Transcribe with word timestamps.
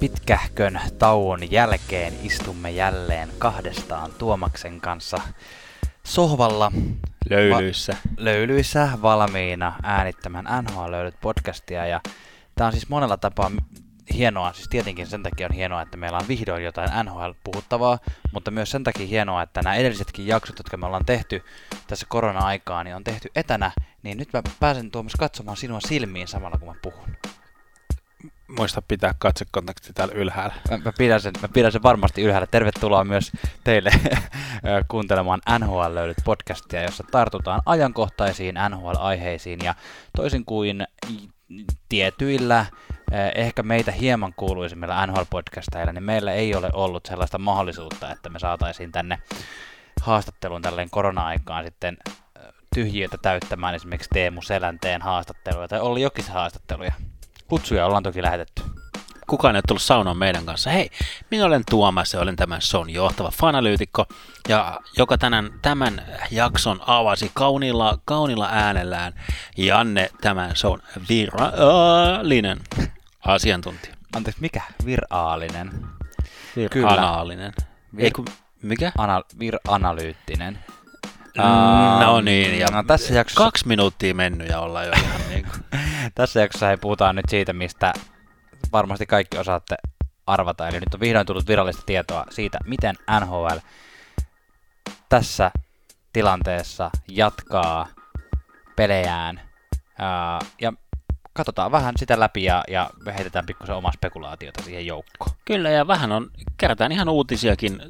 Pitkähkön 0.00 0.80
tauon 0.98 1.50
jälkeen 1.50 2.14
istumme 2.22 2.70
jälleen 2.70 3.28
kahdestaan 3.38 4.10
Tuomaksen 4.18 4.80
kanssa 4.80 5.20
sohvalla 6.04 6.72
Löylyissä. 7.30 7.92
Va- 7.92 8.10
löylyissä 8.16 8.88
valmiina 9.02 9.72
äänittämään 9.82 10.64
NHL 10.64 10.90
löydyt 10.90 11.20
podcastia 11.20 11.86
ja 11.86 12.00
tämä 12.54 12.66
on 12.66 12.72
siis 12.72 12.88
monella 12.88 13.16
tapaa 13.16 13.50
hienoa, 14.14 14.52
siis 14.52 14.68
tietenkin 14.68 15.06
sen 15.06 15.22
takia 15.22 15.46
on 15.46 15.54
hienoa, 15.54 15.82
että 15.82 15.96
meillä 15.96 16.18
on 16.18 16.28
vihdoin 16.28 16.64
jotain 16.64 16.90
NHL-puhuttavaa, 17.04 17.98
mutta 18.32 18.50
myös 18.50 18.70
sen 18.70 18.84
takia 18.84 19.06
hienoa, 19.06 19.42
että 19.42 19.62
nämä 19.62 19.76
edellisetkin 19.76 20.26
jaksot, 20.26 20.58
jotka 20.58 20.76
me 20.76 20.86
ollaan 20.86 21.06
tehty 21.06 21.44
tässä 21.86 22.06
korona-aikaa, 22.08 22.84
niin 22.84 22.96
on 22.96 23.04
tehty 23.04 23.28
etänä, 23.34 23.70
niin 24.02 24.18
nyt 24.18 24.32
mä 24.32 24.42
pääsen 24.60 24.90
Tuomas 24.90 25.12
katsomaan 25.18 25.56
sinua 25.56 25.80
silmiin 25.80 26.28
samalla 26.28 26.58
kun 26.58 26.68
mä 26.68 26.74
puhun. 26.82 27.16
Muista 28.56 28.82
pitää 28.82 29.14
katsekontakti 29.18 29.92
täällä 29.92 30.14
ylhäällä. 30.14 30.54
Mä, 30.70 30.78
mä, 30.78 30.92
pidän 30.98 31.20
sen, 31.20 31.32
mä 31.42 31.48
pidän 31.48 31.72
sen 31.72 31.82
varmasti 31.82 32.22
ylhäällä. 32.22 32.46
Tervetuloa 32.46 33.04
myös 33.04 33.32
teille 33.64 33.90
kuuntelemaan 34.90 35.40
NHL 35.58 35.94
löydyt 35.94 36.16
podcastia, 36.24 36.82
jossa 36.82 37.04
tartutaan 37.10 37.62
ajankohtaisiin 37.66 38.54
NHL-aiheisiin 38.68 39.58
ja 39.64 39.74
toisin 40.16 40.44
kuin 40.44 40.86
tietyillä 41.88 42.66
ehkä 43.34 43.62
meitä 43.62 43.92
hieman 43.92 44.34
kuuluisimmilla 44.36 45.06
NHL-podcasteilla, 45.06 45.92
niin 45.92 46.04
meillä 46.04 46.32
ei 46.32 46.54
ole 46.54 46.70
ollut 46.72 47.06
sellaista 47.06 47.38
mahdollisuutta, 47.38 48.12
että 48.12 48.28
me 48.28 48.38
saataisiin 48.38 48.92
tänne 48.92 49.18
haastattelun 50.02 50.62
tälleen 50.62 50.90
korona-aikaan 50.90 51.64
sitten 51.64 51.96
tyhjiötä 52.74 53.18
täyttämään 53.22 53.74
esimerkiksi 53.74 54.10
Teemu 54.12 54.42
Selänteen 54.42 55.02
haastatteluja 55.02 55.68
tai 55.68 55.80
Olli 55.80 56.02
Jokisen 56.02 56.34
haastatteluja. 56.34 56.92
Kutsuja 57.48 57.86
ollaan 57.86 58.02
toki 58.02 58.22
lähetetty. 58.22 58.62
Kukaan 59.26 59.54
ei 59.54 59.58
ole 59.58 59.62
tullut 59.68 59.82
saunaan 59.82 60.16
meidän 60.16 60.46
kanssa. 60.46 60.70
Hei, 60.70 60.90
minä 61.30 61.44
olen 61.44 61.62
Tuomas 61.70 62.14
ja 62.14 62.20
olen 62.20 62.36
tämän 62.36 62.62
shown 62.62 62.90
johtava 62.90 63.30
fanalyytikko, 63.30 64.06
ja 64.48 64.80
joka 64.96 65.18
tänään, 65.18 65.50
tämän 65.62 66.02
jakson 66.30 66.80
avasi 66.86 67.30
kauniilla, 67.34 67.98
kauniilla 68.04 68.48
äänellään 68.52 69.12
Janne 69.56 70.10
tämän 70.20 70.56
shown 70.56 70.80
virallinen 71.08 72.60
asiantuntija. 73.26 73.94
Anteeksi, 74.16 74.40
mikä? 74.40 74.62
Viraalinen. 74.84 75.70
Viraalinen. 76.56 77.52
Vir- 77.96 78.02
Ei 78.04 78.10
kun, 78.10 78.24
mikä? 78.62 78.92
Ana- 78.98 79.22
vir-analyyttinen. 79.40 80.58
Mm, 81.38 82.04
no 82.04 82.20
niin, 82.20 82.58
ja 82.58 82.66
no, 82.72 82.82
tässä 82.82 83.14
jaksossa... 83.14 83.44
kaksi 83.44 83.68
minuuttia 83.68 84.14
mennyt 84.14 84.48
ja 84.48 84.60
ollaan 84.60 84.86
jo 84.86 84.92
ihan 84.92 85.20
niin 85.28 85.46
kuin. 85.50 85.80
tässä 86.14 86.40
jaksossa 86.40 86.70
ei 86.70 86.76
puhutaan 86.76 87.16
nyt 87.16 87.28
siitä, 87.28 87.52
mistä 87.52 87.92
varmasti 88.72 89.06
kaikki 89.06 89.38
osaatte 89.38 89.76
arvata. 90.26 90.68
Eli 90.68 90.80
nyt 90.80 90.94
on 90.94 91.00
vihdoin 91.00 91.26
tullut 91.26 91.48
virallista 91.48 91.82
tietoa 91.86 92.24
siitä, 92.30 92.58
miten 92.64 92.94
NHL 93.20 93.56
tässä 95.08 95.50
tilanteessa 96.12 96.90
jatkaa 97.08 97.86
pelejään. 98.76 99.40
ja 100.60 100.72
katsotaan 101.32 101.72
vähän 101.72 101.94
sitä 101.98 102.20
läpi 102.20 102.44
ja, 102.44 102.64
ja 102.68 102.90
heitetään 103.06 103.46
pikkusen 103.46 103.74
omaa 103.74 103.92
spekulaatiota 103.92 104.62
siihen 104.62 104.86
joukkoon. 104.86 105.30
Kyllä, 105.44 105.70
ja 105.70 105.86
vähän 105.86 106.12
on, 106.12 106.30
kerätään 106.56 106.92
ihan 106.92 107.08
uutisiakin 107.08 107.82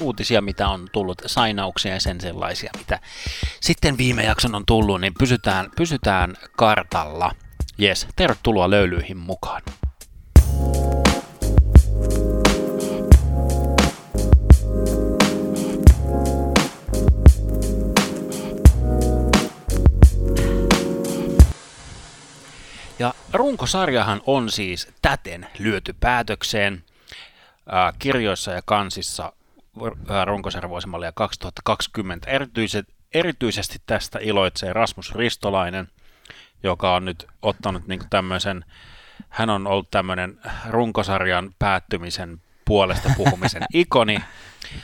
uutisia, 0.00 0.40
mitä 0.40 0.68
on 0.68 0.88
tullut, 0.92 1.22
sainauksia 1.26 1.92
ja 1.94 2.00
sen 2.00 2.20
sellaisia, 2.20 2.70
mitä 2.78 2.98
sitten 3.60 3.98
viime 3.98 4.24
jakson 4.24 4.54
on 4.54 4.66
tullut, 4.66 5.00
niin 5.00 5.14
pysytään, 5.18 5.70
pysytään 5.76 6.34
kartalla. 6.56 7.32
Jes, 7.78 8.06
tervetuloa 8.16 8.70
löylyihin 8.70 9.16
mukaan. 9.16 9.62
Ja 22.98 23.14
runkosarjahan 23.32 24.20
on 24.26 24.50
siis 24.50 24.88
täten 25.02 25.46
lyöty 25.58 25.94
päätökseen. 26.00 26.84
kirjoissa 27.98 28.52
ja 28.52 28.62
kansissa 28.64 29.32
runkosarjavuosimallia 30.24 31.12
2020. 31.12 32.30
Erityiset, 32.30 32.86
erityisesti 33.14 33.78
tästä 33.86 34.18
iloitsee 34.22 34.72
Rasmus 34.72 35.14
Ristolainen, 35.14 35.88
joka 36.62 36.94
on 36.94 37.04
nyt 37.04 37.26
ottanut 37.42 37.86
niin 37.86 38.00
tämmöisen, 38.10 38.64
hän 39.28 39.50
on 39.50 39.66
ollut 39.66 39.90
tämmöinen 39.90 40.40
runkosarjan 40.68 41.54
päättymisen 41.58 42.40
puolesta 42.64 43.10
puhumisen 43.16 43.62
ikoni. 43.74 44.18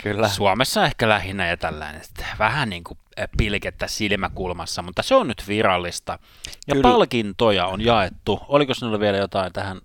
Kyllä. 0.02 0.28
Suomessa 0.28 0.84
ehkä 0.84 1.08
lähinnä 1.08 1.48
ja 1.48 1.56
tällainen, 1.56 2.00
että 2.00 2.26
vähän 2.38 2.70
niin 2.70 2.84
kuin 2.84 2.98
pilkettä 3.36 3.86
silmäkulmassa, 3.86 4.82
mutta 4.82 5.02
se 5.02 5.14
on 5.14 5.28
nyt 5.28 5.44
virallista. 5.48 6.18
Ja 6.66 6.74
Kyllä. 6.74 6.82
palkintoja 6.82 7.66
on 7.66 7.80
jaettu. 7.80 8.40
Oliko 8.48 8.74
sinulla 8.74 9.00
vielä 9.00 9.16
jotain 9.16 9.52
tähän? 9.52 9.80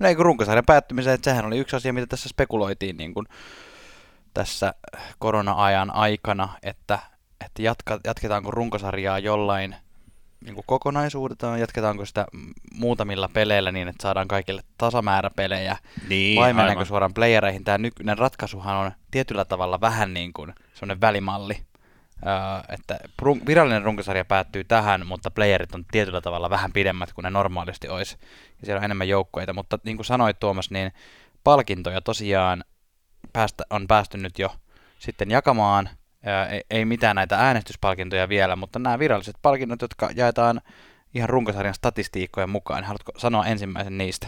No 0.00 0.08
ei 0.08 0.14
kun 0.14 0.24
runkosarjan 0.24 0.64
päättymiseen, 0.66 1.14
että 1.14 1.30
sehän 1.30 1.44
oli 1.44 1.58
yksi 1.58 1.76
asia, 1.76 1.92
mitä 1.92 2.06
tässä 2.06 2.28
spekuloitiin 2.28 2.96
niin 2.96 3.14
kuin 3.14 3.26
tässä 4.34 4.74
korona-ajan 5.18 5.94
aikana, 5.94 6.48
että, 6.62 6.98
että 7.44 7.62
jatka, 7.62 8.00
jatketaanko 8.04 8.50
runkosarjaa 8.50 9.18
jollain 9.18 9.76
niin 10.44 10.54
kuin 10.54 10.64
kokonaisuudeltaan, 10.66 11.60
jatketaanko 11.60 12.04
sitä 12.04 12.26
muutamilla 12.74 13.28
peleillä 13.28 13.72
niin, 13.72 13.88
että 13.88 14.02
saadaan 14.02 14.28
kaikille 14.28 14.62
tasamäärä 14.78 15.30
pelejä, 15.36 15.76
niin, 16.08 16.40
vai 16.40 16.52
mennäänkö 16.52 16.84
suoraan 16.84 17.14
playereihin. 17.14 17.64
Tämä 17.64 17.78
nykyinen 17.78 18.18
ratkaisuhan 18.18 18.76
on 18.76 18.92
tietyllä 19.10 19.44
tavalla 19.44 19.80
vähän 19.80 20.14
niin 20.14 20.32
kuin 20.32 20.54
semmoinen 20.74 21.00
välimalli, 21.00 21.58
Uh, 22.20 22.74
että 22.74 22.98
run- 23.22 23.46
virallinen 23.46 23.82
runkosarja 23.82 24.24
päättyy 24.24 24.64
tähän, 24.64 25.06
mutta 25.06 25.30
playerit 25.30 25.74
on 25.74 25.84
tietyllä 25.90 26.20
tavalla 26.20 26.50
vähän 26.50 26.72
pidemmät 26.72 27.12
kuin 27.12 27.22
ne 27.22 27.30
normaalisti 27.30 27.88
olisi, 27.88 28.16
ja 28.60 28.66
siellä 28.66 28.78
on 28.78 28.84
enemmän 28.84 29.08
joukkoita, 29.08 29.52
mutta 29.52 29.78
niin 29.84 29.96
kuin 29.96 30.06
sanoit 30.06 30.40
Tuomas, 30.40 30.70
niin 30.70 30.92
palkintoja 31.44 32.00
tosiaan 32.00 32.64
päästä, 33.32 33.64
on 33.70 33.86
päästy 33.86 34.18
nyt 34.18 34.38
jo 34.38 34.56
sitten 34.98 35.30
jakamaan. 35.30 35.90
Ei, 36.50 36.64
ei 36.70 36.84
mitään 36.84 37.16
näitä 37.16 37.36
äänestyspalkintoja 37.36 38.28
vielä, 38.28 38.56
mutta 38.56 38.78
nämä 38.78 38.98
viralliset 38.98 39.36
palkinnot, 39.42 39.82
jotka 39.82 40.10
jaetaan 40.14 40.60
ihan 41.14 41.28
runkosarjan 41.28 41.74
statistiikkojen 41.74 42.50
mukaan. 42.50 42.84
Haluatko 42.84 43.12
sanoa 43.16 43.46
ensimmäisen 43.46 43.98
niistä? 43.98 44.26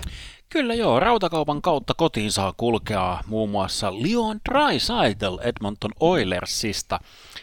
Kyllä 0.49 0.75
joo, 0.75 1.01
rautakaupan 1.01 1.63
kautta 1.63 1.95
kotiin 1.95 2.33
saa 2.33 2.55
kulkea 2.57 3.19
muun 3.27 3.51
muassa 3.51 3.93
Leon 3.93 4.41
Draisaitl 4.51 5.39
Edmonton 5.43 5.91
Oilersista. 6.01 7.01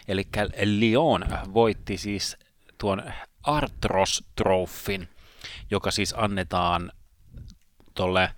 Eli 0.08 0.28
Leon 0.64 1.24
voitti 1.54 1.98
siis 1.98 2.36
tuon 2.78 3.02
Artros 3.42 4.24
Trophyn, 4.36 5.08
joka 5.70 5.90
siis 5.90 6.14
annetaan 6.16 6.92
tuolle 7.94 8.30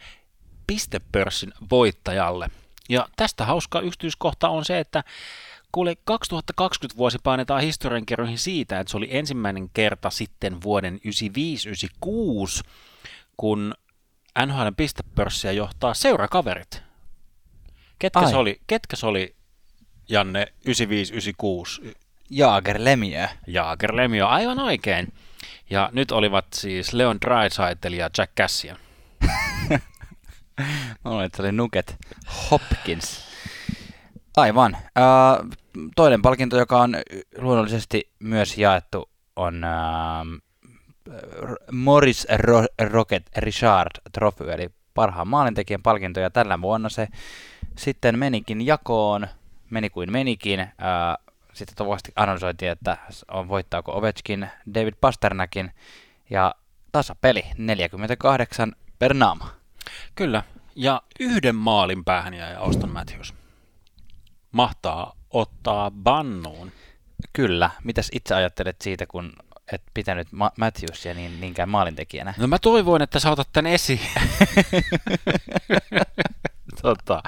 pistepörssin 0.67 1.53
voittajalle– 1.71 2.49
ja 2.93 3.09
tästä 3.17 3.45
hauska 3.45 3.81
yksityiskohta 3.81 4.49
on 4.49 4.65
se, 4.65 4.79
että 4.79 5.05
kuule 5.73 5.97
2020 6.05 6.99
vuosi 6.99 7.19
painetaan 7.23 7.63
historiankirjoihin 7.63 8.39
siitä, 8.39 8.81
että 8.81 8.91
se 8.91 8.97
oli 8.97 9.09
ensimmäinen 9.11 9.71
kerta 9.75 10.11
sitten 10.11 10.63
vuoden 10.63 11.01
95-96, 12.65 12.69
kun 13.37 13.75
NHL 14.47 14.69
pistepörssiä 14.77 15.53
johtaa 15.53 15.95
seurakaverit. 15.95 16.83
Ketkä 17.99 18.29
se, 18.29 18.37
oli, 18.37 18.61
ketkä 18.67 18.97
se 18.97 19.07
oli, 19.07 19.35
Janne, 20.09 20.47
95-96? 21.89 21.95
Jaager 22.31 22.77
Lemieux. 22.85 23.31
Jaager 23.47 23.97
Lemieux, 23.97 24.31
aivan 24.31 24.59
oikein. 24.59 25.13
Ja 25.71 25.91
nyt 25.93 26.13
olivat 26.13 26.47
siis 26.55 26.93
Leon 26.93 27.21
Draisaitl 27.21 27.93
ja 27.93 28.11
Jack 28.19 28.33
Cassian. 28.37 28.77
Mä 31.05 31.25
että 31.25 31.37
se 31.37 31.43
oli 31.43 31.53
Nuket 31.53 31.97
Hopkins. 32.51 33.25
Aivan. 34.37 34.77
Uh, 34.77 35.51
toinen 35.97 36.23
palkinto, 36.23 36.59
joka 36.59 36.81
on 36.81 36.97
luonnollisesti 37.39 38.11
myös 38.19 38.59
jaettu, 38.59 39.11
on 39.37 39.65
uh, 39.65 41.15
Morris 41.73 42.27
Ro- 42.37 42.89
Rocket 42.91 43.31
Richard 43.37 43.91
Trophy, 44.13 44.53
eli 44.53 44.71
parhaan 44.95 45.29
maalintekijän 45.29 45.83
palkinto, 45.83 46.21
ja 46.21 46.31
tällä 46.31 46.61
vuonna 46.61 46.89
se 46.89 47.09
sitten 47.79 48.19
menikin 48.19 48.67
jakoon, 48.67 49.27
meni 49.71 49.91
kuin 49.91 50.13
menikin. 50.13 50.61
Uh, 50.61 51.33
sitten 51.53 51.77
tovasti 51.77 52.13
analysoitiin, 52.17 52.71
että 52.71 52.97
on 53.31 53.49
voittaako 53.49 53.99
Ovechkin, 53.99 54.49
David 54.75 54.95
Pasternakin, 55.01 55.71
ja 56.31 56.55
tasapeli 56.93 57.45
48 57.59 58.73
per 58.99 59.15
naama. 59.15 59.62
Kyllä, 60.15 60.43
ja 60.75 61.03
yhden 61.21 61.57
maalin 61.57 62.05
päähän 62.05 62.35
jäi 62.35 62.55
Auston 62.55 62.91
Matthews. 62.91 63.35
Mahtaa 64.53 65.17
ottaa 65.31 65.91
bannuun. 65.91 66.73
Kyllä. 67.33 67.71
Mitäs 67.85 68.09
itse 68.13 68.35
ajattelet 68.35 68.81
siitä, 68.81 69.07
kun 69.07 69.33
et 69.73 69.83
pitänyt 69.95 70.33
Ma- 70.33 70.53
Matthewsia 70.59 71.15
niin, 71.15 71.41
niinkään 71.41 71.69
maalintekijänä. 71.69 72.35
No 72.39 72.47
mä 72.47 72.59
toivoin, 72.59 73.03
että 73.03 73.19
sä 73.21 73.31
otat 73.31 73.49
tän 73.53 73.67
esiin. 73.67 74.01
tota, 76.83 77.23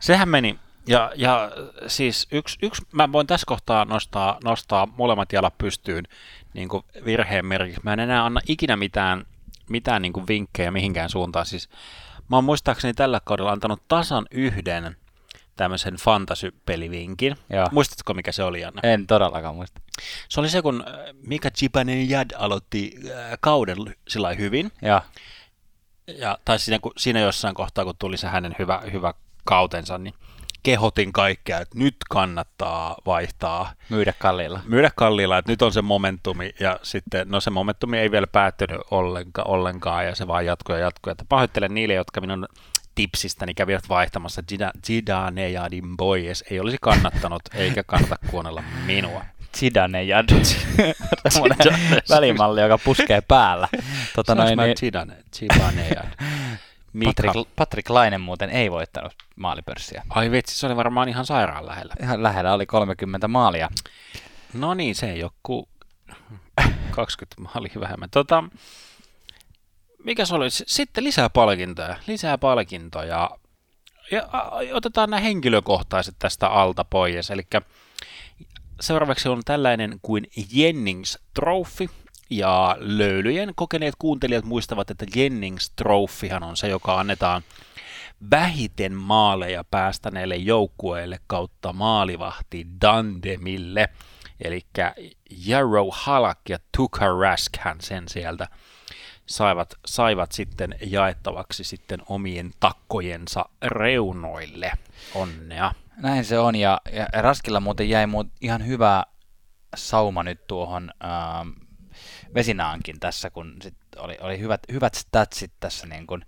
sehän 0.00 0.28
meni, 0.28 0.58
ja, 0.86 1.12
ja 1.16 1.50
siis 1.86 2.28
yksi, 2.32 2.58
yksi, 2.62 2.82
mä 2.92 3.12
voin 3.12 3.26
tässä 3.26 3.44
kohtaa 3.46 3.84
nostaa, 3.84 4.38
nostaa 4.44 4.86
molemmat 4.86 5.32
jalat 5.32 5.58
pystyyn 5.58 6.04
niin 6.54 6.68
kuin 6.68 6.84
virheen 7.04 7.46
merkiksi. 7.46 7.80
Mä 7.84 7.92
en 7.92 8.00
enää 8.00 8.24
anna 8.24 8.40
ikinä 8.48 8.76
mitään, 8.76 9.26
mitään 9.70 10.02
niin 10.02 10.12
kuin 10.12 10.28
vinkkejä 10.28 10.70
mihinkään 10.70 11.10
suuntaan. 11.10 11.46
Siis 11.46 11.68
mä 12.28 12.36
oon 12.36 12.44
muistaakseni 12.44 12.94
tällä 12.94 13.20
kaudella 13.24 13.52
antanut 13.52 13.82
tasan 13.88 14.26
yhden 14.30 14.96
tämmöisen 15.56 15.94
fantasy-pelivinkin. 15.94 17.36
Joo. 17.50 17.66
Muistatko, 17.72 18.14
mikä 18.14 18.32
se 18.32 18.42
oli, 18.42 18.60
Janne? 18.60 18.80
En 18.84 19.06
todellakaan 19.06 19.54
muista. 19.54 19.80
Se 20.28 20.40
oli 20.40 20.48
se, 20.48 20.62
kun 20.62 20.84
äh, 20.88 20.94
Mika 21.26 21.48
Jad 22.08 22.30
aloitti 22.36 22.94
äh, 23.10 23.38
kauden 23.40 23.76
sillä 24.08 24.34
hyvin. 24.34 24.72
Joo. 24.82 25.00
Ja, 26.18 26.38
tai 26.44 26.58
siinä, 26.58 26.78
kun, 26.78 26.92
siinä 26.96 27.20
jossain 27.20 27.54
kohtaa, 27.54 27.84
kun 27.84 27.94
tuli 27.98 28.16
se 28.16 28.26
hänen 28.26 28.56
hyvä, 28.58 28.82
hyvä 28.92 29.14
kautensa, 29.44 29.98
niin 29.98 30.14
kehotin 30.62 31.12
kaikkea, 31.12 31.58
että 31.60 31.78
nyt 31.78 31.96
kannattaa 32.10 32.96
vaihtaa, 33.06 33.72
Myydä 33.88 34.12
kalliilla. 34.18 34.60
myydä 34.64 34.90
kalliilla, 34.96 35.38
että 35.38 35.52
nyt 35.52 35.62
on 35.62 35.72
se 35.72 35.82
momentumi, 35.82 36.50
ja 36.60 36.80
sitten, 36.82 37.28
no 37.28 37.40
se 37.40 37.50
momentumi 37.50 37.98
ei 37.98 38.10
vielä 38.10 38.26
päättynyt 38.26 38.80
ollenka, 38.90 39.42
ollenkaan, 39.42 40.06
ja 40.06 40.14
se 40.14 40.26
vaan 40.26 40.46
jatkuu 40.46 40.74
ja 40.74 40.80
jatkuu, 40.80 41.10
että 41.10 41.24
pahoittelen 41.28 41.74
niille, 41.74 41.94
jotka 41.94 42.20
minun 42.20 42.48
tipsistäni 42.94 43.54
kävivät 43.54 43.88
vaihtamassa 43.88 44.42
Zidane 44.86 45.50
ja 45.50 45.62
Boyes, 45.96 46.44
ei 46.50 46.60
olisi 46.60 46.78
kannattanut, 46.80 47.42
eikä 47.54 47.82
kannata 47.82 48.16
kuunnella 48.30 48.62
minua. 48.86 49.24
Zidane 49.56 50.02
ja 50.02 50.24
semmoinen 51.28 51.58
Zidane. 51.62 52.02
välimalli, 52.08 52.60
joka 52.60 52.78
puskee 52.78 53.20
päällä. 53.20 53.68
Tota 54.16 54.34
noin, 54.34 54.58
niin, 54.58 54.76
Zidane, 54.76 55.16
Zidane 55.36 55.88
Patrick, 57.04 57.48
Patrick 57.56 57.90
Laine 57.90 58.18
muuten 58.18 58.50
ei 58.50 58.70
voittanut 58.70 59.12
maalipörssiä. 59.36 60.02
Ai 60.10 60.30
vitsi, 60.30 60.58
se 60.58 60.66
oli 60.66 60.76
varmaan 60.76 61.08
ihan 61.08 61.26
sairaan 61.26 61.66
lähellä. 61.66 61.94
Ihan 62.02 62.22
lähellä 62.22 62.52
oli 62.52 62.66
30 62.66 63.28
maalia. 63.28 63.68
No 64.54 64.74
niin, 64.74 64.94
se 64.94 65.10
ei 65.10 65.22
kuin 65.42 65.66
20 66.90 67.42
maalia 67.42 67.80
vähemmän. 67.80 68.10
Tota, 68.10 68.44
mikä 70.04 70.24
se 70.24 70.34
oli? 70.34 70.50
Sitten 70.50 71.04
lisää 71.04 71.30
palkintoja. 71.30 71.96
Lisää 72.06 72.38
palkintoja. 72.38 73.30
Ja 74.10 74.28
otetaan 74.72 75.10
nämä 75.10 75.20
henkilökohtaiset 75.20 76.14
tästä 76.18 76.48
alta 76.48 76.84
pois. 76.84 77.30
Eli 77.30 77.46
seuraavaksi 78.80 79.28
on 79.28 79.42
tällainen 79.44 79.98
kuin 80.02 80.26
Jennings 80.52 81.18
Trophy. 81.34 81.88
Ja 82.30 82.76
löylyjen 82.80 83.52
kokeneet 83.54 83.94
kuuntelijat 83.98 84.44
muistavat, 84.44 84.90
että 84.90 85.06
Jennings 85.14 85.70
Trophyhan 85.70 86.42
on 86.42 86.56
se, 86.56 86.68
joka 86.68 87.00
annetaan 87.00 87.42
vähiten 88.30 88.94
maaleja 88.94 89.64
päästäneelle 89.64 90.36
joukkueelle 90.36 91.20
kautta 91.26 91.72
maalivahti 91.72 92.66
Dandemille. 92.80 93.88
Eli 94.44 94.66
Jarrow 95.46 95.88
Halak 95.92 96.38
ja 96.48 96.58
Tuka 96.76 97.06
Rask 97.20 97.56
hän 97.58 97.80
sen 97.80 98.08
sieltä 98.08 98.48
saivat, 99.26 99.74
saivat 99.86 100.32
sitten 100.32 100.74
jaettavaksi 100.86 101.64
sitten 101.64 102.00
omien 102.08 102.50
takkojensa 102.60 103.44
reunoille. 103.62 104.72
Onnea. 105.14 105.72
Näin 105.96 106.24
se 106.24 106.38
on, 106.38 106.56
ja, 106.56 106.80
ja 106.92 107.06
Raskilla 107.12 107.60
muuten 107.60 107.88
jäi 107.88 108.06
muut 108.06 108.26
ihan 108.40 108.66
hyvä 108.66 109.04
sauma 109.76 110.22
nyt 110.22 110.46
tuohon 110.46 110.90
ähm, 111.04 111.48
Vesinaankin 112.34 113.00
tässä, 113.00 113.30
kun 113.30 113.56
sit 113.62 113.76
oli, 113.96 114.18
oli 114.20 114.38
hyvät, 114.38 114.60
hyvät 114.72 114.94
statsit 114.94 115.52
tässä 115.60 115.86
niin 115.86 116.06
kuin 116.06 116.24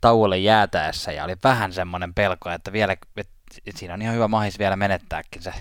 tauolle 0.00 0.38
jäätäessä, 0.38 1.12
ja 1.12 1.24
oli 1.24 1.36
vähän 1.44 1.72
semmoinen 1.72 2.14
pelko, 2.14 2.50
että 2.50 2.72
vielä, 2.72 2.96
et, 3.16 3.28
et 3.66 3.76
siinä 3.76 3.94
on 3.94 4.02
ihan 4.02 4.14
hyvä 4.14 4.28
mahis 4.28 4.58
vielä 4.58 4.76
menettääkin 4.76 5.42
se 5.42 5.52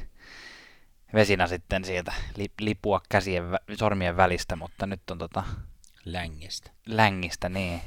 Vesina 1.14 1.48
sitten 1.48 1.86
sieltä 1.86 2.14
li, 2.36 2.52
lipua 2.62 3.02
käsien, 3.10 3.44
sormien 3.80 4.18
välistä, 4.18 4.56
mutta 4.56 4.86
nyt 4.86 5.10
on 5.12 5.18
tota 5.18 5.44
Längistä. 6.06 6.72
längistä, 6.86 7.50
niin 7.50 7.82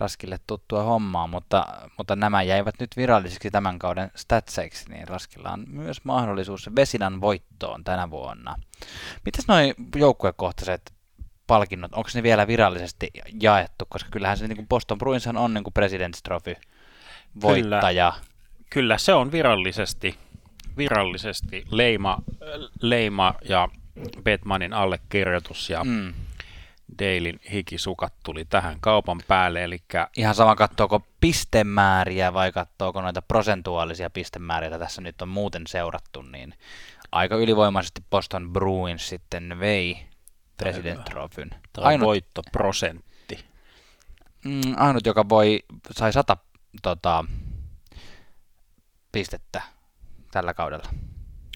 Raskille 0.00 0.38
tuttua 0.46 0.82
hommaa, 0.82 1.26
mutta, 1.26 1.66
mutta 1.98 2.16
nämä 2.16 2.42
jäivät 2.42 2.74
nyt 2.80 2.96
virallisiksi 2.96 3.50
tämän 3.50 3.78
kauden 3.78 4.10
statseiksi, 4.16 4.90
niin 4.90 5.08
Raskilla 5.08 5.50
on 5.50 5.64
myös 5.68 6.04
mahdollisuus 6.04 6.70
Vesinan 6.76 7.20
voittoon 7.20 7.84
tänä 7.84 8.10
vuonna. 8.10 8.56
Mitäs 9.24 9.48
noin 9.48 9.74
joukkuekohtaiset 9.96 10.92
palkinnot, 11.46 11.94
onko 11.94 12.10
ne 12.14 12.22
vielä 12.22 12.46
virallisesti 12.46 13.10
jaettu, 13.40 13.86
koska 13.88 14.10
kyllähän 14.10 14.38
se 14.38 14.48
niin 14.48 14.56
kuin 14.56 14.68
Boston 14.68 14.98
Bruins 14.98 15.26
on 15.26 15.54
niin 15.54 15.64
kuin 15.64 15.74
President's 15.78 16.20
Trophy 16.22 16.54
voittaja. 17.40 18.12
Kyllä 18.70 18.98
se 18.98 19.14
on 19.14 19.32
virallisesti, 19.32 20.18
virallisesti 20.76 21.64
leima, 21.70 22.18
leima 22.80 23.34
ja 23.48 23.68
Batmanin 24.24 24.72
allekirjoitus 24.72 25.70
ja 25.70 25.84
mm. 25.84 26.14
Dailin 26.98 27.40
hikisukat 27.52 28.14
tuli 28.24 28.44
tähän 28.44 28.76
kaupan 28.80 29.20
päälle, 29.28 29.64
eli 29.64 29.82
Ihan 30.16 30.34
sama 30.34 30.56
katsoako 30.56 31.02
pistemääriä 31.20 32.32
vai 32.34 32.52
katsoako 32.52 33.02
noita 33.02 33.22
prosentuaalisia 33.22 34.10
pistemääriä, 34.10 34.66
joita 34.70 34.84
tässä 34.84 35.00
nyt 35.02 35.22
on 35.22 35.28
muuten 35.28 35.66
seurattu, 35.66 36.22
niin 36.22 36.54
aika 37.12 37.36
ylivoimaisesti 37.36 38.04
Boston 38.10 38.52
Bruins 38.52 39.08
sitten 39.08 39.60
vei 39.60 40.06
President 40.56 41.04
Trophyn. 41.04 41.50
on 41.78 42.00
voittoprosentti. 42.00 43.44
mm, 44.44 44.60
ainut, 44.76 45.06
joka 45.06 45.28
voi, 45.28 45.60
sai 45.90 46.12
100 46.12 46.36
tota, 46.82 47.24
pistettä 49.12 49.62
tällä 50.30 50.54
kaudella. 50.54 50.88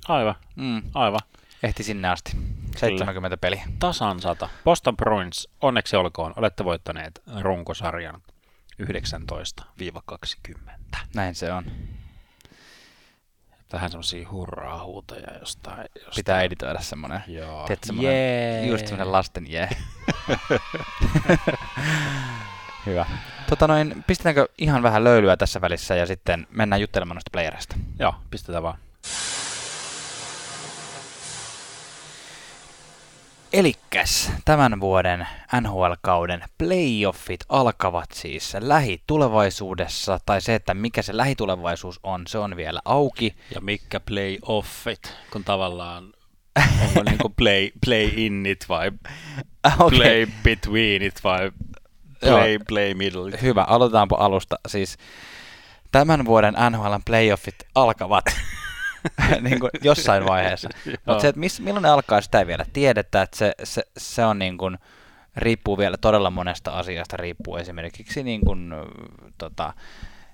Aivan, 0.09 0.35
Mm, 0.57 0.83
aivan. 0.95 1.21
ehti 1.63 1.83
sinne 1.83 2.09
asti. 2.09 2.37
70 2.76 3.37
peliä. 3.37 3.65
Tasan 3.79 4.21
sata. 4.21 4.49
Boston 4.65 4.97
Bruins, 4.97 5.49
onneksi 5.61 5.97
olkoon, 5.97 6.32
olette 6.37 6.65
voittaneet 6.65 7.23
runkosarjan 7.41 8.23
19-20. 8.82 10.56
Näin 11.15 11.35
se 11.35 11.53
on. 11.53 11.65
Tähän 13.69 13.91
semmoisia 13.91 14.29
hurraa-huutoja 14.31 15.38
jostain. 15.41 15.85
jostain. 15.94 16.15
Pitää 16.17 16.43
editoida 16.43 16.81
semmonen. 16.81 17.21
Joo. 17.26 17.65
Tiedätkö, 17.67 17.87
semmonen, 17.87 18.12
Jee. 18.12 18.66
just 18.66 18.87
semmonen 18.87 19.12
lasten 19.12 19.52
jee. 19.52 19.69
Hyvä. 22.87 23.07
Tota 23.49 23.66
noin, 23.66 24.04
pistetäänkö 24.07 24.49
ihan 24.59 24.83
vähän 24.83 25.04
löylyä 25.04 25.37
tässä 25.37 25.61
välissä 25.61 25.95
ja 25.95 26.07
sitten 26.07 26.47
mennään 26.50 26.81
juttelemaan 26.81 27.16
noista 27.16 27.31
playereista. 27.33 27.76
Joo, 27.99 28.14
pistetään 28.31 28.62
vaan. 28.62 28.78
Elikkäs 33.54 34.32
tämän 34.44 34.80
vuoden 34.80 35.26
NHL-kauden 35.61 36.44
playoffit 36.58 37.40
alkavat 37.49 38.12
siis 38.12 38.56
lähitulevaisuudessa, 38.61 40.18
tai 40.26 40.40
se, 40.40 40.54
että 40.54 40.75
mikä 40.75 41.02
se 41.02 41.16
lähitulevaisuus 41.16 42.00
on, 42.02 42.26
se 42.26 42.38
on 42.38 42.56
vielä 42.56 42.80
auki. 42.84 43.34
Ja 43.54 43.61
mikä 43.61 44.00
playoffit, 44.00 45.16
kun 45.32 45.44
tavallaan 45.44 46.12
onko 46.82 47.02
niinku 47.02 47.28
play, 47.28 47.70
play 47.87 48.11
in 48.16 48.46
it 48.46 48.64
vai 48.68 48.90
Okei. 49.78 49.99
play 49.99 50.26
between 50.42 51.02
it 51.02 51.20
vai 51.25 51.50
play, 52.20 52.58
play 52.68 52.94
middle. 52.94 53.42
Hyvä, 53.42 53.62
aloitetaanpa 53.62 54.16
alusta. 54.18 54.56
Siis 54.68 54.96
tämän 55.92 56.25
vuoden 56.25 56.54
NHL 56.70 56.94
playoffit 57.04 57.56
alkavat 57.75 58.25
niin 59.40 59.61
kuin 59.61 59.70
jossain 59.82 60.26
vaiheessa. 60.26 60.68
Mutta 61.06 61.20
se, 61.20 61.28
että 61.28 61.40
miss, 61.40 61.61
milloin 61.61 61.82
ne 61.82 61.88
alkaa, 61.88 62.20
sitä 62.20 62.38
ei 62.38 62.46
vielä 62.46 62.66
tiedetä. 62.73 63.23
Että 63.23 63.37
se, 63.37 63.54
se, 63.64 63.82
se 63.96 64.25
on 64.25 64.38
niin 64.38 64.58
kuin, 64.58 64.78
riippuu 65.37 65.78
vielä 65.78 65.96
todella 65.96 66.30
monesta 66.30 66.70
asiasta. 66.70 67.16
Riippuu 67.16 67.56
esimerkiksi 67.56 68.23
niin 68.23 68.40
kuin, 68.44 68.75
tota, 69.38 69.73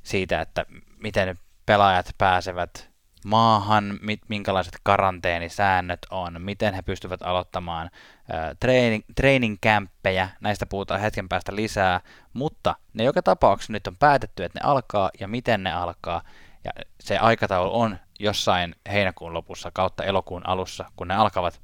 siitä, 0.02 0.40
että 0.40 0.66
miten 1.02 1.38
pelaajat 1.66 2.14
pääsevät 2.18 2.90
maahan, 3.24 3.98
mit, 4.02 4.20
minkälaiset 4.28 4.78
karanteenisäännöt 4.82 5.98
on, 6.10 6.42
miten 6.42 6.74
he 6.74 6.82
pystyvät 6.82 7.22
aloittamaan 7.22 7.90
ö, 8.30 8.54
training, 8.60 9.04
training 9.14 9.56
camppejä, 9.62 10.28
näistä 10.40 10.66
puhutaan 10.66 11.00
hetken 11.00 11.28
päästä 11.28 11.56
lisää, 11.56 12.00
mutta 12.32 12.74
ne 12.94 13.04
joka 13.04 13.22
tapauksessa 13.22 13.72
nyt 13.72 13.86
on 13.86 13.96
päätetty, 13.96 14.44
että 14.44 14.60
ne 14.60 14.68
alkaa 14.68 15.10
ja 15.20 15.28
miten 15.28 15.62
ne 15.62 15.72
alkaa, 15.72 16.22
ja 16.64 16.70
se 17.00 17.18
aikataulu 17.18 17.80
on 17.80 17.98
jossain 18.20 18.74
heinäkuun 18.92 19.34
lopussa 19.34 19.70
kautta 19.74 20.04
elokuun 20.04 20.46
alussa, 20.46 20.84
kun 20.96 21.08
ne 21.08 21.14
alkavat. 21.14 21.60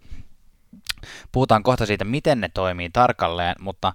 Puhutaan 1.33 1.63
kohta 1.63 1.87
siitä, 1.87 2.05
miten 2.05 2.41
ne 2.41 2.49
toimii 2.55 2.91
tarkalleen, 2.91 3.57
mutta 3.61 3.93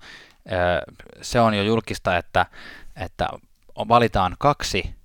se 1.21 1.39
on 1.39 1.53
jo 1.53 1.63
julkista, 1.63 2.17
että, 2.17 2.45
että 2.95 3.29
valitaan 3.75 4.35
kaksi 4.39 4.95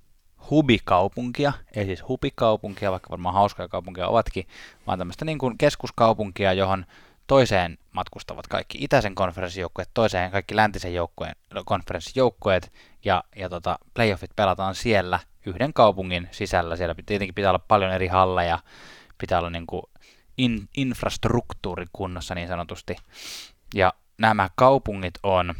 hubikaupunkia, 0.49 1.53
ei 1.75 1.85
siis 1.85 2.07
hubikaupunkia, 2.07 2.91
vaikka 2.91 3.09
varmaan 3.09 3.35
hauskoja 3.35 3.67
kaupunkia 3.67 4.07
ovatkin, 4.07 4.47
vaan 4.87 4.99
tämmöistä 4.99 5.25
niin 5.25 5.37
kuin 5.37 5.57
keskuskaupunkia, 5.57 6.53
johon 6.53 6.85
toiseen 7.27 7.77
matkustavat 7.91 8.47
kaikki 8.47 8.77
itäisen 8.81 9.15
konferenssijoukkueet, 9.15 9.89
toiseen 9.93 10.31
kaikki 10.31 10.55
läntisen 10.55 10.93
joukkueen, 10.93 11.35
konferenssijoukkueet, 11.65 12.73
ja, 13.05 13.23
ja 13.35 13.49
tota, 13.49 13.79
playoffit 13.93 14.31
pelataan 14.35 14.75
siellä 14.75 15.19
yhden 15.45 15.73
kaupungin 15.73 16.27
sisällä. 16.31 16.75
Siellä 16.75 16.95
tietenkin 17.05 17.35
pitää 17.35 17.51
olla 17.51 17.65
paljon 17.67 17.91
eri 17.91 18.07
halleja, 18.07 18.59
pitää 19.17 19.39
olla 19.39 19.49
niin 19.49 19.67
kuin 19.67 19.83
in, 20.37 20.69
infrastruktuuri 20.77 21.85
kunnossa 21.93 22.35
niin 22.35 22.47
sanotusti. 22.47 22.95
Ja 23.75 23.93
nämä 24.17 24.49
kaupungit 24.55 25.13
on, 25.23 25.55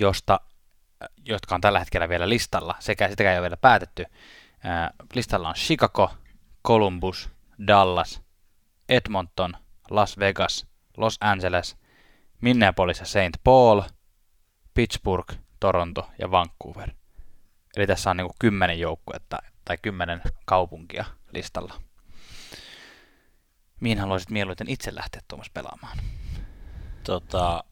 josta, 0.00 0.40
jotka 1.24 1.54
on 1.54 1.60
tällä 1.60 1.78
hetkellä 1.78 2.08
vielä 2.08 2.28
listalla, 2.28 2.74
sekä 2.78 3.08
sitäkään 3.08 3.32
ei 3.32 3.38
ole 3.38 3.44
vielä 3.44 3.56
päätetty. 3.56 4.04
Ää, 4.64 4.90
listalla 5.14 5.48
on 5.48 5.54
Chicago, 5.54 6.10
Columbus, 6.66 7.30
Dallas, 7.66 8.22
Edmonton, 8.88 9.56
Las 9.90 10.18
Vegas, 10.18 10.66
Los 10.96 11.16
Angeles, 11.20 11.76
Minneapolis 12.40 13.00
ja 13.00 13.06
St. 13.06 13.40
Paul, 13.44 13.82
Pittsburgh, 14.74 15.34
Toronto 15.60 16.10
ja 16.18 16.30
Vancouver. 16.30 16.90
Eli 17.76 17.86
tässä 17.86 18.10
on 18.10 18.16
niin 18.16 18.26
kuin 18.26 18.36
kymmenen 18.38 18.80
joukkuetta 18.80 19.38
tai 19.64 19.78
kymmenen 19.82 20.22
kaupunkia 20.44 21.04
listalla. 21.32 21.74
Mihin 23.80 23.98
haluaisit 23.98 24.30
mieluiten 24.30 24.68
itse 24.68 24.94
lähteä 24.94 25.20
Tuomas 25.28 25.50
pelaamaan? 25.50 25.98
Tota, 27.04 27.64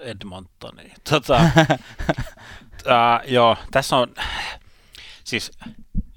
Edmontoni. 0.00 0.92
Tota, 1.10 1.40
uh, 2.84 3.30
joo, 3.30 3.56
tässä 3.70 3.96
on 3.96 4.14
siis 5.24 5.50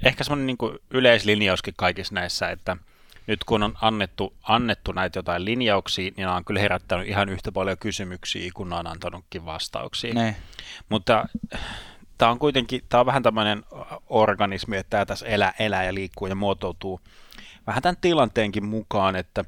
ehkä 0.03 0.24
semmoinen 0.24 0.48
niin 0.48 0.79
yleislinjauskin 0.89 1.74
kaikissa 1.77 2.15
näissä, 2.15 2.50
että 2.50 2.77
nyt 3.28 3.44
kun 3.44 3.63
on 3.63 3.74
annettu, 3.82 4.34
annettu 4.44 4.92
näitä 4.92 5.20
jotain 5.20 5.46
linjauksia, 5.46 6.12
niin 6.16 6.25
nämä 6.25 6.36
on 6.36 6.46
kyllä 6.46 6.60
herättänyt 6.60 7.08
ihan 7.08 7.30
yhtä 7.30 7.51
paljon 7.51 7.78
kysymyksiä, 7.78 8.51
kun 8.54 8.74
on 8.74 8.88
antanutkin 8.88 9.46
vastauksia. 9.46 10.13
Ne. 10.13 10.36
Mutta 10.90 11.25
tämä 12.18 12.32
on 12.32 12.40
kuitenkin, 12.40 12.82
tämä 12.90 13.00
on 13.00 13.06
vähän 13.06 13.24
tämmöinen 13.24 13.63
organismi, 14.10 14.78
että 14.78 14.90
tämä 14.90 15.06
tässä 15.06 15.25
elää, 15.25 15.54
elää 15.60 15.84
ja 15.84 15.94
liikkuu 15.94 16.28
ja 16.28 16.36
muotoutuu 16.36 17.00
vähän 17.68 17.82
tämän 17.82 17.98
tilanteenkin 18.01 18.66
mukaan, 18.66 19.16
että 19.16 19.46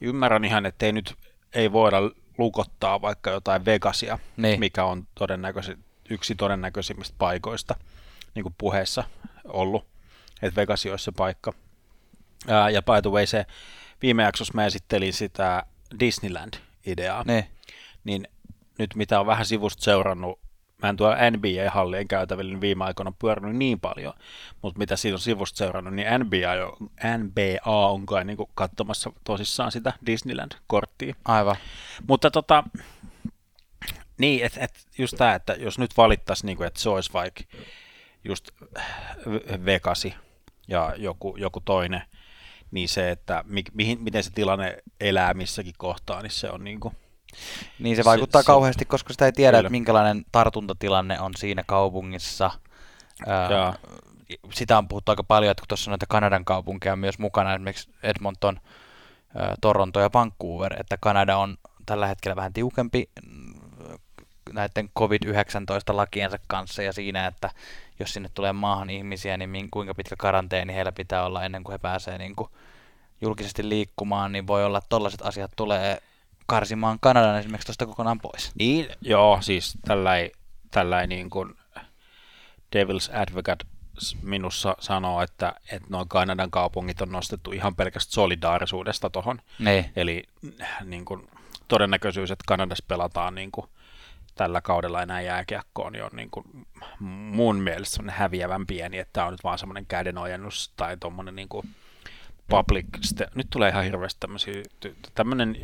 ymmärrän 0.00 0.44
ihan, 0.44 0.66
että 0.66 0.86
ei 0.86 0.92
nyt 0.92 1.14
ei 1.54 1.72
voida 1.72 1.96
lukottaa 2.38 3.00
vaikka 3.00 3.30
jotain 3.30 3.64
Vegasia, 3.64 4.18
niin. 4.36 4.60
mikä 4.60 4.84
on 4.84 5.06
todennäköisesti 5.14 5.84
yksi 6.10 6.34
todennäköisimmistä 6.34 7.14
paikoista, 7.18 7.74
niin 8.34 8.42
kuin 8.42 8.54
puheessa 8.58 9.04
ollut, 9.44 9.86
että 10.42 10.60
Vegas 10.60 10.86
olisi 10.86 11.04
se 11.04 11.12
paikka. 11.12 11.52
Ää, 12.48 12.70
ja 12.70 12.82
by 12.82 13.02
the 13.02 13.10
way, 13.10 13.26
se 13.26 13.46
viime 14.02 14.22
jaksossa 14.22 14.54
mä 14.54 14.66
esittelin 14.66 15.12
sitä 15.12 15.62
Disneyland-ideaa, 16.00 17.24
niin. 17.24 17.44
niin 18.04 18.28
nyt 18.78 18.94
mitä 18.94 19.20
on 19.20 19.26
vähän 19.26 19.46
sivusta 19.46 19.82
seurannut 19.84 20.38
mä 20.82 20.88
en 20.88 20.96
tuolla 20.96 21.16
NBA-hallien 21.30 22.08
käytävillä 22.08 22.50
niin 22.50 22.60
viime 22.60 22.84
aikoina 22.84 23.12
pyörinyt 23.18 23.56
niin 23.56 23.80
paljon, 23.80 24.14
mutta 24.62 24.78
mitä 24.78 24.96
siitä 24.96 25.14
on 25.14 25.20
sivusta 25.20 25.56
seurannut, 25.56 25.94
niin 25.94 26.06
NBA, 26.18 26.54
jo, 26.54 26.76
NBA 27.18 27.70
on 27.70 28.06
kai 28.06 28.24
niin 28.24 28.38
katsomassa 28.54 29.12
tosissaan 29.24 29.72
sitä 29.72 29.92
Disneyland-korttia. 30.06 31.14
Aivan. 31.24 31.56
Mutta 32.08 32.30
tota, 32.30 32.64
niin, 34.18 34.44
että 34.44 34.60
et 34.60 34.86
just 34.98 35.14
tämä, 35.18 35.34
että 35.34 35.52
jos 35.52 35.78
nyt 35.78 35.96
valittaisiin, 35.96 36.46
niin 36.46 36.62
että 36.62 36.80
se 36.80 36.88
olisi 36.88 37.12
vaikka 37.12 37.44
just 38.24 38.50
Vegasi 39.64 40.14
ja 40.68 40.94
joku, 40.96 41.36
joku 41.36 41.60
toinen, 41.60 42.02
niin 42.72 42.88
se, 42.88 43.10
että 43.10 43.44
mi, 43.46 43.62
mihin, 43.74 44.02
miten 44.02 44.24
se 44.24 44.30
tilanne 44.30 44.78
elää 45.00 45.34
missäkin 45.34 45.74
kohtaa, 45.78 46.22
niin 46.22 46.30
se 46.30 46.50
on 46.50 46.64
niin 46.64 46.80
kuin, 46.80 46.96
niin 47.78 47.96
se 47.96 48.04
vaikuttaa 48.04 48.42
se, 48.42 48.46
kauheasti, 48.46 48.84
koska 48.84 49.12
sitä 49.12 49.26
ei 49.26 49.32
tiedä, 49.32 49.58
että 49.58 49.70
minkälainen 49.70 50.24
tartuntatilanne 50.32 51.20
on 51.20 51.32
siinä 51.38 51.62
kaupungissa. 51.66 52.50
Ää, 53.26 53.74
sitä 54.54 54.78
on 54.78 54.88
puhuttu 54.88 55.12
aika 55.12 55.24
paljon, 55.24 55.50
että 55.50 55.60
kun 55.60 55.68
tuossa 55.68 55.90
noita 55.90 56.06
Kanadan 56.08 56.44
kaupunkeja 56.44 56.92
on 56.92 56.98
myös 56.98 57.18
mukana, 57.18 57.54
esimerkiksi 57.54 57.90
Edmonton, 58.02 58.60
ää, 59.36 59.54
Toronto 59.60 60.00
ja 60.00 60.10
Vancouver, 60.14 60.80
että 60.80 60.96
Kanada 61.00 61.36
on 61.36 61.58
tällä 61.86 62.06
hetkellä 62.06 62.36
vähän 62.36 62.52
tiukempi 62.52 63.10
mm, 63.26 63.54
näiden 64.52 64.90
COVID-19-lakiensa 64.98 66.38
kanssa 66.46 66.82
ja 66.82 66.92
siinä, 66.92 67.26
että 67.26 67.50
jos 68.00 68.12
sinne 68.12 68.30
tulee 68.34 68.52
maahan 68.52 68.90
ihmisiä, 68.90 69.36
niin 69.36 69.70
kuinka 69.70 69.94
pitkä 69.94 70.16
karanteeni 70.18 70.74
heillä 70.74 70.92
pitää 70.92 71.24
olla 71.24 71.44
ennen 71.44 71.64
kuin 71.64 71.72
he 71.72 71.78
pääsevät 71.78 72.18
niin 72.18 72.36
kuin 72.36 72.50
julkisesti 73.20 73.68
liikkumaan, 73.68 74.32
niin 74.32 74.46
voi 74.46 74.64
olla, 74.64 74.78
että 74.78 74.88
tollaiset 74.88 75.22
asiat 75.22 75.50
tulee 75.56 76.02
karsimaan 76.46 76.98
Kanadan 77.00 77.38
esimerkiksi 77.38 77.66
tuosta 77.66 77.86
kokonaan 77.86 78.20
pois. 78.20 78.52
Niin, 78.54 78.88
joo, 79.00 79.38
siis 79.40 79.78
tällainen 79.84 80.30
tällai 80.70 81.06
niin 81.06 81.30
kuin 81.30 81.54
Devil's 82.76 83.16
Advocate 83.16 83.64
minussa 84.22 84.76
sanoo, 84.80 85.22
että, 85.22 85.54
että 85.72 85.88
nuo 85.90 86.04
Kanadan 86.08 86.50
kaupungit 86.50 87.00
on 87.00 87.12
nostettu 87.12 87.52
ihan 87.52 87.76
pelkästään 87.76 88.12
solidaarisuudesta 88.12 89.10
tuohon. 89.10 89.40
Niin. 89.58 89.92
Eli 89.96 90.24
niin 90.84 91.04
kuin, 91.04 91.28
todennäköisyys, 91.68 92.30
että 92.30 92.44
Kanadassa 92.46 92.84
pelataan 92.88 93.34
niin 93.34 93.52
kuin, 93.52 93.66
tällä 94.34 94.60
kaudella 94.60 95.02
enää 95.02 95.20
jääkiekkoa, 95.20 95.90
niin 95.90 96.04
on 96.04 96.10
niin 96.12 96.30
kuin, 96.30 96.66
mun 97.00 97.56
mielestä 97.56 98.02
häviävän 98.08 98.66
pieni, 98.66 98.98
että 98.98 99.12
tämä 99.12 99.26
on 99.26 99.32
nyt 99.32 99.44
vaan 99.44 99.58
semmoinen 99.58 99.86
kädenojennus 99.86 100.72
tai 100.76 100.96
tuommoinen 100.96 101.36
niin 101.36 101.48
kuin 101.48 101.68
public, 102.48 102.86
nyt 103.34 103.46
tulee 103.50 103.70
ihan 103.70 103.84
hirveästi 103.84 104.20
tämmöisiä, 104.20 104.62
tämmöinen 105.14 105.56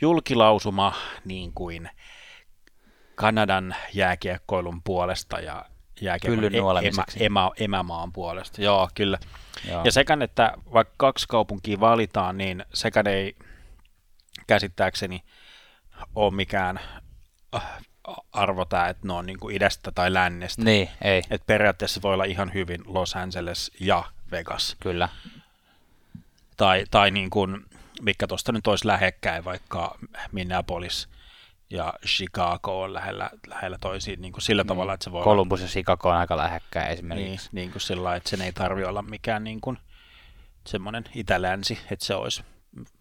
julkilausuma 0.00 0.92
niin 1.24 1.52
kuin 1.52 1.90
Kanadan 3.14 3.74
jääkiekkoilun 3.94 4.82
puolesta 4.82 5.40
ja 5.40 5.64
jääkiekkoilun 6.00 6.54
e- 6.54 6.88
emä, 6.88 7.04
emä, 7.20 7.50
emämaan 7.56 8.12
puolesta. 8.12 8.62
Joo, 8.62 8.88
kyllä. 8.94 9.18
Joo. 9.68 9.82
Ja 9.84 9.92
sekä, 9.92 10.18
että 10.20 10.52
vaikka 10.72 10.94
kaksi 10.96 11.28
kaupunkia 11.28 11.80
valitaan, 11.80 12.38
niin 12.38 12.64
sekä 12.74 13.02
ei 13.06 13.36
käsittääkseni 14.46 15.22
ole 16.14 16.34
mikään 16.34 16.80
arvo 18.32 18.64
tämä, 18.64 18.88
että 18.88 19.06
ne 19.06 19.12
on 19.12 19.26
niin 19.26 19.40
kuin 19.40 19.56
idästä 19.56 19.92
tai 19.92 20.12
lännestä. 20.12 20.62
Niin, 20.62 20.88
ei. 21.02 21.22
Et 21.30 21.46
periaatteessa 21.46 22.02
voi 22.02 22.14
olla 22.14 22.24
ihan 22.24 22.54
hyvin 22.54 22.80
Los 22.86 23.16
Angeles 23.16 23.72
ja 23.80 24.04
Vegas. 24.30 24.76
Kyllä. 24.80 25.08
Tai, 26.56 26.84
tai 26.90 27.10
niin 27.10 27.30
kuin 27.30 27.64
mikä 28.02 28.26
tuosta 28.26 28.52
nyt 28.52 28.66
olisi 28.66 28.86
lähekkäin, 28.86 29.44
vaikka 29.44 29.98
Minneapolis 30.32 31.08
ja 31.70 31.94
Chicago 32.06 32.82
on 32.82 32.94
lähellä, 32.94 33.30
lähellä 33.46 33.78
toisiin 33.80 34.20
niin 34.20 34.32
kuin 34.32 34.42
sillä 34.42 34.62
mm. 34.62 34.66
tavalla, 34.66 34.94
että 34.94 35.04
se 35.04 35.12
voi 35.12 35.24
Columbus 35.24 35.60
ja 35.60 35.66
Chicago 35.66 36.08
on 36.08 36.16
aika 36.16 36.36
lähekkäin 36.36 36.92
esimerkiksi. 36.92 37.48
Niin, 37.52 37.54
niin 37.62 37.72
kuin 37.72 37.82
sillä 37.82 38.16
että 38.16 38.30
sen 38.30 38.40
ei 38.40 38.52
tarvi 38.52 38.84
olla 38.84 39.02
mikään 39.02 39.44
niin 39.44 39.60
kuin 39.60 39.78
semmoinen 40.66 41.04
itälänsi, 41.14 41.78
että 41.90 42.04
se 42.04 42.14
olisi 42.14 42.44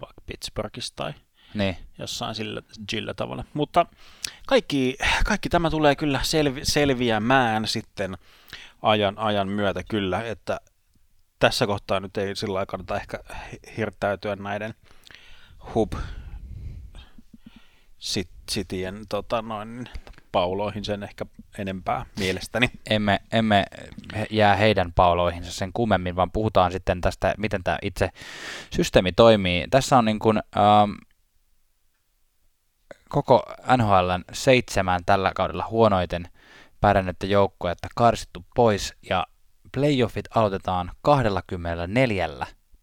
vaikka 0.02 0.22
Pittsburghissa 0.26 0.94
tai 0.96 1.14
niin. 1.56 1.78
jossain 2.00 2.36
sillä, 2.36 2.62
sillä 2.92 3.14
tavalla. 3.14 3.44
Mutta 3.54 3.86
kaikki, 4.48 4.98
kaikki 5.26 5.50
tämä 5.50 5.70
tulee 5.70 5.96
kyllä 5.96 6.20
selvi, 6.24 6.66
selviämään 6.66 7.68
sitten 7.68 8.18
ajan, 8.82 9.18
ajan 9.18 9.48
myötä 9.48 9.84
kyllä, 9.90 10.24
että 10.24 10.60
tässä 11.40 11.68
kohtaa 11.68 12.00
nyt 12.00 12.18
ei 12.18 12.36
sillä 12.36 12.66
kannata 12.66 12.96
ehkä 12.96 13.20
hirttäytyä 13.78 14.36
näiden 14.36 14.74
hub 15.76 15.94
sitien 18.50 19.02
tota 19.10 19.42
noin, 19.42 19.90
pauloihin 20.32 20.86
sen 20.86 21.04
ehkä 21.04 21.26
enempää 21.58 22.06
mielestäni. 22.20 22.70
Emme, 22.90 23.20
emme 23.32 23.66
jää 24.30 24.56
heidän 24.56 24.94
pauloihinsa 24.94 25.52
sen 25.52 25.74
kummemmin, 25.74 26.16
vaan 26.16 26.32
puhutaan 26.32 26.72
sitten 26.72 27.02
tästä, 27.02 27.36
miten 27.38 27.64
tämä 27.64 27.78
itse 27.82 28.10
systeemi 28.74 29.12
toimii. 29.12 29.68
Tässä 29.72 29.98
on 29.98 30.06
niin 30.06 30.20
kuin, 30.20 30.38
ähm, 30.38 30.92
koko 33.16 33.44
NHLn 33.78 34.24
seitsemän 34.34 35.02
tällä 35.06 35.32
kaudella 35.36 35.68
huonoiten 35.70 36.30
pärjännyttä 36.82 37.26
joukkoa, 37.26 37.74
karsittu 37.96 38.46
pois 38.56 38.94
ja 39.10 39.28
playoffit 39.72 40.26
aloitetaan 40.36 40.92
24 41.02 42.30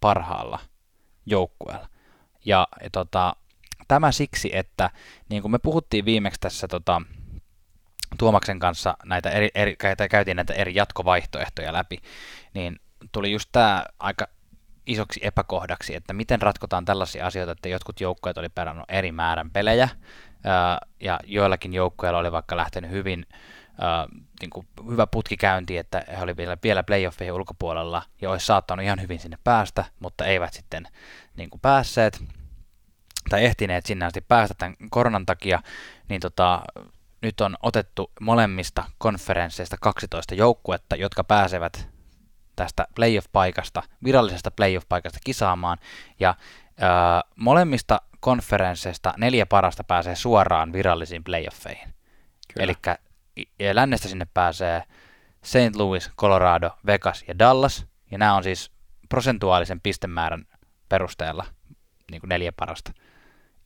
parhaalla 0.01 0.59
joukkueella. 1.27 1.89
Ja, 2.45 2.69
ja 2.83 2.91
tota, 2.91 3.37
tämä 3.89 4.13
siksi, 4.13 4.51
että 4.53 4.91
niin 5.29 5.43
kuin 5.43 5.53
me 5.53 5.59
puhuttiin 5.59 6.05
viimeksi 6.05 6.41
tässä 6.41 6.69
tota, 6.69 7.03
Tuomaksen 8.19 8.59
kanssa 8.59 8.97
näitä 9.05 9.31
eri, 9.31 9.49
eri, 9.55 9.77
käytiin 10.11 10.37
näitä 10.37 10.55
eri 10.55 10.75
jatkovaihtoehtoja 10.75 11.73
läpi, 11.73 11.99
niin 12.55 12.81
tuli 13.13 13.33
just 13.33 13.49
tämä 13.53 13.85
aika 13.99 14.29
isoksi 14.87 15.21
epäkohdaksi, 15.23 15.95
että 15.95 16.13
miten 16.13 16.43
ratkotaan 16.43 16.85
tällaisia 16.85 17.27
asioita, 17.27 17.53
että 17.53 17.69
jotkut 17.69 18.01
joukkueet 18.01 18.39
oli 18.39 18.49
perannut 18.49 18.85
eri 18.89 19.13
määrän 19.13 19.51
pelejä, 19.51 19.89
ja 21.01 21.21
joillakin 21.25 21.73
joukkueilla 21.73 22.19
oli 22.19 22.33
vaikka 22.33 22.57
lähtenyt 22.57 22.91
hyvin 22.91 23.27
niin 24.41 24.51
kuin 24.51 24.67
hyvä 24.91 25.07
putkikäynti, 25.07 25.79
että 25.79 26.05
he 26.09 26.23
olivat 26.23 26.37
vielä, 26.37 26.57
vielä 26.63 26.83
playoffeihin 26.83 27.33
ulkopuolella 27.33 28.03
ja 28.21 28.31
olisi 28.31 28.47
saattanut 28.47 28.85
ihan 28.85 29.01
hyvin 29.01 29.19
sinne 29.19 29.39
päästä, 29.45 29.85
mutta 30.01 30.25
eivät 30.25 30.53
sitten 30.53 30.89
niin 31.37 31.51
kuin 31.51 31.61
päässeet 31.61 32.25
tai 33.29 33.45
ehtineet 33.45 33.87
sinne 33.87 34.05
asti 34.05 34.21
päästä 34.21 34.55
tämän 34.59 34.77
koronan 34.91 35.27
takia, 35.27 35.63
niin 36.09 36.21
tota, 36.21 36.63
nyt 37.23 37.41
on 37.41 37.57
otettu 37.63 38.13
molemmista 38.21 38.85
konferensseista 38.99 39.77
12 39.81 40.35
joukkuetta, 40.35 40.97
jotka 40.97 41.25
pääsevät 41.25 41.89
tästä 42.63 42.87
playoff-paikasta, 42.95 43.83
virallisesta 44.05 44.51
playoff-paikasta 44.51 45.19
kisaamaan, 45.25 45.79
ja 46.21 46.35
ää, 46.81 47.23
molemmista 47.37 48.01
konferensseista 48.21 49.15
neljä 49.17 49.47
parasta 49.47 49.85
pääsee 49.85 50.17
suoraan 50.17 50.73
virallisiin 50.73 51.25
playoffeihin. 51.25 51.95
Eli 52.59 52.75
lännestä 53.73 54.09
sinne 54.09 54.27
pääsee 54.35 54.83
St. 55.45 55.77
Louis, 55.77 56.11
Colorado, 56.19 56.71
Vegas 56.87 57.25
ja 57.29 57.39
Dallas, 57.39 57.87
ja 58.11 58.19
nämä 58.19 58.35
on 58.35 58.43
siis 58.43 58.71
prosentuaalisen 59.09 59.81
pistemäärän 59.81 60.45
perusteella 60.89 61.45
niin 62.11 62.21
kuin 62.21 62.29
neljä 62.29 62.53
parasta. 62.57 62.93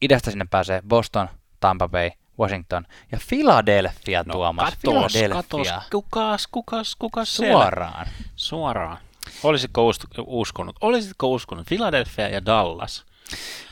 Idästä 0.02 0.30
sinne 0.30 0.46
pääsee 0.50 0.82
Boston, 0.88 1.28
Tampa 1.60 1.88
Bay, 1.88 2.10
Washington 2.38 2.86
ja 3.12 3.18
Philadelphia, 3.28 4.22
no, 4.26 4.32
Tuomas. 4.32 4.74
Katos, 4.82 5.12
katos, 5.32 5.68
kukas, 5.90 6.46
kukas, 6.46 6.96
kukas 6.96 7.36
Suoraan. 7.36 8.06
Siellä? 8.06 8.30
Suoraan. 8.36 8.98
Olisitko 9.42 9.92
uskonut? 10.26 10.76
Olisitko 10.80 11.28
uskonut 11.28 11.66
Philadelphia 11.66 12.28
ja 12.28 12.46
Dallas? 12.46 13.04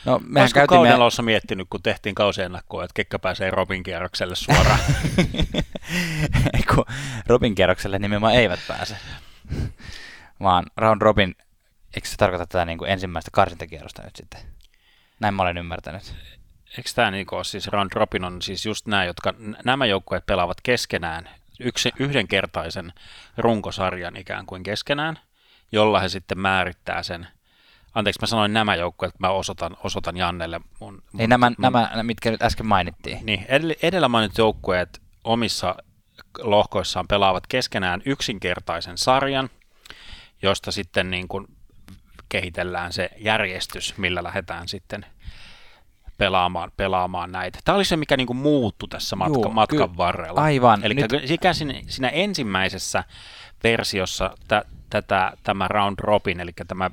No, 0.05 0.19
mehän 0.19 0.43
Olisiko 0.43 0.57
käytimme... 0.57 0.77
kauden 0.77 0.95
alussa 0.95 1.21
miettinyt, 1.21 1.67
kun 1.69 1.81
tehtiin 1.81 2.15
kausiennakkoa, 2.15 2.83
että 2.83 2.93
kekkä 2.93 3.19
pääsee 3.19 3.51
Robin 3.51 3.83
kierrokselle 3.83 4.35
suoraan? 4.35 4.79
kun 6.75 6.85
Robin 7.27 7.55
kierrokselle 7.55 7.99
nimenomaan 7.99 8.35
eivät 8.35 8.59
pääse. 8.67 8.97
Vaan 10.41 10.65
round 10.77 11.01
robin, 11.01 11.35
eikö 11.95 12.07
se 12.07 12.17
tarkoita 12.17 12.45
tätä 12.45 12.65
niin 12.65 12.77
kuin 12.77 12.91
ensimmäistä 12.91 13.31
karsintakierrosta 13.31 14.01
nyt 14.01 14.15
sitten? 14.15 14.41
Näin 15.19 15.33
mä 15.33 15.41
olen 15.41 15.57
ymmärtänyt. 15.57 16.15
Eikö 16.77 16.89
tämä 16.95 17.11
niin 17.11 17.25
kuin, 17.25 17.45
siis 17.45 17.67
round 17.67 17.91
robin 17.93 18.23
on 18.23 18.41
siis 18.41 18.65
just 18.65 18.87
nämä, 18.87 19.05
jotka 19.05 19.33
nämä 19.65 19.85
joukkueet 19.85 20.25
pelaavat 20.25 20.57
keskenään 20.63 21.29
yksi, 21.59 21.91
yhdenkertaisen 21.99 22.93
runkosarjan 23.37 24.15
ikään 24.15 24.45
kuin 24.45 24.63
keskenään, 24.63 25.19
jolla 25.71 25.99
he 25.99 26.09
sitten 26.09 26.39
määrittää 26.39 27.03
sen 27.03 27.27
Anteeksi, 27.95 28.21
mä 28.21 28.27
sanoin 28.27 28.53
nämä 28.53 28.75
joukkueet, 28.75 29.19
mä 29.19 29.29
osoitan, 29.29 29.77
osoitan 29.83 30.17
Jannelle. 30.17 30.61
Mun, 30.79 30.93
mun, 30.93 31.01
niin 31.13 31.29
nämä, 31.29 31.49
mun, 31.49 31.55
nämä, 31.59 32.03
mitkä 32.03 32.31
nyt 32.31 32.41
äsken 32.41 32.65
mainittiin. 32.65 33.25
Niin, 33.25 33.45
edellä 33.81 34.07
mainitut 34.07 34.37
joukkueet 34.37 35.01
omissa 35.23 35.75
lohkoissaan 36.39 37.07
pelaavat 37.07 37.47
keskenään 37.47 38.01
yksinkertaisen 38.05 38.97
sarjan, 38.97 39.49
josta 40.41 40.71
sitten 40.71 41.11
niin 41.11 41.27
kuin 41.27 41.47
kehitellään 42.29 42.93
se 42.93 43.09
järjestys, 43.17 43.97
millä 43.97 44.23
lähdetään 44.23 44.67
sitten 44.67 45.05
pelaamaan, 46.17 46.71
pelaamaan 46.77 47.31
näitä. 47.31 47.59
Tämä 47.65 47.75
oli 47.75 47.85
se, 47.85 47.97
mikä 47.97 48.17
niin 48.17 48.27
kuin 48.27 48.37
muuttui 48.37 48.89
tässä 48.89 49.15
matka, 49.15 49.39
Juu, 49.39 49.51
matkan 49.51 49.89
ky- 49.89 49.97
varrella. 49.97 50.41
Aivan. 50.41 50.85
Eli 50.85 50.93
Nyt... 50.93 51.11
siinä, 51.53 51.73
siinä 51.87 52.09
ensimmäisessä 52.09 53.03
versiossa 53.63 54.37
tä, 54.47 54.65
tätä, 54.89 55.33
tämä 55.43 55.67
round 55.67 55.95
robin, 55.99 56.39
eli 56.39 56.51
tämä 56.67 56.91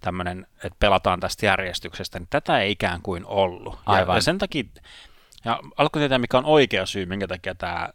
tämmöinen, 0.00 0.46
että 0.56 0.76
pelataan 0.78 1.20
tästä 1.20 1.46
järjestyksestä, 1.46 2.18
niin 2.18 2.28
tätä 2.30 2.60
ei 2.60 2.70
ikään 2.70 3.02
kuin 3.02 3.26
ollut. 3.26 3.78
Aivan. 3.86 4.12
Ja, 4.12 4.16
ja 4.16 4.20
sen 4.20 4.38
takia, 4.38 4.64
ja 5.44 5.60
alkoi 5.76 6.00
tietää, 6.00 6.18
mikä 6.18 6.38
on 6.38 6.44
oikea 6.44 6.86
syy, 6.86 7.06
minkä 7.06 7.28
takia 7.28 7.54
tämä 7.54 7.88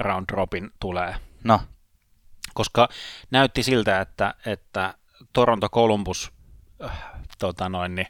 round 0.00 0.24
robin 0.30 0.70
tulee. 0.80 1.14
No. 1.44 1.60
Koska 2.54 2.88
näytti 3.30 3.62
siltä, 3.62 4.00
että, 4.00 4.34
että 4.46 4.94
Toronto 5.32 5.68
Columbus 5.68 6.32
äh, 6.84 7.02
tota 7.38 7.68
noin, 7.68 7.94
niin, 7.94 8.06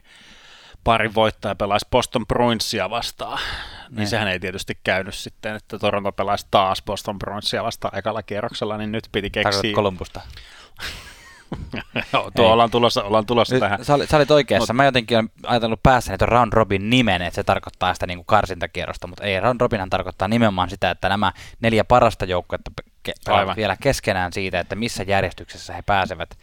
pari 0.87 1.13
voittaja 1.13 1.55
pelaisi 1.55 1.87
Boston 1.91 2.27
Bruinsia 2.27 2.89
vastaan, 2.89 3.39
niin, 3.39 3.95
niin 3.95 4.07
sehän 4.07 4.27
ei 4.27 4.39
tietysti 4.39 4.79
käynyt 4.83 5.15
sitten, 5.15 5.55
että 5.55 5.79
Toronto 5.79 6.11
pelaisi 6.11 6.47
taas 6.51 6.81
Boston 6.81 7.19
Bruinsia 7.19 7.63
vastaan 7.63 7.97
ekalla 7.97 8.23
kierroksella, 8.23 8.77
niin 8.77 8.91
nyt 8.91 9.09
piti 9.11 9.29
keksiä... 9.29 9.51
Tarkoitat 9.51 9.75
Columbusta. 9.75 10.21
Joo, 12.13 12.31
tuo 12.35 12.51
ollaan 12.51 12.71
tulossa, 12.71 13.03
ollaan 13.03 13.25
tulossa 13.25 13.55
Nyt, 13.55 13.59
tähän. 13.59 13.85
Sä, 13.85 13.93
olit, 13.93 14.09
sä 14.09 14.17
olit 14.17 14.31
oikeassa. 14.31 14.73
Mut... 14.73 14.77
Mä 14.77 14.85
jotenkin 14.85 15.17
olen 15.17 15.29
ajatellut 15.43 15.83
päässä, 15.83 16.13
että 16.13 16.25
Round 16.25 16.53
Robin 16.53 16.89
nimen, 16.89 17.21
että 17.21 17.35
se 17.35 17.43
tarkoittaa 17.43 17.93
sitä 17.93 18.07
niin 18.07 18.17
kuin 18.17 18.25
karsintakierrosta, 18.25 19.07
mutta 19.07 19.23
ei, 19.23 19.39
Round 19.39 19.61
Robinhan 19.61 19.89
tarkoittaa 19.89 20.27
nimenomaan 20.27 20.69
sitä, 20.69 20.91
että 20.91 21.09
nämä 21.09 21.31
neljä 21.59 21.83
parasta 21.83 22.25
joukkuetta 22.25 22.71
ke- 23.09 23.55
vielä 23.55 23.77
keskenään 23.81 24.33
siitä, 24.33 24.59
että 24.59 24.75
missä 24.75 25.03
järjestyksessä 25.03 25.73
he 25.73 25.81
pääsevät 25.81 26.37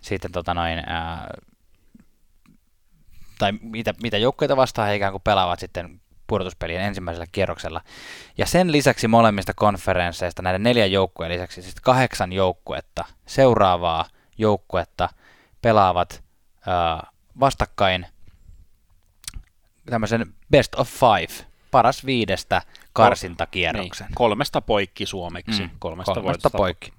sitten 0.00 0.32
tota 0.32 0.54
noin, 0.54 0.78
ää, 0.86 1.26
tai 3.38 3.52
mitä, 3.52 3.94
mitä 4.02 4.18
joukkueita 4.18 4.56
vastaan 4.56 4.88
he 4.88 4.96
ikään 4.96 5.12
kuin 5.12 5.22
pelaavat 5.22 5.60
sitten 5.60 6.00
pudotuspelien 6.26 6.82
ensimmäisellä 6.82 7.26
kierroksella. 7.32 7.80
Ja 8.38 8.46
sen 8.46 8.72
lisäksi 8.72 9.08
molemmista 9.08 9.54
konferensseista, 9.54 10.42
näiden 10.42 10.62
neljän 10.62 10.92
joukkueen 10.92 11.32
lisäksi, 11.32 11.62
siis 11.62 11.74
kahdeksan 11.74 12.32
joukkuetta 12.32 13.04
seuraavaa 13.26 14.04
joukkuetta 14.38 15.08
pelaavat 15.62 16.22
äh, 16.68 17.10
vastakkain 17.40 18.06
tämmöisen 19.90 20.34
best 20.50 20.74
of 20.74 20.88
five, 20.88 21.46
paras 21.70 22.06
viidestä 22.06 22.62
karsintakierroksen. 22.92 24.06
Niin, 24.06 24.14
kolmesta 24.14 24.60
poikki 24.60 25.06
suomeksi. 25.06 25.62
Mm, 25.62 25.70
kolmesta, 25.78 26.14
kolmesta 26.14 26.50
poikki. 26.50 26.92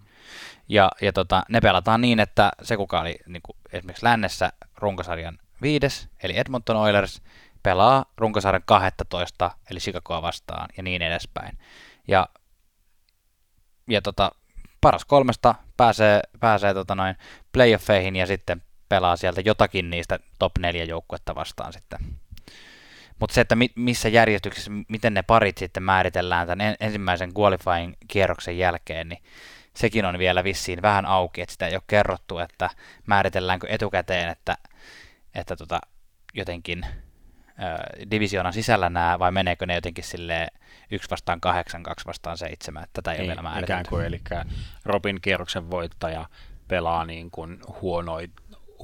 Ja, 0.69 0.91
ja 1.01 1.13
tota, 1.13 1.43
ne 1.49 1.61
pelataan 1.61 2.01
niin, 2.01 2.19
että 2.19 2.51
se 2.61 2.77
kuka 2.77 3.01
oli 3.01 3.19
niin 3.27 3.41
kuin 3.41 3.57
esimerkiksi 3.73 4.05
lännessä 4.05 4.53
runkosarjan 4.77 5.39
viides, 5.61 6.09
eli 6.23 6.37
Edmonton 6.37 6.77
Oilers, 6.77 7.21
pelaa 7.63 8.05
runkosarjan 8.17 8.63
12, 8.65 9.51
eli 9.71 9.79
Chicagoa 9.79 10.21
vastaan, 10.21 10.69
ja 10.77 10.83
niin 10.83 11.01
edespäin. 11.01 11.57
Ja, 12.07 12.29
ja 13.89 14.01
tota, 14.01 14.31
paras 14.81 15.05
kolmesta 15.05 15.55
pääsee, 15.77 16.21
pääsee 16.39 16.73
tota 16.73 16.95
noin 16.95 17.15
playoffeihin 17.51 18.15
ja 18.15 18.27
sitten 18.27 18.61
pelaa 18.89 19.15
sieltä 19.15 19.41
jotakin 19.45 19.89
niistä 19.89 20.19
top 20.39 20.57
4 20.59 20.83
joukkuetta 20.83 21.35
vastaan 21.35 21.73
sitten. 21.73 21.99
Mutta 23.19 23.33
se, 23.33 23.41
että 23.41 23.55
mi- 23.55 23.73
missä 23.75 24.09
järjestyksessä, 24.09 24.71
miten 24.87 25.13
ne 25.13 25.21
parit 25.21 25.57
sitten 25.57 25.83
määritellään 25.83 26.47
tämän 26.47 26.75
ensimmäisen 26.79 27.31
qualifying 27.39 27.93
kierroksen 28.07 28.57
jälkeen, 28.57 29.09
niin 29.09 29.23
sekin 29.75 30.05
on 30.05 30.19
vielä 30.19 30.43
vissiin 30.43 30.81
vähän 30.81 31.05
auki, 31.05 31.41
että 31.41 31.53
sitä 31.53 31.67
ei 31.67 31.75
ole 31.75 31.83
kerrottu, 31.87 32.39
että 32.39 32.69
määritelläänkö 33.05 33.67
etukäteen, 33.69 34.29
että, 34.29 34.57
että 35.35 35.55
tota, 35.55 35.79
jotenkin 36.33 36.85
divisioonan 38.11 38.53
sisällä 38.53 38.89
nämä, 38.89 39.19
vai 39.19 39.31
meneekö 39.31 39.65
ne 39.65 39.75
jotenkin 39.75 40.03
sille 40.03 40.47
yksi 40.91 41.09
vastaan 41.09 41.41
kahdeksan, 41.41 41.83
kaksi 41.83 42.05
vastaan 42.05 42.37
seitsemän, 42.37 42.83
että 42.83 43.01
tätä 43.01 43.11
ei, 43.11 43.19
ei 43.19 43.31
ole 43.31 43.43
vielä. 43.43 43.59
Ikään 43.59 43.85
kuin, 43.89 44.05
eli 44.05 44.21
Robin 44.85 45.21
kierroksen 45.21 45.71
voittaja 45.71 46.25
pelaa 46.67 47.05
niin 47.05 47.31
kuin 47.31 47.59
huonoi, 47.81 48.29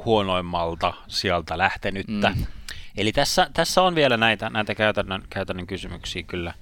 huonoimmalta 0.06 0.94
sieltä 1.08 1.58
lähtenyttä. 1.58 2.30
Mm. 2.30 2.46
Eli 2.98 3.12
tässä, 3.12 3.50
tässä 3.54 3.82
on 3.82 3.96
vielä 3.96 4.18
näitä, 4.18 4.50
näitä 4.50 4.76
käytännön, 4.76 5.24
käytännön 5.30 5.68
kysymyksiä 5.68 6.24
kyllä, 6.24 6.54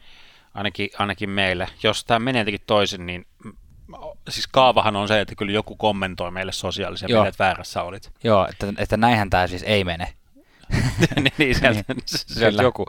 ainakin, 0.54 0.90
ainakin 0.98 1.30
meille. 1.30 1.68
Jos 1.84 2.06
tämä 2.06 2.20
menee 2.20 2.42
jotenkin 2.42 2.68
toisin, 2.68 3.06
niin 3.06 3.26
siis 4.30 4.48
kaavahan 4.48 4.96
on 4.96 5.08
se, 5.08 5.22
että 5.22 5.36
kyllä 5.36 5.52
joku 5.52 5.76
kommentoi 5.76 6.32
meille 6.32 6.52
sosiaalisia, 6.52 7.08
Joo. 7.10 7.26
että 7.26 7.44
väärässä 7.44 7.84
olit. 7.84 8.12
Joo, 8.24 8.48
että, 8.48 8.74
että 8.78 8.98
näinhän 8.98 9.30
tämä 9.30 9.48
siis 9.48 9.64
ei 9.64 9.84
mene. 9.84 10.14
Niin, 11.16 11.34
niin, 11.38 11.56
sieltä, 11.56 11.84
niin, 11.88 12.04
sieltä 12.06 12.64
joku, 12.64 12.86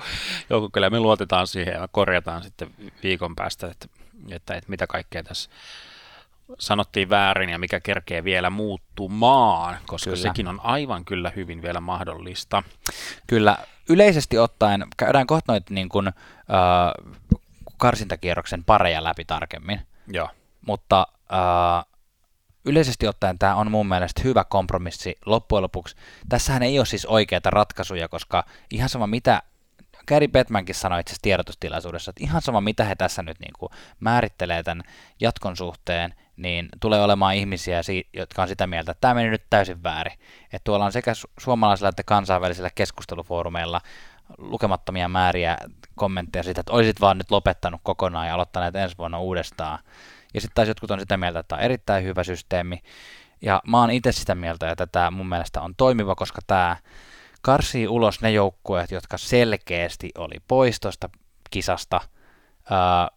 joku, 0.50 0.70
kyllä 0.70 0.90
me 0.90 1.00
luotetaan 1.00 1.46
siihen 1.46 1.74
ja 1.74 1.88
korjataan 1.92 2.42
sitten 2.42 2.70
viikon 3.02 3.37
päästä, 3.37 3.66
että, 3.66 3.87
että, 4.30 4.54
että 4.54 4.70
mitä 4.70 4.87
kaikkea 4.87 5.22
tässä 5.22 5.50
sanottiin 6.59 7.11
väärin 7.11 7.50
ja 7.50 7.59
mikä 7.59 7.80
kerkee 7.80 8.24
vielä 8.24 8.50
muuttumaan, 8.50 9.76
koska 9.87 10.11
kyllä. 10.11 10.22
sekin 10.22 10.48
on 10.48 10.61
aivan 10.62 11.04
kyllä 11.04 11.33
hyvin 11.37 11.62
vielä 11.62 11.80
mahdollista. 11.80 12.62
Kyllä, 13.26 13.59
yleisesti 13.88 14.38
ottaen 14.38 14.87
käydään 14.96 15.26
kohta 15.26 15.52
noita 15.52 15.74
niin 15.74 15.88
kuin, 15.88 16.09
äh, 16.09 16.14
karsintakierroksen 17.76 18.64
pareja 18.64 19.04
läpi 19.04 19.24
tarkemmin, 19.24 19.80
Joo. 20.07 20.28
Mutta 20.66 21.07
äh, 21.33 21.85
yleisesti 22.64 23.09
ottaen 23.09 23.38
tämä 23.38 23.55
on 23.55 23.70
mun 23.70 23.88
mielestä 23.88 24.20
hyvä 24.24 24.44
kompromissi 24.44 25.18
loppujen 25.27 25.62
lopuksi. 25.62 25.96
Tässähän 26.29 26.62
ei 26.62 26.79
ole 26.79 26.87
siis 26.87 27.07
oikeita 27.07 27.50
ratkaisuja, 27.50 28.09
koska 28.09 28.44
ihan 28.70 28.88
sama 28.88 29.07
mitä 29.07 29.42
Gary 30.09 30.29
Bettmankin 30.29 30.74
sanoi 30.74 31.00
itse 31.00 31.16
tiedotustilaisuudessa, 31.22 32.11
että 32.11 32.24
ihan 32.24 32.42
sama 32.42 32.61
mitä 32.61 32.85
he 32.85 32.94
tässä 32.94 33.22
nyt 33.22 33.40
niin 33.40 33.53
kuin 33.59 33.70
määrittelee 34.00 34.62
tämän 34.62 34.83
jatkon 35.20 35.57
suhteen, 35.57 36.14
niin 36.37 36.68
tulee 36.81 37.03
olemaan 37.03 37.35
ihmisiä, 37.35 37.81
jotka 38.12 38.42
on 38.42 38.48
sitä 38.48 38.66
mieltä, 38.66 38.92
että 38.92 39.00
tämä 39.00 39.14
meni 39.14 39.31
nyt 39.31 39.44
täysin 39.50 39.83
väärin. 39.83 40.18
Että 40.44 40.64
tuolla 40.64 40.85
on 40.85 40.92
sekä 40.92 41.12
suomalaisilla 41.40 41.88
että 41.88 42.03
kansainvälisillä 42.03 42.70
keskustelufoorumeilla 42.74 43.81
lukemattomia 44.38 45.09
määriä 45.09 45.57
kommentteja 45.94 46.42
siitä, 46.42 46.61
että 46.61 46.72
olisit 46.72 47.00
vaan 47.00 47.18
nyt 47.18 47.31
lopettanut 47.31 47.81
kokonaan 47.85 48.27
ja 48.27 48.35
aloittaneet 48.35 48.77
ensi 48.77 48.98
vuonna 48.98 49.18
uudestaan. 49.18 49.79
Ja 50.35 50.40
sitten 50.40 50.55
taas 50.55 50.68
jotkut 50.68 50.90
on 50.90 51.01
sitä 51.01 51.16
mieltä, 51.16 51.38
että 51.38 51.49
tämä 51.49 51.59
on 51.59 51.64
erittäin 51.64 52.05
hyvä 52.05 52.25
systeemi. 52.25 52.83
Ja 53.42 53.62
mä 53.66 53.81
oon 53.81 53.90
itse 53.90 54.12
sitä 54.12 54.35
mieltä, 54.35 54.70
että 54.70 54.87
tämä 54.87 55.11
mun 55.11 55.29
mielestä 55.29 55.61
on 55.61 55.75
toimiva, 55.77 56.14
koska 56.14 56.40
tämä 56.47 56.77
karsii 57.42 57.88
ulos 57.88 58.20
ne 58.20 58.31
joukkueet, 58.31 58.90
jotka 58.90 59.18
selkeästi 59.18 60.11
oli 60.18 60.35
pois 60.49 60.81
tuosta 60.81 61.11
kisasta, 61.51 62.01
ää, 62.70 63.09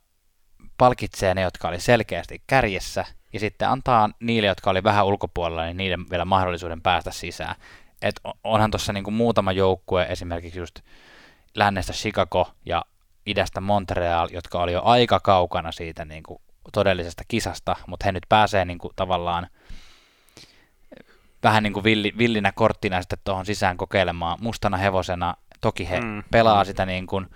palkitsee 0.77 1.34
ne, 1.34 1.41
jotka 1.41 1.67
oli 1.67 1.80
selkeästi 1.80 2.41
kärjessä, 2.47 3.06
ja 3.34 3.39
sitten 3.39 3.69
antaa 3.69 4.10
niille, 4.19 4.47
jotka 4.47 4.69
oli 4.69 4.84
vähän 4.84 5.06
ulkopuolella, 5.06 5.65
niin 5.65 5.77
niiden 5.77 6.06
vielä 6.10 6.25
mahdollisuuden 6.25 6.82
päästä 6.82 7.12
sisään. 7.12 7.56
Et 8.01 8.15
onhan 8.43 8.71
tuossa 8.71 8.93
niinku 8.93 9.12
muutama 9.12 9.51
joukkue, 9.51 10.06
esimerkiksi 10.10 10.60
just 10.60 10.80
lännestä 11.56 11.93
Chicago 11.93 12.51
ja 12.65 12.86
idästä 13.25 13.62
Montreal, 13.62 14.30
jotka 14.32 14.60
oli 14.60 14.73
jo 14.73 14.82
aika 14.84 15.19
kaukana 15.19 15.71
siitä 15.71 16.06
niinku 16.06 16.41
todellisesta 16.73 17.23
kisasta, 17.27 17.75
mutta 17.88 18.06
he 18.06 18.12
nyt 18.12 18.23
pääsee 18.30 18.65
niinku 18.65 18.91
tavallaan 18.95 19.47
vähän 21.43 21.63
niin 21.63 21.73
kuin 21.73 21.84
villi, 21.84 22.13
villinä 22.17 22.51
korttina 22.51 23.01
sitten 23.01 23.19
tuohon 23.23 23.45
sisään 23.45 23.77
kokeilemaan 23.77 24.38
mustana 24.41 24.77
hevosena. 24.77 25.36
Toki 25.62 25.89
he 25.89 26.01
mm. 26.01 26.23
pelaa 26.32 26.65
sitä 26.65 26.86
niin 26.86 27.08
kuin 27.08 27.27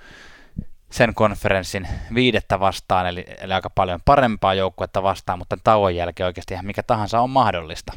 sen 0.92 1.14
konferenssin 1.14 1.88
viidettä 2.14 2.60
vastaan, 2.60 3.08
eli, 3.08 3.26
eli 3.42 3.54
aika 3.54 3.70
paljon 3.70 4.00
parempaa 4.06 4.54
joukkuetta 4.54 5.04
vastaan, 5.04 5.40
mutta 5.40 5.58
tauon 5.64 5.96
jälkeen 5.96 6.28
oikeasti 6.28 6.54
ihan 6.54 6.66
mikä 6.66 6.84
tahansa 6.84 7.20
on 7.20 7.30
mahdollista. 7.30 7.94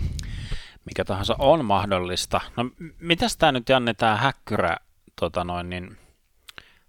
Mikä 0.84 1.04
tahansa 1.04 1.36
on 1.38 1.64
mahdollista. 1.64 2.40
No 2.56 2.64
mitäs 3.00 3.36
tämä 3.36 3.52
nyt 3.52 3.68
Janne, 3.68 3.94
tämä 3.94 4.16
häkkyrä, 4.16 4.76
tota 5.20 5.44
noin, 5.44 5.70
niin 5.70 5.96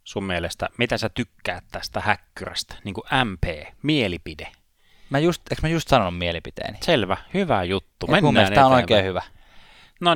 sun 0.05 0.23
mielestä, 0.23 0.69
mitä 0.77 0.97
sä 0.97 1.09
tykkäät 1.09 1.63
tästä 1.71 1.99
häkkyrästä, 1.99 2.75
niin 2.83 2.93
kuin 2.93 3.03
MP, 3.25 3.43
mielipide? 3.83 4.51
Mä 5.09 5.19
just, 5.19 5.41
eikö 5.51 5.61
mä 5.61 5.67
just 5.69 5.87
sanonut 5.87 6.17
mielipiteeni? 6.17 6.77
Selvä, 6.81 7.17
hyvä 7.33 7.63
juttu. 7.63 8.07
Mennään 8.07 8.23
mun 8.23 8.33
mielestä 8.33 8.55
tämä 8.55 8.67
on 8.67 8.73
oikein 8.73 9.05
hyvä. 9.05 9.21
No 10.01 10.15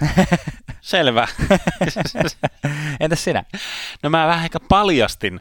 Selvä. 0.80 1.28
Entäs 3.00 3.24
sinä? 3.24 3.44
No 4.02 4.10
mä 4.10 4.26
vähän 4.26 4.44
ehkä 4.44 4.60
paljastin 4.68 5.40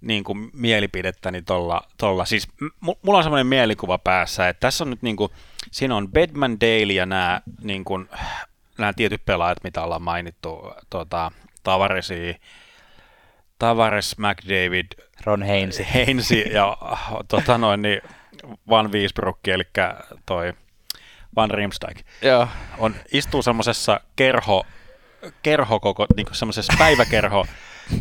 niin 0.00 0.24
kuin 0.24 0.50
mielipidettäni 0.52 1.42
tolla, 1.42 1.82
tolla. 1.96 2.24
Siis 2.24 2.48
m- 2.60 2.90
mulla 3.02 3.18
on 3.18 3.22
semmoinen 3.22 3.46
mielikuva 3.46 3.98
päässä, 3.98 4.48
että 4.48 4.60
tässä 4.60 4.84
on 4.84 4.90
nyt 4.90 5.02
niin 5.02 5.16
kuin, 5.16 5.32
siinä 5.70 5.96
on 5.96 6.12
Bedman 6.12 6.60
Dale 6.60 6.92
ja 6.92 7.06
nämä, 7.06 7.40
niin 7.62 7.84
kuin, 7.84 8.08
nämä 8.78 8.92
tietyt 8.92 9.24
pelaajat, 9.24 9.64
mitä 9.64 9.82
ollaan 9.82 10.02
mainittu, 10.02 10.72
tota, 10.90 11.32
Tavaresi, 11.62 12.36
Tavares, 13.62 14.18
McDavid, 14.18 14.86
Ron 15.24 15.42
Heinsi, 15.42 15.86
Heinsi 15.94 16.44
ja 16.52 16.76
tota 17.28 17.58
noin, 17.58 17.82
niin 17.82 18.02
Van 18.68 18.92
Wiesbrukki, 18.92 19.50
eli 19.50 19.64
toi 20.26 20.52
Van 21.36 21.50
Riemsdijk. 21.50 21.98
Joo. 22.22 22.48
On, 22.78 22.94
istuu 23.12 23.42
semmoisessa 23.42 24.00
kerho, 24.16 24.66
kerho 25.42 25.80
koko, 25.80 26.06
niin 26.16 26.26
semmoisessa 26.32 26.72
päiväkerho, 26.78 27.46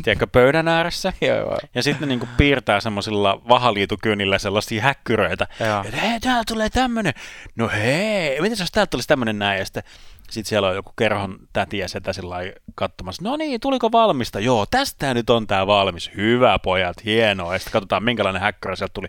tiedätkö, 0.04 0.28
pöydän 0.28 0.68
ääressä. 0.68 1.14
Joo, 1.22 1.38
joo. 1.38 1.58
Ja 1.76 1.84
sitten 1.84 2.08
niin 2.08 2.30
piirtää 2.38 2.80
semmoisilla 2.80 3.42
vahaliitukynillä 3.50 4.38
sellaisia 4.38 4.82
häkkyröitä. 4.82 5.48
Että 5.86 5.98
hei, 5.98 6.20
täällä 6.20 6.44
tulee 6.48 6.70
tämmönen. 6.70 7.14
No 7.56 7.70
hei, 7.70 8.42
miten 8.42 8.60
jos 8.60 8.72
täältä 8.72 8.90
tulisi 8.90 9.08
tämmönen 9.08 9.40
näin? 9.40 9.60
Ja 9.60 9.66
sitten 9.66 9.84
sit 10.32 10.46
siellä 10.46 10.68
on 10.68 10.76
joku 10.76 10.92
kerhon 10.98 11.40
täti 11.54 11.78
ja 11.78 11.88
setä 11.88 12.14
sillä 12.14 12.36
katsomassa. 12.76 13.24
No 13.24 13.38
niin, 13.38 13.62
tuliko 13.62 13.92
valmista? 13.92 14.40
Joo, 14.40 14.66
tästä 14.66 15.14
nyt 15.14 15.30
on 15.30 15.48
tää 15.48 15.68
valmis. 15.68 16.12
Hyvä 16.16 16.60
pojat, 16.60 17.06
hienoa. 17.06 17.54
Ja 17.54 17.60
sitten 17.60 17.72
katsotaan, 17.72 18.04
minkälainen 18.04 18.42
häkkyrä 18.42 18.76
sieltä 18.76 18.94
tuli. 18.94 19.08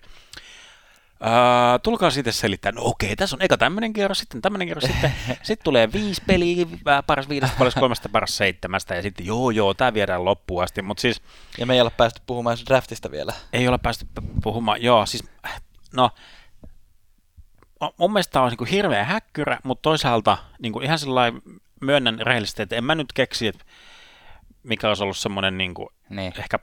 Uh, 1.22 1.80
tulkaa 1.82 2.11
sitten 2.11 2.32
selittää, 2.32 2.72
no 2.72 2.82
okei, 2.85 3.16
tässä 3.16 3.37
on 3.37 3.42
eka 3.42 3.56
tämmöinen 3.56 3.92
kierros, 3.92 4.18
sitten 4.18 4.42
tämmöinen 4.42 4.68
kierros, 4.68 4.85
sitten 4.85 5.12
sitten 5.42 5.64
tulee 5.64 5.92
viisi 5.92 6.22
peliä, 6.26 6.66
paras 7.06 7.28
viidestä, 7.28 7.56
paras 7.58 7.74
kolmesta, 7.74 8.08
paras 8.08 8.37
seitsemästä, 8.37 8.94
ja 8.94 9.02
sitten 9.02 9.26
joo, 9.26 9.50
joo, 9.50 9.74
tämä 9.74 9.94
viedään 9.94 10.24
loppuun 10.24 10.62
asti, 10.62 10.82
mutta 10.82 11.00
siis... 11.00 11.22
Ja 11.58 11.66
me 11.66 11.74
ei 11.74 11.80
ole 11.80 11.90
päästy 11.90 12.20
puhumaan 12.26 12.56
draftista 12.66 13.11
vielä. 13.11 13.32
Ei 13.52 13.68
ole 13.68 13.78
päästy 13.78 14.06
puhumaan, 14.42 14.82
joo, 14.82 15.06
siis, 15.06 15.24
no, 15.92 16.11
mun 17.96 18.12
mielestä 18.12 18.42
on 18.42 18.52
niin 18.58 18.68
hirveä 18.68 19.04
häkkyrä, 19.04 19.58
mutta 19.64 19.82
toisaalta 19.82 20.38
niin 20.58 20.82
ihan 20.82 20.98
sellainen 20.98 21.42
myönnän 21.80 22.18
rehellisesti, 22.20 22.62
että 22.62 22.76
en 22.76 22.84
mä 22.84 22.94
nyt 22.94 23.12
keksi, 23.12 23.46
että 23.46 23.64
mikä 24.62 24.88
olisi 24.88 25.02
ollut 25.02 25.16
semmoinen 25.16 25.58
niin 25.58 25.74
kuin 25.74 25.88
niin. 26.08 26.32
ehkä 26.38 26.58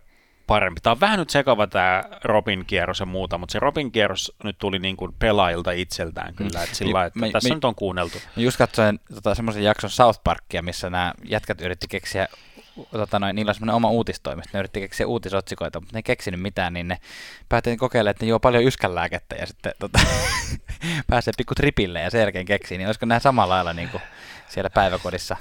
parempi. 0.48 0.82
Tämä 0.82 0.92
on 0.92 1.00
vähän 1.00 1.20
nyt 1.20 1.30
sekava 1.30 1.68
tämä 1.68 2.04
Robin 2.24 2.66
kierros 2.66 3.00
ja 3.00 3.06
muuta, 3.06 3.38
mutta 3.38 3.52
se 3.54 3.60
Robin 3.60 3.92
kierros 3.92 4.36
nyt 4.44 4.58
tuli 4.58 4.80
niin 4.80 4.98
kuin 4.98 5.14
pelaajilta 5.20 5.72
itseltään 5.72 6.36
kyllä, 6.36 6.64
että 6.64 6.76
sillä 6.76 7.06
että 7.06 7.20
me, 7.20 7.32
tässä 7.32 7.50
me, 7.50 7.56
nyt 7.56 7.66
on 7.66 7.76
kuunneltu. 7.76 8.18
Just 8.38 8.58
katsoin 8.58 9.00
tota, 9.16 9.36
semmoisen 9.36 9.64
jakson 9.64 9.90
South 9.90 10.20
Parkia, 10.24 10.62
missä 10.62 10.90
nämä 10.90 11.14
jätkät 11.26 11.62
yritti 11.62 11.88
keksiä 11.88 12.28
tota 12.92 13.20
noin, 13.20 13.36
niillä 13.36 13.50
on 13.50 13.56
semmoinen 13.56 13.76
oma 13.76 13.90
uutistoimisto, 13.90 14.50
ne 14.54 14.60
yritti 14.60 14.80
keksiä 14.80 15.08
uutisotsikoita, 15.08 15.80
mutta 15.80 15.94
ne 15.94 15.98
ei 15.98 16.04
keksinyt 16.04 16.42
mitään, 16.42 16.74
niin 16.74 16.88
ne 16.88 16.98
päätti 17.50 17.78
kokeilemaan, 17.78 18.12
että 18.12 18.26
ne 18.26 18.30
juo 18.30 18.40
paljon 18.40 18.64
yskänlääkettä 18.64 19.36
ja 19.36 19.46
sitten 19.46 19.74
tota, 19.80 20.00
pääsee 21.10 21.34
pikku 21.38 21.56
tripille 21.56 22.02
ja 22.02 22.10
sen 22.10 22.22
jälkeen 22.22 22.46
keksii, 22.46 22.78
niin 22.78 22.88
olisiko 22.88 23.06
nämä 23.06 23.20
samalla 23.20 23.54
lailla 23.54 23.74
niin 23.74 23.90
kuin 23.90 24.02
siellä 24.48 24.70
päiväkodissa 24.70 25.38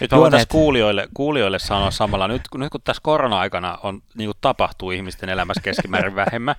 nyt 0.00 0.10
mä 0.10 0.18
voitaisiin 0.18 0.48
kuulijoille, 0.48 1.08
kuulijoille 1.14 1.58
sanoa 1.58 1.90
samalla, 1.90 2.28
nyt, 2.28 2.42
nyt 2.54 2.70
kun 2.70 2.80
tässä 2.84 3.00
korona-aikana 3.02 3.78
on, 3.82 4.02
niin 4.14 4.28
kuin 4.28 4.38
tapahtuu 4.40 4.90
ihmisten 4.90 5.28
elämässä 5.28 5.62
keskimäärin 5.62 6.14
vähemmän, 6.24 6.54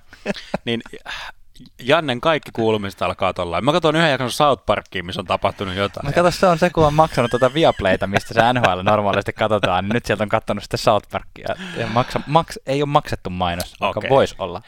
niin 0.64 0.80
Jannen 1.82 2.20
kaikki 2.20 2.50
kuulumista 2.52 3.06
alkaa 3.06 3.34
tuolla. 3.34 3.60
Mä 3.60 3.72
katson 3.72 3.96
yhden 3.96 4.10
jakson 4.10 4.30
South 4.30 4.66
Parkiin, 4.66 5.06
missä 5.06 5.20
on 5.20 5.26
tapahtunut 5.26 5.74
jotain. 5.74 6.06
Mä 6.06 6.12
katson, 6.12 6.32
se 6.32 6.46
on 6.46 6.58
se, 6.58 6.70
kun 6.70 6.86
on 6.86 6.94
maksanut 6.94 7.30
tuota 7.30 7.54
Viaplayta, 7.54 8.06
mistä 8.06 8.34
se 8.34 8.40
NHL 8.52 8.82
normaalisti 8.82 9.32
katsotaan, 9.32 9.84
niin 9.84 9.94
nyt 9.94 10.06
sieltä 10.06 10.22
on 10.22 10.28
katsonut 10.28 10.64
sitten 10.64 10.78
South 10.78 11.08
Parkia. 11.10 11.54
Ja 11.76 11.86
maksa, 11.86 12.20
maks, 12.26 12.58
ei 12.66 12.82
ole 12.82 12.88
maksettu 12.88 13.30
mainos, 13.30 13.74
okay. 13.80 13.88
joka 13.88 14.14
voisi 14.14 14.34
olla. 14.38 14.62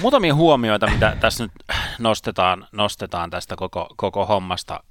Muutamia 0.00 0.34
huomioita, 0.34 0.86
mitä 0.86 1.16
tässä 1.20 1.44
nyt 1.44 1.52
nostetaan, 1.98 2.66
nostetaan 2.72 3.30
tästä 3.30 3.56
koko, 3.56 3.94
koko 3.96 4.26
hommasta. 4.26 4.84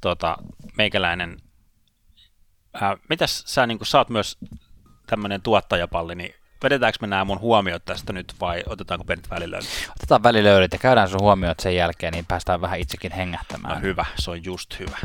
Tota, 0.00 0.36
meikäläinen 0.76 1.36
Äh, 2.82 2.98
mitäs 3.08 3.42
sä, 3.46 3.66
niin 3.66 3.78
sä 3.82 3.98
oot 3.98 4.08
myös 4.08 4.38
tämmöinen 5.06 5.42
tuottajapalli, 5.42 6.14
niin 6.14 6.34
vedetäänkö 6.62 6.98
me 7.00 7.06
nämä 7.06 7.24
mun 7.24 7.40
huomiot 7.40 7.84
tästä 7.84 8.12
nyt 8.12 8.34
vai 8.40 8.62
otetaanko 8.66 9.04
pelit 9.04 9.30
välilöydät? 9.30 9.68
Otetaan 9.96 10.22
välilöydät 10.22 10.72
ja 10.72 10.78
käydään 10.78 11.08
sun 11.08 11.20
huomiot 11.20 11.60
sen 11.60 11.76
jälkeen, 11.76 12.12
niin 12.12 12.26
päästään 12.26 12.60
vähän 12.60 12.80
itsekin 12.80 13.12
hengähtämään. 13.12 13.74
No 13.74 13.80
hyvä, 13.80 14.04
se 14.18 14.30
on 14.30 14.44
just 14.44 14.78
hyvä. 14.78 14.98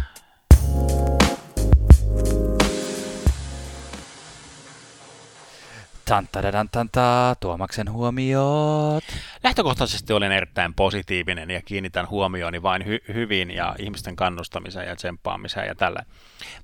Tantadadantanta, 6.06 7.36
Tuomaksen 7.40 7.92
huomiot. 7.92 9.04
Lähtökohtaisesti 9.44 10.14
olen 10.14 10.32
erittäin 10.32 10.74
positiivinen 10.74 11.52
ja 11.52 11.62
kiinnitän 11.62 12.10
huomioni 12.10 12.62
vain 12.62 12.82
hy- 12.82 13.14
hyvin 13.14 13.52
ja 13.52 13.76
ihmisten 13.80 14.16
kannustamiseen 14.16 14.88
ja 14.88 14.96
tsemppaamiseen 14.96 15.68
ja 15.68 15.76
tällä. 15.76 16.04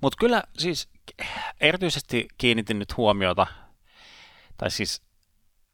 Mutta 0.02 0.18
kyllä 0.20 0.44
siis 0.58 0.90
erityisesti 1.62 2.28
kiinnitin 2.38 2.80
nyt 2.80 2.98
huomiota, 2.98 3.48
tai 4.58 4.72
siis 4.72 5.02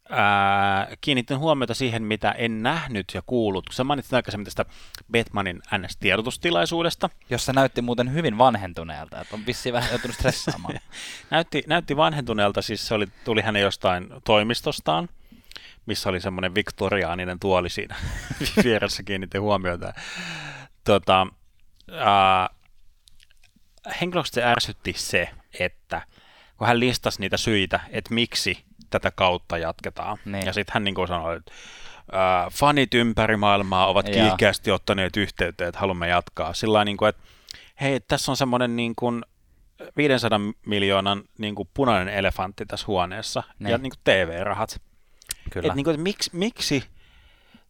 ää, 0.09 0.87
kiinnitin 1.01 1.39
huomiota 1.39 1.73
siihen, 1.73 2.03
mitä 2.03 2.31
en 2.31 2.63
nähnyt 2.63 3.05
ja 3.13 3.21
kuullut. 3.25 3.65
Sä 3.71 3.83
mainitsit 3.83 4.13
aikaisemmin 4.13 4.45
tästä 4.45 4.65
Batmanin 5.11 5.61
NS-tiedotustilaisuudesta. 5.77 7.09
Jossa 7.29 7.53
näytti 7.53 7.81
muuten 7.81 8.13
hyvin 8.13 8.37
vanhentuneelta, 8.37 9.21
että 9.21 9.35
on 9.35 9.45
vissiin 9.45 9.73
vähän 9.73 9.89
joutunut 9.89 10.15
stressaamaan. 10.15 10.79
näytti, 11.31 11.63
näytti 11.67 11.97
vanhentuneelta, 11.97 12.61
siis 12.61 12.87
se 12.87 12.93
oli, 12.93 13.07
tuli 13.23 13.41
hänen 13.41 13.61
jostain 13.61 14.07
toimistostaan, 14.23 15.09
missä 15.85 16.09
oli 16.09 16.21
semmoinen 16.21 16.55
viktoriaaninen 16.55 17.39
tuoli 17.39 17.69
siinä 17.69 17.95
vieressä 18.63 19.03
kiinnitin 19.03 19.41
huomiota. 19.41 19.93
Tota, 20.83 21.27
ää, 21.91 22.49
henkilökohtaisesti 24.01 24.41
ärsytti 24.41 24.93
se, 24.93 25.29
että 25.59 26.01
kun 26.57 26.67
hän 26.67 26.79
listasi 26.79 27.21
niitä 27.21 27.37
syitä, 27.37 27.79
että 27.89 28.13
miksi 28.13 28.68
tätä 28.89 29.11
kautta 29.11 29.57
jatketaan. 29.57 30.17
Niin. 30.25 30.45
Ja 30.45 30.53
sitten 30.53 30.73
hän 30.73 30.83
niin 30.83 31.07
sanoi, 31.07 31.37
että 31.37 31.51
äh, 32.13 32.51
fanit 32.51 32.93
ympäri 32.93 33.37
maailmaa 33.37 33.87
ovat 33.87 34.09
kiihkeästi 34.09 34.71
ottaneet 34.71 35.17
yhteyttä, 35.17 35.67
että 35.67 35.79
haluamme 35.79 36.07
jatkaa. 36.07 36.53
Sillä 36.53 36.85
niin 36.85 36.97
kuin, 36.97 37.09
että 37.09 37.21
hei, 37.81 37.99
tässä 37.99 38.31
on 38.31 38.37
semmoinen 38.37 38.75
niin 38.75 38.93
kuin 38.95 39.23
500 39.97 40.39
miljoonan 40.65 41.23
niin 41.37 41.55
kuin 41.55 41.69
punainen 41.73 42.13
elefantti 42.13 42.65
tässä 42.65 42.87
huoneessa 42.87 43.43
niin. 43.59 43.71
ja 43.71 43.77
niin 43.77 43.91
kuin 43.91 44.01
TV-rahat. 44.03 44.81
Kyllä. 45.51 45.67
Et, 45.67 45.75
niin 45.75 45.83
kuin, 45.83 45.93
että 45.93 46.03
miksi, 46.03 46.29
miksi 46.33 46.83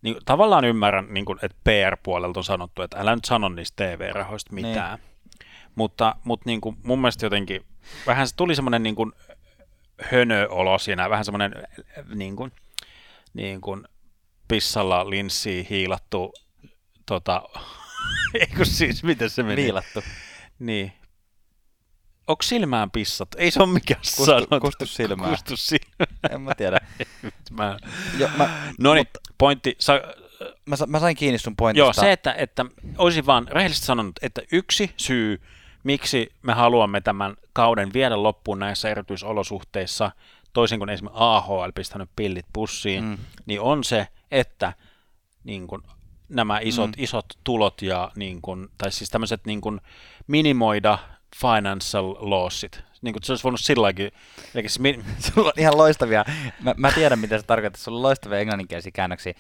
niin, 0.02 0.16
tavallaan 0.26 0.66
ymmärrän, 0.66 1.08
niin 1.10 1.26
kuin, 1.26 1.40
että 1.42 1.58
PR-puolelta 1.64 2.40
on 2.40 2.44
sanottu, 2.44 2.82
että 2.82 2.98
älä 3.00 3.16
nyt 3.16 3.26
sano 3.26 3.50
niistä 3.50 3.84
TV-rahoista 3.84 4.54
mitään. 4.54 5.00
Niin. 5.00 5.10
Mutta, 5.76 6.16
mutta 6.24 6.50
niin 6.50 6.62
kuin 6.62 6.78
mun 6.84 7.02
mielestä 7.02 7.26
jotenkin 7.26 7.66
vähän 8.08 8.28
se 8.28 8.36
tuli 8.36 8.56
semmoinen 8.56 8.84
niin 8.84 8.96
kuin 8.96 9.12
hönöolo 10.12 10.78
siinä, 10.80 11.10
vähän 11.10 11.26
semmoinen 11.26 11.54
niin 12.16 12.36
kuin, 12.36 12.52
niin 13.34 13.62
kuin 13.62 13.84
pissalla 14.48 15.10
linssiin 15.10 15.66
hiilattu, 15.70 16.34
tota, 17.06 17.42
eikö 18.40 18.66
siis, 18.66 19.04
miten 19.04 19.30
se 19.30 19.44
meni? 19.44 19.64
Viilattu. 19.64 20.04
Niin. 20.60 20.92
Onko 22.28 22.42
silmään 22.44 22.92
pissat? 22.92 23.28
Ei 23.38 23.52
se 23.52 23.64
ole 23.64 23.74
mikään 23.74 24.02
Kustu- 24.02 24.26
sanonta. 24.26 24.60
kustus 24.60 24.94
silmään. 24.96 25.30
Kustus 25.30 25.68
silmään. 25.68 26.32
En 26.32 26.42
mä 26.42 26.56
tiedä. 26.56 26.78
Mä... 27.52 27.78
Jo, 28.18 28.30
mä, 28.38 28.50
No 28.80 28.94
niin, 28.94 29.08
pointti. 29.38 29.76
Sa... 29.80 29.94
mä, 30.66 30.76
sa- 30.76 30.86
mä 30.88 31.00
sain 31.00 31.16
kiinni 31.16 31.38
sun 31.38 31.56
pointista. 31.56 31.84
Joo, 31.86 31.94
se, 31.94 32.12
että, 32.12 32.34
että 32.34 32.66
olisin 32.98 33.26
vaan 33.26 33.48
rehellisesti 33.48 33.86
sanonut, 33.86 34.20
että 34.22 34.42
yksi 34.52 34.94
syy, 34.98 35.42
miksi 35.90 36.32
me 36.42 36.54
haluamme 36.54 37.02
tämän 37.02 37.36
kauden 37.54 37.94
viedä 37.94 38.24
loppuun 38.24 38.60
näissä 38.60 38.90
erityisolosuhteissa, 38.90 40.12
toisin 40.54 40.80
kuin 40.80 40.90
esimerkiksi 40.90 41.20
AHL 41.22 41.70
pistänyt 41.76 42.10
pillit 42.16 42.46
pussiin, 42.54 43.04
Mm. 43.04 43.18
niin 43.46 43.62
on 43.62 43.84
se, 43.84 44.08
että 44.32 44.74
niin 45.44 45.68
kuin, 45.68 45.82
nämä 46.30 46.60
isot, 46.62 46.88
Mm. 46.98 47.04
isot 47.04 47.26
tulot 47.44 47.82
ja 47.82 48.12
niin 48.16 48.42
kuin, 48.42 48.68
tai 48.78 48.92
siis 48.92 49.10
tämmöiset 49.10 49.46
niin 49.46 49.62
kuin, 49.62 49.82
minimoida 50.28 50.98
financial 51.42 52.16
lossit. 52.20 52.84
Niin 53.02 53.14
kuin, 53.14 53.24
se 53.24 53.32
olisi 53.32 53.44
voinut 53.44 53.60
silläkin, 53.60 54.12
eli 54.56 54.62
siis, 54.70 54.80
mi- 54.80 55.00
Sulla 55.34 55.48
on 55.48 55.54
ihan 55.62 55.78
loistavia, 55.78 56.26
mä, 56.64 56.74
mä 56.78 56.92
tiedän 56.92 57.20
mitä 57.20 57.38
se 57.38 57.46
tarkoittaa, 57.46 57.82
sulla 57.84 57.98
on 57.98 58.02
loistavia 58.02 58.40
englanninkielisiä 58.40 58.92
käännöksiä, 58.92 59.34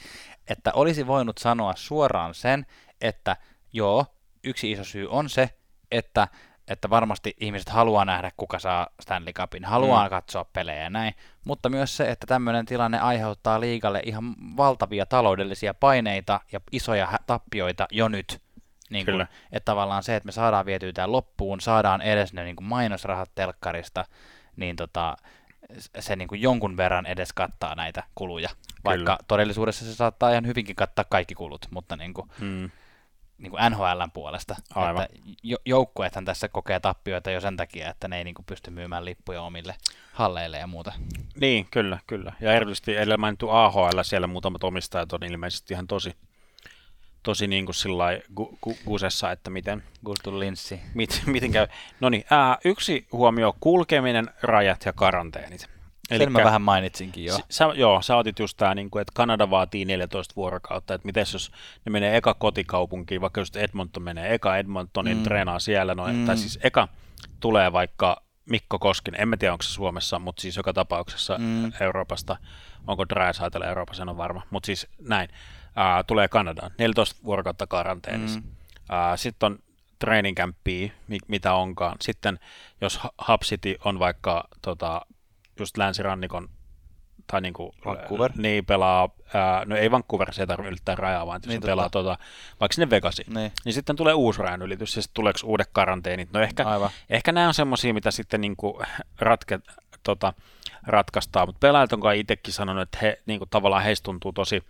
että 0.47 0.71
olisi 0.73 1.07
voinut 1.07 1.37
sanoa 1.37 1.73
suoraan 1.75 2.33
sen, 2.35 2.65
että 3.01 3.37
joo, 3.73 4.05
yksi 4.43 4.71
iso 4.71 4.83
syy 4.83 5.07
on 5.09 5.29
se, 5.29 5.49
että, 5.91 6.27
että 6.67 6.89
varmasti 6.89 7.35
ihmiset 7.39 7.69
haluaa 7.69 8.05
nähdä, 8.05 8.31
kuka 8.37 8.59
saa 8.59 8.87
Stanley 9.01 9.33
Cupin, 9.33 9.65
haluaa 9.65 10.03
mm. 10.03 10.09
Katsoa 10.09 10.45
pelejä 10.53 10.83
ja 10.83 10.89
näin, 10.89 11.13
mutta 11.45 11.69
myös 11.69 11.97
se, 11.97 12.11
että 12.11 12.27
tämmöinen 12.27 12.65
tilanne 12.65 12.99
aiheuttaa 12.99 13.59
liigalle 13.59 14.01
ihan 14.05 14.35
valtavia 14.57 15.05
taloudellisia 15.05 15.73
paineita 15.73 16.39
ja 16.51 16.59
isoja 16.71 17.09
tappioita 17.27 17.87
jo 17.91 18.07
nyt. 18.07 18.41
Niin 18.89 19.05
kuin, 19.05 19.21
että 19.51 19.65
tavallaan 19.65 20.03
se, 20.03 20.15
että 20.15 20.25
me 20.25 20.31
saadaan 20.31 20.65
vietyä 20.65 20.93
tämä 20.93 21.11
loppuun, 21.11 21.61
saadaan 21.61 22.01
edes 22.01 22.33
ne 22.33 22.43
niin 22.43 22.55
kuin 22.55 22.67
mainosrahat 22.67 23.31
telkkarista, 23.35 24.05
niin 24.55 24.75
tota, 24.75 25.17
se 25.99 26.15
niin 26.15 26.27
kuin 26.27 26.41
jonkun 26.41 26.77
verran 26.77 27.05
edes 27.05 27.33
kattaa 27.33 27.75
näitä 27.75 28.03
kuluja. 28.15 28.49
Vaikka 28.85 29.15
Kyllä. 29.15 29.25
todellisuudessa 29.27 29.85
se 29.85 29.95
saattaa 29.95 30.31
ihan 30.31 30.47
hyvinkin 30.47 30.75
kattaa 30.75 31.05
kaikki 31.09 31.35
kulut, 31.35 31.65
mutta 31.71 31.95
niin 31.95 32.13
kuin, 32.13 32.29
mm, 32.39 32.69
niin 33.39 33.51
kuin 33.51 33.71
NHLn 33.71 34.11
puolesta. 34.13 34.55
Aivan. 34.75 35.03
Että 35.03 35.17
jo, 35.43 35.57
joukkueethan 35.65 36.25
tässä 36.25 36.49
kokee 36.49 36.79
tappioita 36.79 37.31
jo 37.31 37.41
sen 37.41 37.57
takia, 37.57 37.89
että 37.89 38.07
ne 38.07 38.17
ei 38.17 38.23
niin 38.23 38.35
kuin 38.35 38.45
pysty 38.45 38.71
myymään 38.71 39.05
lippuja 39.05 39.41
omille 39.41 39.75
halleille 40.13 40.57
ja 40.57 40.67
muuta. 40.67 40.93
Niin, 41.39 41.67
kyllä, 41.71 41.99
kyllä. 42.07 42.33
Ja 42.41 42.53
erityisesti 42.53 42.95
edellä 42.95 43.17
mainittu 43.17 43.49
AHL, 43.49 44.01
siellä 44.01 44.27
muutamat 44.27 44.63
omistajat 44.63 45.13
on 45.13 45.23
ilmeisesti 45.23 45.73
ihan 45.73 45.87
tosi, 45.87 46.15
tosi 47.23 47.47
niin 47.47 47.65
kuin 47.65 47.75
sillä 47.75 48.05
gu, 48.35 48.57
gu, 48.63 48.77
gusessa, 48.85 49.31
että 49.31 49.49
miten, 49.49 49.83
Gustu 50.05 50.39
Linssi. 50.39 50.81
mit, 50.93 51.21
miten 51.25 51.51
käy. 51.51 51.67
No 51.99 52.09
niin, 52.09 52.23
ää, 52.29 52.57
yksi 52.65 53.07
huomio, 53.11 53.55
kulkeminen, 53.59 54.29
rajat 54.41 54.85
ja 54.85 54.93
karanteenit. 54.93 55.78
Sen 56.17 56.31
mä 56.31 56.43
vähän 56.43 56.61
mainitsinkin 56.61 57.25
jo. 57.25 57.37
Sä, 57.49 57.65
joo, 57.75 58.01
sä 58.01 58.15
otit 58.15 58.39
just 58.39 58.57
tämä, 58.57 58.75
niin 58.75 58.87
että 59.01 59.11
Kanada 59.13 59.49
vaatii 59.49 59.85
14 59.85 60.35
vuorokautta, 60.35 60.93
että 60.93 61.05
miten 61.05 61.25
jos 61.33 61.51
ne 61.85 61.89
menee 61.89 62.17
eka 62.17 62.33
kotikaupunkiin, 62.33 63.21
vaikka 63.21 63.41
just 63.41 63.55
Edmonton 63.55 64.03
menee 64.03 64.33
eka 64.33 64.57
Edmontonin, 64.57 65.17
Mm. 65.17 65.23
treenaa 65.23 65.59
siellä, 65.59 65.95
noin, 65.95 66.15
Mm. 66.15 66.25
tai 66.25 66.37
siis 66.37 66.59
eka 66.63 66.87
tulee 67.39 67.71
vaikka 67.73 68.21
Mikko 68.49 68.79
Koskinen, 68.79 69.21
en 69.21 69.27
mä 69.27 69.37
tiedä 69.37 69.51
onko 69.53 69.63
se 69.63 69.69
Suomessa, 69.69 70.19
mutta 70.19 70.41
siis 70.41 70.57
joka 70.57 70.73
tapauksessa 70.73 71.37
Mm. 71.37 71.71
Euroopasta, 71.79 72.37
onko 72.87 73.09
Drysaitl 73.09 73.61
Euroopassa, 73.63 74.03
en 74.03 74.09
ole 74.09 74.17
varma, 74.17 74.41
mutta 74.49 74.65
siis 74.65 74.87
näin, 75.07 75.29
ää, 75.75 76.03
tulee 76.03 76.27
Kanadaan, 76.27 76.71
14 76.77 77.21
vuorokautta 77.23 77.67
karanteenissa. 77.67 78.39
Mm. 78.39 78.47
Sitten 79.15 79.47
on 79.51 79.59
training 79.99 80.37
campia, 80.37 80.89
mi- 81.07 81.17
mitä 81.27 81.53
onkaan. 81.53 81.95
Sitten 82.01 82.39
jos 82.81 82.99
Hu- 83.03 83.25
Hub 83.27 83.41
City 83.41 83.75
on 83.85 83.99
vaikka 83.99 84.47
tota, 84.61 85.01
just 85.59 85.77
länsirannikon 85.77 86.49
tai 87.31 87.41
niinku, 87.41 87.75
Vancouver? 87.85 88.31
niin 88.37 88.65
pelaa, 88.65 89.09
ää, 89.33 89.65
no 89.65 89.75
ei 89.75 89.91
Vancouver, 89.91 90.33
se 90.33 90.41
ei 90.41 90.47
tarvitse 90.47 90.69
ylittää 90.69 90.95
rajaa, 90.95 91.27
vaan 91.27 91.41
Niin 91.41 91.49
niin, 91.49 91.61
totta. 91.61 91.71
pelaa 91.71 91.89
tota, 91.89 92.17
vaikka 92.59 92.73
sinne 92.73 92.89
Vegasiin. 92.89 93.33
Niin, 93.33 93.51
Niin 93.65 93.73
sitten 93.73 93.95
tulee 93.95 94.13
uusi 94.13 94.41
rajan 94.41 94.61
ylitys, 94.61 94.95
ja 94.95 95.01
sitten 95.01 95.13
tuleeko 95.13 95.39
uudet 95.43 95.69
karanteenit. 95.73 96.31
No 96.33 96.39
ehkä, 96.41 96.65
aivan. 96.65 96.89
ehkä 97.09 97.31
nämä 97.31 97.47
on 97.47 97.53
semmoisia, 97.53 97.93
mitä 97.93 98.11
sitten 98.11 98.41
niinku 98.41 98.81
ratke, 99.19 99.59
tota, 100.03 100.33
ratkaistaan, 100.87 101.47
mutta 101.47 101.59
pelaajat 101.67 101.93
on 101.93 101.99
kai 102.01 102.19
itsekin 102.19 102.53
sanonut, 102.53 102.81
että 102.81 102.97
he, 103.01 103.21
niinku, 103.25 103.45
tavallaan 103.45 103.83
heistä 103.83 104.05
tuntuu 104.05 104.33
tosi 104.33 104.63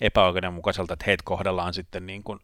epäoikeudenmukaiselta, 0.00 0.92
että 0.92 1.04
heitä 1.06 1.22
kohdellaan 1.26 1.74
sitten 1.74 2.06
niin 2.06 2.22
kuin, 2.22 2.40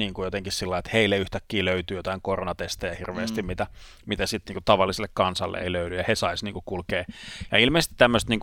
niin 0.00 0.14
kuin 0.14 0.24
jotenkin 0.24 0.52
sillä 0.52 0.78
että 0.78 0.90
heille 0.92 1.16
yhtäkkiä 1.18 1.64
löytyy 1.64 1.96
jotain 1.96 2.22
koronatestejä 2.22 2.94
hirveästi, 2.94 3.42
Mm. 3.42 3.46
mitä, 3.46 3.66
mitä 4.06 4.26
sitten 4.26 4.54
niin 4.54 4.64
tavalliselle 4.64 5.08
kansalle 5.14 5.58
ei 5.58 5.72
löydy, 5.72 5.96
ja 5.96 6.04
he 6.08 6.14
saisi 6.14 6.44
niin 6.44 6.54
kulkea. 6.64 7.04
Ja 7.52 7.58
ilmeisesti 7.58 7.94
tämmöistä 7.98 8.28
niin 8.30 8.40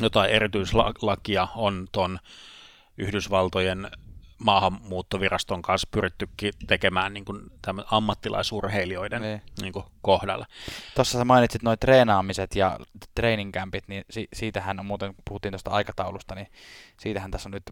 jotain 0.00 0.30
erityislakia 0.30 1.48
on 1.56 1.88
ton 1.92 2.18
Yhdysvaltojen 2.98 3.90
maahanmuuttoviraston 4.38 5.62
kanssa 5.62 5.88
pyrittykin 5.90 6.52
tekemään 6.66 7.14
niin 7.14 7.24
kuin 7.24 7.40
ammattilaisurheilijoiden 7.90 9.22
Niin. 9.22 9.42
niin 9.60 9.72
kuin 9.72 9.84
kohdalla. 10.02 10.46
Tuossa 10.94 11.18
sä 11.18 11.24
mainitsit 11.24 11.62
noin 11.62 11.78
treenaamiset 11.78 12.56
ja 12.56 12.78
training 13.14 13.52
campit, 13.52 13.88
niin 13.88 14.04
si- 14.10 14.28
siitähän 14.32 14.80
on 14.80 14.86
muuten, 14.86 15.14
kun 15.14 15.22
puhuttiin 15.28 15.52
tuosta 15.52 15.70
aikataulusta, 15.70 16.34
niin 16.34 16.46
siitähän 17.00 17.30
tässä 17.30 17.48
on 17.48 17.52
nyt 17.52 17.62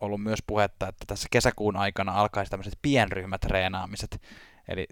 ollut 0.00 0.22
myös 0.22 0.42
puhetta, 0.46 0.88
että 0.88 1.04
tässä 1.06 1.28
kesäkuun 1.30 1.76
aikana 1.76 2.12
alkaisi 2.12 2.50
tämmöiset 2.50 2.78
pienryhmätreenaamiset. 2.82 4.22
Eli 4.68 4.86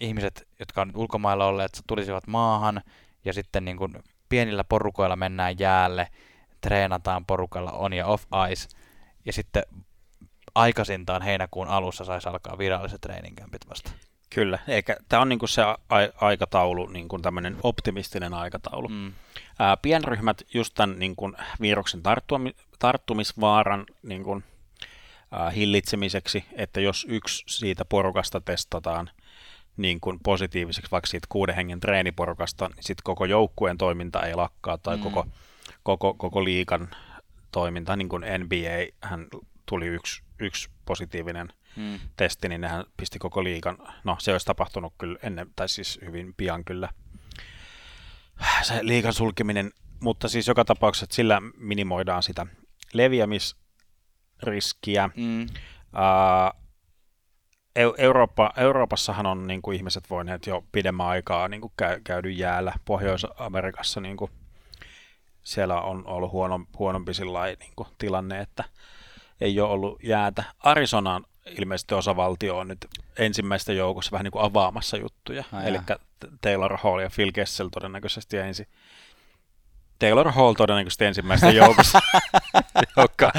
ihmiset, 0.00 0.48
jotka 0.58 0.80
on 0.80 0.88
nyt 0.88 0.96
ulkomailla 0.96 1.46
olleet, 1.46 1.82
tulisivat 1.86 2.26
maahan 2.26 2.82
ja 3.24 3.32
sitten 3.32 3.64
niin 3.64 3.76
kuin 3.76 3.98
pienillä 4.28 4.64
porukoilla 4.64 5.16
mennään 5.16 5.58
jäälle, 5.58 6.08
treenataan 6.60 7.26
porukalla 7.26 7.72
on 7.72 7.92
ja 7.92 8.06
off 8.06 8.24
ice, 8.50 8.68
ja 9.24 9.32
sitten 9.32 9.62
aikaisintaan 10.54 11.22
heinäkuun 11.22 11.68
alussa 11.68 12.04
saisi 12.04 12.28
alkaa 12.28 12.58
viralliset 12.58 13.00
training 13.00 13.36
campit 13.36 13.68
vasta. 13.68 13.90
Kyllä, 14.34 14.58
eikä 14.68 14.96
tämä 15.08 15.22
on 15.22 15.28
niin 15.28 15.38
kuin 15.38 15.48
se 15.48 15.62
a- 15.62 15.76
aikataulu, 16.20 16.86
niin 16.86 17.08
kuin 17.08 17.22
tämmöinen 17.22 17.56
optimistinen 17.62 18.34
aikataulu. 18.34 18.88
Mm. 18.88 19.12
Ää, 19.58 19.76
pienryhmät 19.76 20.42
just 20.54 20.74
tämän 20.74 20.98
niin 20.98 21.16
kuin 21.16 21.36
viruksen 21.60 22.02
tarttumisvaaran 22.78 23.86
niin 24.02 24.24
kuin, 24.24 24.44
ää, 25.32 25.50
hillitsemiseksi, 25.50 26.44
että 26.52 26.80
jos 26.80 27.06
yksi 27.08 27.44
siitä 27.48 27.84
porukasta 27.84 28.40
testataan 28.40 29.10
niin 29.76 30.00
kuin 30.00 30.20
positiiviseksi, 30.22 30.90
vaikka 30.90 31.06
siitä 31.06 31.26
kuuden 31.28 31.54
hengen 31.54 31.80
treeniporukasta, 31.80 32.68
niin 32.68 32.82
sitten 32.82 33.02
koko 33.04 33.24
joukkueen 33.24 33.78
toiminta 33.78 34.22
ei 34.26 34.34
lakkaa 34.34 34.78
tai 34.78 34.96
Mm. 34.96 35.02
koko, 35.02 35.26
koko, 35.82 36.14
koko 36.14 36.44
liikan 36.44 36.88
toiminta, 37.52 37.96
niin 37.96 38.08
kuin 38.08 38.22
NBA, 38.38 39.08
hän 39.08 39.26
tuli 39.66 39.86
yksi, 39.86 40.22
yksi 40.38 40.70
positiivinen 40.84 41.52
Mm. 41.76 41.98
testi, 42.16 42.48
niin 42.48 42.60
nehän 42.60 42.84
pisti 42.96 43.18
koko 43.18 43.44
liikan. 43.44 43.76
No, 44.04 44.16
se 44.20 44.32
olisi 44.32 44.46
tapahtunut 44.46 44.94
kyllä 44.98 45.18
ennen, 45.22 45.50
tai 45.56 45.68
siis 45.68 45.98
hyvin 46.04 46.34
pian 46.36 46.64
kyllä. 46.64 46.88
Se 48.62 48.78
liikan 48.82 49.12
sulkeminen, 49.12 49.70
mutta 50.00 50.28
siis 50.28 50.48
joka 50.48 50.64
tapauksessa 50.64 51.04
että 51.04 51.16
sillä 51.16 51.42
minimoidaan 51.56 52.22
sitä 52.22 52.46
leviämisriskiä. 52.92 55.10
Mm. 55.16 55.46
Eu- 57.78 57.94
Eurooppa, 57.98 58.52
Euroopassahan 58.56 59.26
on 59.26 59.46
niin 59.46 59.62
kuin 59.62 59.76
ihmiset 59.76 60.10
voineet 60.10 60.46
jo 60.46 60.64
pidemmän 60.72 61.06
aikaa 61.06 61.48
niin 61.48 61.60
kuin 61.60 61.72
käy, 61.76 62.00
käydy 62.04 62.30
jäällä. 62.30 62.72
Pohjois-Amerikassa 62.84 64.00
niin 64.00 64.16
kuin, 64.16 64.30
siellä 65.42 65.80
on 65.80 66.06
ollut 66.06 66.32
huono, 66.32 66.60
huonompi 66.78 67.14
sillai, 67.14 67.56
niin 67.60 67.72
kuin, 67.76 67.88
tilanne, 67.98 68.40
että 68.40 68.64
ei 69.40 69.60
ole 69.60 69.70
ollut 69.70 70.02
jäätä. 70.02 70.44
Arizona 70.58 71.14
on 71.14 71.24
ilmeisesti 71.58 71.94
osavaltio 71.94 72.58
on 72.58 72.68
nyt 72.68 72.86
ensimmäistä 73.18 73.72
joukossa 73.72 74.12
vähän 74.12 74.24
niin 74.24 74.32
kuin 74.32 74.44
avaamassa 74.44 74.96
juttuja. 74.96 75.44
Eli. 75.64 75.78
Taylor 76.40 76.76
Hall 76.76 76.98
ja 76.98 77.10
Phil 77.14 77.32
Kessel 77.32 77.68
todennäköisesti 77.68 78.36
ensin. 78.36 78.66
Taylor 79.98 80.30
Hall 80.32 80.52
todennäköisesti 80.52 81.04
ensimmäistä 81.04 81.50
joukossa, 81.50 82.00
joukko, 82.96 83.30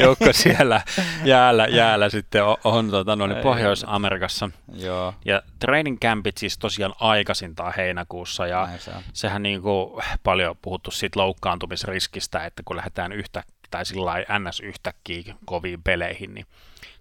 joukko 0.00 0.32
siellä 0.32 0.82
jäällä, 1.24 1.66
jäällä 1.66 2.08
sitten 2.10 2.44
on, 2.44 2.56
on 2.64 2.90
tota, 2.90 3.16
no, 3.16 3.26
niin 3.26 3.36
Ei 3.36 3.42
Pohjois-Amerikassa. 3.42 4.50
Joo, 4.74 5.14
Ja 5.24 5.42
training 5.58 5.98
campit 5.98 6.38
siis 6.38 6.58
tosiaan 6.58 6.94
aikaisintaan 7.00 7.72
heinäkuussa 7.76 8.46
ja 8.46 8.66
näin 8.66 8.80
se 8.80 8.90
on. 8.90 9.02
sehän 9.12 9.42
niin 9.42 9.62
kuin 9.62 10.02
paljon 10.22 10.56
puhuttu 10.62 10.90
siitä 10.90 11.20
loukkaantumisriskistä, 11.20 12.44
että 12.46 12.62
kun 12.64 12.76
lähdetään 12.76 13.12
yhtä 13.12 13.42
yllättäen 13.72 13.86
sillä 13.86 14.14
ns. 14.48 14.60
yhtäkkiä 14.60 15.34
koviin 15.44 15.82
peleihin, 15.82 16.34
niin 16.34 16.46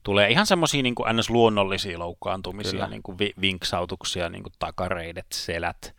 tulee 0.04 0.30
ihan 0.30 0.45
semmoisia 0.45 0.84
niin 0.84 0.95
ns. 1.13 1.30
luonnollisia 1.30 2.00
loukkaantumisia, 2.00 2.71
Kyllä. 2.71 2.88
niin 2.88 3.04
kuin 3.04 3.19
vi- 3.19 3.34
vinksautuksia, 3.41 4.30
niin 4.30 4.43
kuin 4.43 4.54
takareidet, 4.60 5.26
selät, 5.34 5.95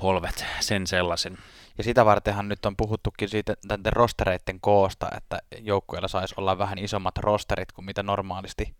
polvet, 0.00 0.46
sen 0.60 0.86
sellaisen. 0.86 1.38
Ja 1.78 1.84
sitä 1.84 2.04
vartenhan 2.04 2.48
nyt 2.48 2.66
on 2.66 2.76
puhuttukin 2.76 3.28
siitä 3.28 3.54
näiden 3.68 3.92
rostereiden 3.92 4.60
koosta, 4.60 5.08
että 5.16 5.38
joukkueilla 5.60 6.08
saisi 6.08 6.34
olla 6.38 6.58
vähän 6.58 6.78
isommat 6.78 7.18
rosterit 7.18 7.72
kuin 7.72 7.84
mitä 7.84 8.02
normaalisti. 8.02 8.74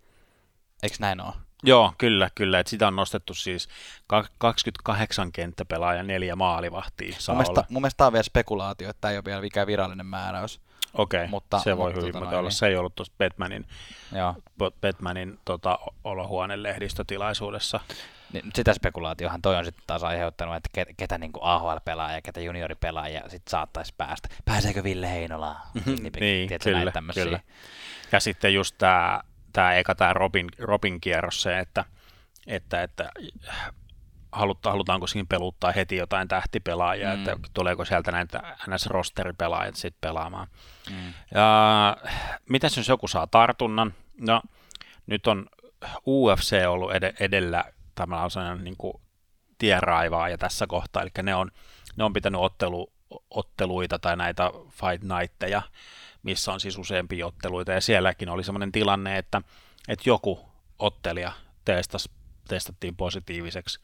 Eikö 0.82 0.96
näin 1.00 1.20
ole? 1.20 1.32
Joo, 1.62 1.92
kyllä, 1.98 2.30
kyllä. 2.34 2.58
Et 2.58 2.66
sitä 2.66 2.86
on 2.88 2.96
nostettu 2.96 3.34
siis 3.34 3.68
ka- 4.06 4.24
28 4.38 5.32
kenttäpelaaja, 5.32 6.02
neljä 6.02 6.36
maalivahtia 6.36 7.16
saa 7.18 7.34
Mun 7.34 7.38
mielestä, 7.38 7.60
olla. 7.60 7.66
mun 7.70 7.82
mielestä 7.82 7.96
tämä 7.98 8.06
on 8.06 8.12
vielä 8.12 8.22
spekulaatio, 8.22 8.90
että 8.90 9.00
tämä 9.00 9.12
ei 9.12 9.16
ole 9.18 9.24
vielä 9.24 9.40
mikään 9.40 9.66
virallinen 9.66 10.06
määräys. 10.06 10.60
Okei, 10.94 11.28
mutta- 11.28 11.58
se 11.58 11.76
voi 11.76 11.90
mutta 11.90 12.00
hyvin 12.00 12.12
tota 12.12 12.28
olla. 12.38 12.42
niin. 12.42 12.52
Se 12.52 12.66
ei 12.66 12.76
ollut 12.76 12.94
tuossa 12.94 13.12
Batmanin, 13.18 13.66
Joo. 14.12 14.34
Batmanin 14.80 15.38
tota, 15.44 15.78
olohuoneen 16.04 16.62
lehdistötilaisuudessa. 16.62 17.80
Niin, 18.42 18.52
sitä 18.54 18.74
spekulaatiohan 18.74 19.42
toi 19.42 19.56
on 19.56 19.64
sitten 19.64 19.84
taas 19.86 20.02
aiheuttanut, 20.04 20.56
että 20.56 20.68
ketä, 20.72 20.92
ketä 20.96 21.18
niin 21.18 21.32
AHL 21.40 21.76
pelaa 21.84 22.12
ja 22.12 22.22
ketä 22.22 22.40
juniori 22.40 22.74
pelaa 22.74 23.08
ja 23.08 23.20
sitten 23.20 23.50
saattaisi 23.50 23.94
päästä. 23.98 24.28
Pääseekö 24.44 24.82
Ville 24.84 25.10
Heinola? 25.10 25.56
niin, 26.20 26.48
kyllä, 26.64 26.92
kyllä. 27.14 27.40
Ja 28.12 28.20
sitten 28.20 28.54
just 28.54 28.74
tämä 28.78 29.20
tää 29.52 29.74
eka 29.74 29.94
tämä 29.94 30.12
Robin, 30.12 30.46
Robin 30.58 31.00
kierros 31.00 31.42
se, 31.42 31.58
että, 31.58 31.84
että, 32.46 32.82
että 32.82 33.10
haluta, 34.32 34.70
halutaanko 34.70 35.06
siinä 35.06 35.26
peluttaa 35.28 35.72
heti 35.72 35.96
jotain 35.96 36.28
tähtipelaajia, 36.28 37.08
Mm. 37.08 37.14
mm. 37.16 37.22
että 37.22 37.36
tuleeko 37.54 37.84
sieltä 37.84 38.12
näitä 38.12 38.56
NS-rosteripelaajat 38.68 39.74
sitten 39.74 40.00
pelaamaan. 40.00 40.48
Mm. 40.90 41.12
Ja 41.34 41.96
mitäs 42.48 42.76
jos 42.76 42.88
joku 42.88 43.08
saa 43.08 43.26
tartunnan? 43.26 43.94
No, 44.20 44.42
nyt 45.06 45.26
on 45.26 45.46
UFC 46.06 46.56
ollut 46.68 46.92
ed- 46.94 47.14
edellä 47.20 47.64
tämä 47.96 48.28
sellainen 48.28 48.64
niin 48.64 48.76
kuin 48.76 48.94
tienraivaaja 49.58 50.38
tässä 50.38 50.66
kohtaa, 50.66 51.02
eli 51.02 51.10
ne 51.22 51.34
on, 51.34 51.50
ne 51.96 52.04
on 52.04 52.12
pitänyt 52.12 52.40
ottelu, 52.40 52.92
otteluita 53.30 53.98
tai 53.98 54.16
näitä 54.16 54.50
fight 54.70 55.04
nightteja, 55.18 55.62
missä 56.22 56.52
on 56.52 56.60
siis 56.60 56.78
useampia 56.78 57.26
otteluita, 57.26 57.72
ja 57.72 57.80
sielläkin 57.80 58.28
oli 58.28 58.44
sellainen 58.44 58.72
tilanne, 58.72 59.18
että, 59.18 59.42
että 59.88 60.08
joku 60.10 60.40
ottelija 60.78 61.32
testas, 61.64 62.08
testattiin 62.48 62.96
positiiviseksi, 62.96 63.80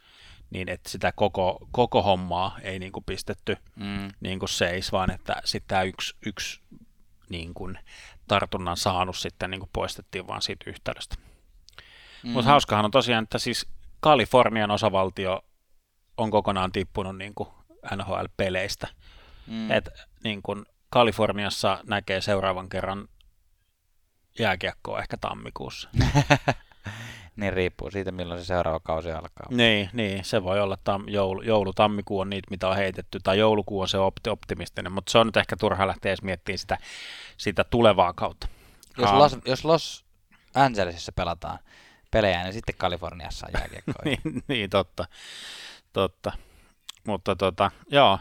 niin 0.51 0.69
että 0.69 0.91
sitä 0.91 1.13
koko, 1.13 1.69
koko 1.71 2.03
hommaa 2.03 2.59
ei 2.63 2.79
niin 2.79 2.93
kuin 2.93 3.05
pistetty 3.05 3.57
Mm. 3.77 4.11
niin 4.21 4.39
kuin 4.39 4.49
seis, 4.49 4.93
vaan 4.93 5.11
että 5.11 5.43
tämä 5.67 5.83
yksi, 5.83 6.17
yksi 6.27 6.61
niin 7.29 7.55
kuin 7.55 7.79
tartunnan 8.29 8.77
saanut 8.77 9.17
sitten 9.17 9.51
niin 9.51 9.61
kuin 9.61 9.71
poistettiin 9.73 10.27
vaan 10.27 10.43
siitä 10.43 10.71
yhteydestä. 10.71 11.17
Mm. 12.23 12.31
Mutta 12.31 12.51
hauskahan 12.51 12.85
on 12.85 12.91
tosiaan, 12.91 13.23
että 13.23 13.39
siis 13.39 13.67
Kalifornian 14.03 14.71
osavaltio 14.71 15.45
on 16.17 16.31
kokonaan 16.31 16.73
tippunut 16.73 17.19
niin 17.19 17.35
kuin 17.35 17.49
NHL-peleistä. 17.97 18.89
Mm. 19.47 19.71
Et 19.71 19.89
niin 20.25 20.43
kuin 20.43 20.65
Kaliforniassa 20.91 21.79
näkee 21.87 22.21
seuraavan 22.21 22.69
kerran 22.69 23.09
jääkiekkoa 24.39 25.01
ehkä 25.01 25.17
tammikuussa. 25.17 25.89
niin 27.37 27.53
riippuu 27.53 27.91
siitä, 27.91 28.13
milloin 28.13 28.41
se 28.41 28.47
seuraava 28.47 28.81
kausi 28.81 29.11
alkaa. 29.11 29.47
niin, 29.51 29.91
niin, 29.93 30.25
se 30.25 30.43
voi 30.43 30.61
olla 30.61 30.79
tam, 30.85 31.09
joulu, 31.09 31.43
joulu, 31.43 31.73
tammikuu 31.73 32.21
on 32.21 32.31
niitä, 32.31 32.51
mitä 32.51 32.69
on 32.69 32.77
heitetty, 32.77 33.19
tai 33.23 33.39
joulukuu 33.39 33.81
on 33.81 33.89
se 33.89 33.99
opti, 33.99 34.31
optimistinen, 34.31 34.93
mutta 34.93 35.13
se 35.13 35.19
on 35.19 35.27
nyt 35.27 35.37
ehkä 35.37 35.57
turha 35.57 35.87
lähteä 35.87 36.11
edes 36.11 36.23
miettimään 36.23 36.59
sitä, 36.59 36.79
sitä 37.37 37.65
tulevaa 37.65 38.13
kautta. 38.13 38.49
Jos. 38.99 39.13
Los, 39.13 39.37
jos 39.45 39.65
Los 39.65 40.05
Angelesissa 40.55 41.13
pelataan 41.13 41.59
pelejä, 42.13 42.43
niin 42.43 42.53
sitten 42.53 42.75
Kaliforniassa 42.79 43.47
on 43.47 43.53
jääkiekkoja. 43.61 44.03
niin, 44.05 44.45
niin, 44.49 44.71
totta. 44.71 45.07
totta. 45.93 46.33
Mutta 47.07 47.37
tota, 47.37 47.71
joo. 47.91 48.19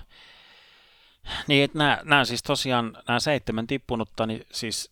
Niin, 1.47 1.63
että 1.63 1.77
nämä, 1.77 1.99
nämä 2.03 2.25
siis 2.25 2.43
tosiaan, 2.43 2.97
nämä 3.07 3.19
seitsemän 3.19 3.67
tippunutta, 3.67 4.25
niin 4.25 4.45
siis 4.51 4.91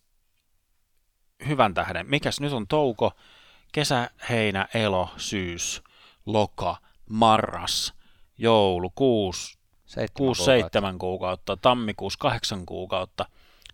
hyvän 1.48 1.74
tähden. 1.74 2.06
Mikäs 2.10 2.40
nyt 2.40 2.52
on 2.52 2.66
touko, 2.66 3.12
kesä, 3.72 4.10
heinä, 4.30 4.68
elo, 4.74 5.10
syys, 5.16 5.82
loka, 6.26 6.76
marras, 7.10 7.94
joulu, 8.38 8.90
kuusi, 8.94 9.58
Seitsemän 9.86 10.08
kuusi 10.16 10.38
kuukautta. 10.38 10.62
seitsemän 10.62 10.98
kuukautta, 10.98 11.56
tammikuusi 11.56 12.18
kahdeksan 12.18 12.66
kuukautta. 12.66 13.26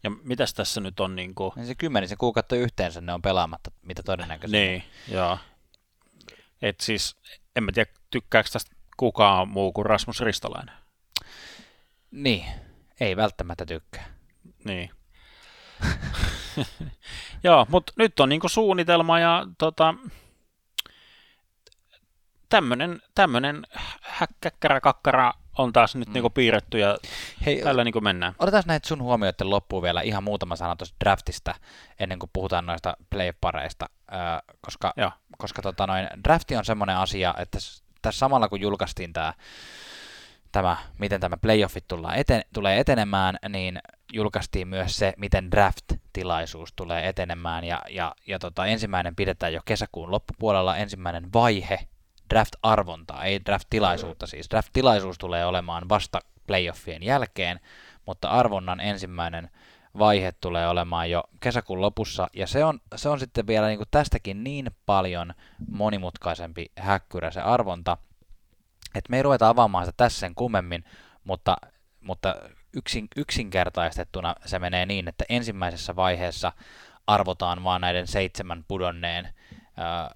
Ja 0.07 0.11
mitäs 0.11 0.55
tässä 0.55 0.81
nyt 0.81 1.01
on 1.01 1.17
niin 1.17 1.35
kuin, 1.35 1.53
Niin 1.57 1.67
se 1.67 1.75
kymmenisen 1.75 2.19
kuukautta 2.19 2.57
yhteensä 2.57 3.01
ne 3.01 3.13
on 3.13 3.23
pelaamatta, 3.23 3.71
mitä 3.83 4.03
todennäköisemmin. 4.03 4.69
Niin, 4.69 4.85
joo. 5.09 5.39
Et 6.63 6.81
siis, 6.81 7.17
en 7.57 7.65
mä 7.65 7.73
tiedä, 7.73 7.91
tykkääkö 8.11 8.49
tästä 8.53 8.77
kukaan 8.97 9.49
muu 9.49 9.73
kuin 9.73 9.87
Rasmus 9.87 10.21
Ristolainen. 10.21 10.75
Niin, 12.11 12.45
ei 13.01 13.17
välttämättä 13.17 13.67
tykkää. 13.67 14.07
Niin. 14.65 14.91
joo, 17.45 17.67
mutta 17.69 17.93
nyt 17.97 18.21
on 18.21 18.29
niinku 18.29 18.49
suunnitelma 18.49 19.19
ja 19.19 19.47
tota, 19.59 19.95
tämmönen, 22.49 23.03
tämmönen 23.15 23.67
häkkäkkärä 24.03 24.81
kakkara 24.81 25.35
on 25.59 25.73
taas 25.73 25.95
nyt 25.97 26.09
Mm. 26.09 26.15
niinku 26.15 26.31
piirretty 26.31 26.79
ja 26.79 26.99
Hei, 27.47 27.63
tällä 27.63 27.85
niinku 27.85 28.01
mennään. 28.01 28.35
otetaan 28.39 28.65
näitä 28.67 28.89
sun 28.89 29.03
huomioiden 29.03 29.51
loppuun 29.51 29.83
vielä 29.83 30.01
ihan 30.03 30.25
muutama 30.25 30.57
sana 30.57 30.77
tuosta 30.77 30.97
draftista, 31.05 31.55
ennen 32.01 32.19
kuin 32.19 32.31
puhutaan 32.33 32.67
noista 32.67 32.97
play-pareista, 33.11 33.87
öö, 34.13 34.19
koska, 34.61 34.93
Joo. 34.97 35.11
koska 35.39 35.63
tota 35.63 35.87
noin, 35.87 36.09
drafti 36.25 36.57
on 36.57 36.65
semmoinen 36.65 36.97
asia, 36.97 37.35
että 37.39 37.59
tässä 38.03 38.19
samalla 38.19 38.49
kun 38.49 38.61
julkaistiin 38.61 39.13
tämä, 39.13 39.35
tämä 40.53 40.77
miten 40.99 41.21
tämä 41.21 41.37
playoffit 41.37 41.85
tullaan 41.89 42.17
eten, 42.17 42.43
tulee 42.55 42.79
etenemään, 42.81 43.37
niin 43.49 43.79
julkaistiin 44.13 44.69
myös 44.69 44.97
se, 44.97 45.15
miten 45.17 45.51
draft-tilaisuus 45.51 46.73
tulee 46.77 47.09
etenemään, 47.09 47.65
ja, 47.65 47.83
ja, 47.91 48.15
ja 48.27 48.39
tota, 48.39 48.67
ensimmäinen 48.67 49.17
pidetään 49.17 49.53
jo 49.53 49.61
kesäkuun 49.65 50.11
loppupuolella, 50.11 50.77
ensimmäinen 50.77 51.33
vaihe 51.33 51.79
draft-arvontaa, 52.31 53.25
ei 53.25 53.41
draft-tilaisuutta 53.45 54.27
siis. 54.27 54.51
Draft-tilaisuus 54.51 55.19
tulee 55.19 55.47
olemaan 55.47 55.89
vasta 55.89 56.21
playoffien 56.47 57.03
jälkeen, 57.03 57.61
mutta 58.07 58.29
arvonnan 58.29 58.81
ensimmäinen 58.81 59.51
vaihe 59.99 60.33
tulee 60.33 60.69
olemaan 60.69 61.11
jo 61.11 61.25
kesäkuun 61.41 61.81
lopussa, 61.81 62.29
ja 62.35 62.47
se 62.47 62.65
on, 62.65 62.81
se 62.97 63.09
on 63.09 63.21
sitten 63.21 63.47
vielä 63.47 63.67
niin 63.67 63.79
kuin 63.79 63.89
tästäkin 63.91 64.45
niin 64.45 64.71
paljon 64.87 65.35
monimutkaisempi 65.69 66.73
häkkyrä 66.79 67.31
se 67.31 67.41
arvonta, 67.41 67.99
että 68.95 69.11
me 69.11 69.17
ei 69.17 69.23
ruveta 69.23 69.49
avaamaan 69.49 69.87
sitä 69.87 69.97
tässä 69.97 70.21
sen 70.21 70.35
kummemmin, 70.35 70.85
mutta, 71.25 71.57
mutta 72.01 72.35
yksin, 72.77 73.09
yksinkertaistettuna 73.17 74.35
se 74.45 74.59
menee 74.59 74.87
niin, 74.87 75.09
että 75.09 75.25
ensimmäisessä 75.29 75.97
vaiheessa 75.97 76.53
arvotaan 77.07 77.65
vaan 77.65 77.81
näiden 77.81 78.07
seitsemän 78.07 78.65
pudonneen 78.69 79.35
ää, 79.77 80.15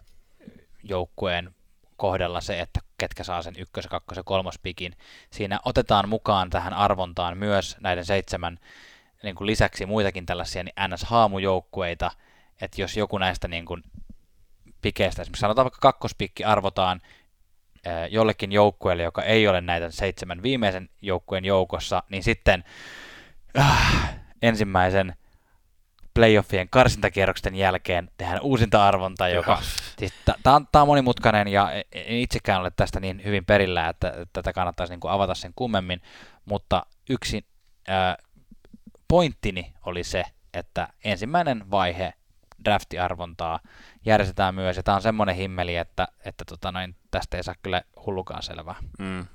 joukkueen 0.83 1.55
kohdalla 2.01 2.41
se, 2.41 2.61
että 2.61 2.81
ketkä 2.99 3.25
saa 3.25 3.43
sen 3.43 3.55
ykkös-, 3.59 3.87
kakkos- 3.87 4.21
kolmospikin. 4.25 4.97
Siinä 5.31 5.61
otetaan 5.65 6.09
mukaan 6.09 6.51
tähän 6.51 6.75
arvontaan 6.75 7.39
myös 7.39 7.77
näiden 7.81 8.05
seitsemän 8.05 8.59
niin 9.23 9.35
kuin 9.35 9.47
lisäksi 9.47 9.87
muitakin 9.87 10.27
tällaisia 10.27 10.65
niin 10.65 10.75
NS-haamujoukkueita, 10.89 12.11
että 12.61 12.81
jos 12.81 12.97
joku 12.97 13.19
näistä 13.19 13.49
niin 13.49 13.65
kuin 13.65 13.83
pikeistä, 14.83 15.23
esimerkiksi 15.23 15.41
sanotaan 15.41 15.65
vaikka 15.65 15.81
kakkospikki 15.81 16.45
arvotaan 16.45 17.01
jollekin 18.11 18.53
joukkueelle, 18.53 19.03
joka 19.03 19.23
ei 19.23 19.49
ole 19.49 19.61
näitä 19.61 19.91
seitsemän 19.91 20.43
viimeisen 20.43 20.89
joukkueen 21.03 21.45
joukossa, 21.45 22.03
niin 22.09 22.23
sitten 22.23 22.65
äh, 23.59 24.15
ensimmäisen 24.43 25.17
playoffien 26.15 26.69
karsintakierroksen 26.71 27.55
jälkeen 27.55 28.11
tehdään 28.17 28.41
uusinta 28.41 28.87
arvonta, 28.89 29.29
joka 29.29 29.63
siis 29.99 30.13
tämä 30.43 30.57
on, 30.57 30.87
monimutkainen 30.87 31.49
ja 31.49 31.73
en 31.93 32.17
itsekään 32.17 32.61
ole 32.61 32.73
tästä 32.77 33.01
niin 33.01 33.25
hyvin 33.25 33.45
perillä, 33.45 33.89
että, 33.89 34.09
että 34.09 34.27
tätä 34.33 34.53
kannattaisi 34.53 34.93
niin 34.93 35.01
kuin 35.01 35.13
avata 35.13 35.35
sen 35.35 35.53
kummemmin, 35.57 36.03
mutta 36.45 36.87
yksi 37.11 37.47
ää, 37.89 38.17
pointtini 39.09 39.73
oli 39.87 40.05
se, 40.05 40.25
että 40.55 40.89
ensimmäinen 41.05 41.71
vaihe 41.71 42.13
draftiarvontaa 42.65 43.61
järjestetään 44.07 44.55
myös, 44.55 44.77
ja 44.77 44.83
tämä 44.83 44.95
on 44.95 45.03
semmoinen 45.03 45.37
himmeli, 45.37 45.77
että, 45.77 46.09
että 46.25 46.45
tota 46.45 46.73
noin, 46.73 46.97
tästä 47.11 47.37
ei 47.37 47.43
saa 47.43 47.55
kyllä 47.63 47.83
hullukaan 48.07 48.43
selvää. 48.43 48.75
Mm. 48.99 49.27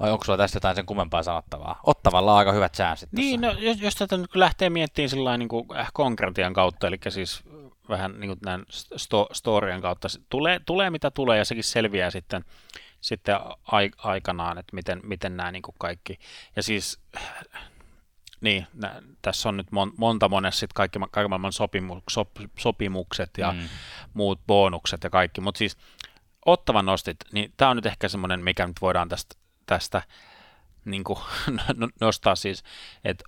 Vai 0.00 0.10
onko 0.10 0.24
sulla 0.24 0.38
tästä 0.38 0.56
jotain 0.56 0.76
sen 0.76 0.86
kummempaa 0.86 1.22
sanottavaa? 1.22 1.80
Ottavalla 1.84 2.32
on 2.32 2.38
aika 2.38 2.52
hyvät 2.52 2.74
chanssit 2.74 3.12
Niin, 3.12 3.40
tässä. 3.40 3.54
no, 3.54 3.60
jos, 3.60 3.80
jos 3.80 3.94
tätä 3.94 4.16
nyt 4.16 4.34
lähtee 4.34 4.70
miettimään 4.70 5.08
sillä 5.08 5.36
niin 5.38 5.48
kuin 5.48 5.66
äh, 5.76 5.90
konkretian 5.94 6.52
kautta, 6.52 6.86
eli 6.86 6.98
siis 7.08 7.42
vähän 7.88 8.20
niin 8.20 8.28
kuin 8.28 8.40
tämän 8.40 8.64
sto, 8.96 9.28
storien 9.32 9.80
kautta, 9.80 10.08
tulee, 10.30 10.60
tulee 10.66 10.90
mitä 10.90 11.10
tulee, 11.10 11.38
ja 11.38 11.44
sekin 11.44 11.64
selviää 11.64 12.10
sitten, 12.10 12.44
sitten 13.00 13.36
ai, 13.72 13.90
aikanaan, 13.96 14.58
että 14.58 14.76
miten, 14.76 15.00
miten 15.02 15.36
nämä 15.36 15.52
niin 15.52 15.62
kuin 15.62 15.74
kaikki, 15.78 16.18
ja 16.56 16.62
siis 16.62 17.00
Niin, 18.40 18.66
nä, 18.74 19.02
tässä 19.22 19.48
on 19.48 19.56
nyt 19.56 19.72
mon, 19.72 19.92
monta 19.96 20.28
monessa 20.28 20.60
sit 20.60 20.72
kaikki, 20.72 20.98
kaikki 21.10 21.28
maailman 21.28 21.52
sopimu, 21.52 22.00
sop, 22.10 22.30
sopimukset 22.58 23.30
ja 23.38 23.52
mm. 23.52 23.68
muut 24.14 24.40
bonukset 24.46 25.04
ja 25.04 25.10
kaikki, 25.10 25.40
mutta 25.40 25.58
siis 25.58 25.76
Ottavan 26.46 26.86
nostit, 26.86 27.16
niin 27.32 27.52
tämä 27.56 27.70
on 27.70 27.76
nyt 27.76 27.86
ehkä 27.86 28.08
semmoinen, 28.08 28.44
mikä 28.44 28.66
nyt 28.66 28.76
voidaan 28.80 29.08
tästä, 29.08 29.36
tästä 29.66 30.02
niin 30.84 31.04
kuin, 31.04 31.18
nostaa 32.00 32.36
siis, 32.36 32.64
että 33.04 33.24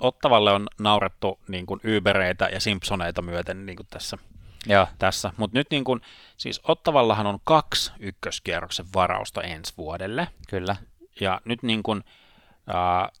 Ottavalle 0.00 0.52
on 0.52 0.66
naurettu 0.80 1.40
niin 1.48 1.66
kuin 1.66 1.80
Ubereitä 1.96 2.48
ja 2.52 2.60
Simpsoneita 2.60 3.22
myöten 3.22 3.66
niin 3.66 3.76
kuin 3.76 3.86
tässä. 3.90 4.18
Joo. 4.66 4.86
tässä. 4.98 5.32
Mutta 5.36 5.58
nyt 5.58 5.66
niin 5.70 5.84
kuin, 5.84 6.00
siis 6.36 6.60
Ottavallahan 6.64 7.26
on 7.26 7.38
kaksi 7.44 7.92
ykköskierroksen 7.98 8.86
varausta 8.94 9.42
ensi 9.42 9.72
vuodelle. 9.76 10.28
Kyllä. 10.48 10.76
Ja 11.20 11.40
nyt 11.44 11.62
niin 11.62 11.82
kuin, 11.82 12.04
äh, 12.68 13.20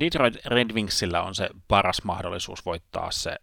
Detroit 0.00 0.46
Red 0.46 0.72
Wingsillä 0.72 1.22
on 1.22 1.34
se 1.34 1.48
paras 1.68 2.04
mahdollisuus 2.04 2.66
voittaa 2.66 3.10
se 3.10 3.36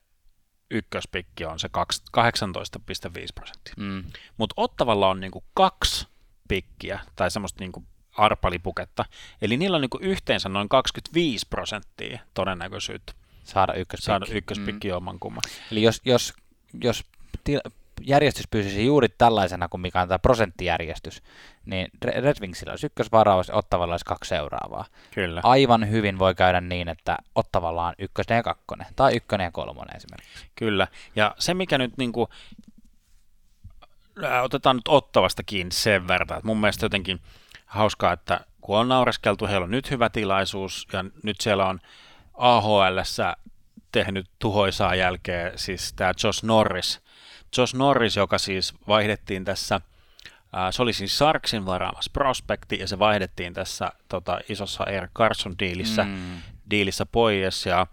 ykköspikki 0.72 1.46
on 1.46 1.60
se 1.60 1.70
18,5 2.12 3.34
prosenttia. 3.36 3.74
Mm. 3.78 4.04
Mutta 4.38 4.54
Ottavalla 4.58 5.10
on 5.10 5.20
niinku 5.20 5.43
kaksi 5.54 6.08
pikkiä 6.48 7.00
tai 7.16 7.32
semmoista 7.32 7.64
niinku 7.64 7.84
arpalipuketta, 8.18 9.06
eli 9.41 9.58
niillä 9.58 9.76
on 9.76 9.82
niinku 9.82 10.00
yhteensä 10.02 10.50
noin 10.50 10.70
25 10.70 11.46
prosenttia 11.50 12.20
todennäköisyyttä 12.34 13.14
saada 13.43 13.74
ykköspikki, 13.74 14.06
saada 14.06 14.26
ykköspikki 14.30 14.88
mm. 14.88 14.98
oman 14.98 15.20
kumman. 15.20 15.41
Eli 15.72 15.82
jos, 15.82 16.02
jos, 16.06 16.34
jos 16.84 17.04
til, 17.43 17.60
järjestys 18.02 18.48
pysyisi 18.48 18.86
juuri 18.86 19.10
tällaisena 19.10 19.70
kuin 19.70 19.82
mikä 19.82 20.02
on 20.02 20.08
tämä 20.08 20.20
prosenttijärjestys, 20.20 21.24
niin 21.66 21.88
Red 22.02 22.41
Wingsillä 22.41 22.72
olisi 22.72 22.86
ykkösvaraus 22.86 23.48
ja 23.48 23.56
Ottavalla 23.56 23.93
olisi 23.93 24.06
kaksi 24.06 24.30
seuraavaa. 24.30 24.86
Kyllä. 25.14 25.41
Aivan 25.43 25.89
hyvin 25.89 26.20
voi 26.20 26.36
käydä 26.36 26.62
niin, 26.62 26.89
että 26.89 27.18
Ottavalla 27.36 27.88
on 27.88 27.93
ykkönen 28.00 28.38
ja 28.38 28.43
kakkonen, 28.43 28.88
tai 28.96 29.16
ykkönen 29.16 29.46
ja 29.46 29.52
kolmonen 29.52 29.96
esimerkiksi. 29.96 30.46
Kyllä, 30.56 30.88
ja 31.16 31.36
se 31.39 31.54
mikä 31.54 31.78
nyt 31.78 31.98
niin 31.98 32.12
kuin, 32.12 32.28
otetaan 34.43 34.76
nyt 34.76 34.88
Ottavasta 34.88 35.43
kiinni 35.43 35.72
sen 35.72 36.07
verran, 36.07 36.38
että 36.38 36.47
mun 36.47 36.59
mielestä 36.59 36.86
jotenkin 36.86 37.20
hauskaa, 37.66 38.13
että 38.13 38.39
kun 38.61 38.78
on 38.78 38.88
naureskeltu, 38.88 39.47
heillä 39.47 39.63
on 39.63 39.72
nyt 39.72 39.91
hyvä 39.91 40.09
tilaisuus, 40.09 40.88
ja 40.93 41.05
nyt 41.24 41.41
siellä 41.41 41.66
on 41.66 41.80
AHL 42.34 42.99
tehnyt 43.91 44.30
tuhoisaa 44.39 44.95
jälkeä, 44.95 45.51
siis 45.55 45.93
tämä 45.93 46.13
Josh 46.24 46.43
Norris, 46.43 47.01
Josh 47.57 47.76
Norris, 47.76 48.16
joka 48.16 48.38
siis 48.38 48.74
vaihdettiin 48.88 49.45
tässä, 49.45 49.82
se 50.72 50.82
oli 50.82 50.93
siis 50.93 51.18
Sarksin 51.18 51.66
varaamas 51.66 52.09
prospekti, 52.09 52.80
ja 52.80 52.88
se 52.88 52.99
vaihdettiin 52.99 53.53
tässä 53.53 53.91
tota, 54.09 54.39
isossa 54.49 54.84
Air 54.84 55.07
Carson-diilissä 55.18 56.03
mm. 56.03 56.41
diilissä 56.70 57.05
pois, 57.05 57.66
ja 57.66 57.88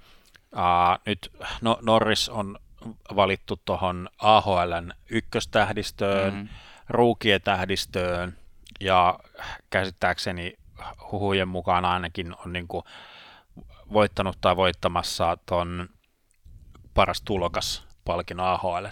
ää, 0.54 0.98
nyt 1.06 1.32
no, 1.60 1.78
Norris 1.82 2.28
on 2.28 2.58
valittu 3.16 3.60
tuohon 3.64 4.08
AHLn 4.18 4.92
ykköstähdistöön, 5.10 6.34
mm. 6.34 6.48
ruukien 6.88 7.42
tähdistöön, 7.42 8.36
ja 8.80 9.18
käsittääkseni 9.70 10.54
huhujen 11.12 11.48
mukaan 11.48 11.84
ainakin 11.84 12.34
on 12.46 12.52
niin 12.52 12.68
kuin 12.68 12.84
voittanut 13.92 14.38
tai 14.40 14.56
voittamassa 14.56 15.36
ton 15.46 15.88
paras 16.94 17.22
tulokas 17.22 17.84
palkinnon 18.04 18.46
AHL. 18.46 18.86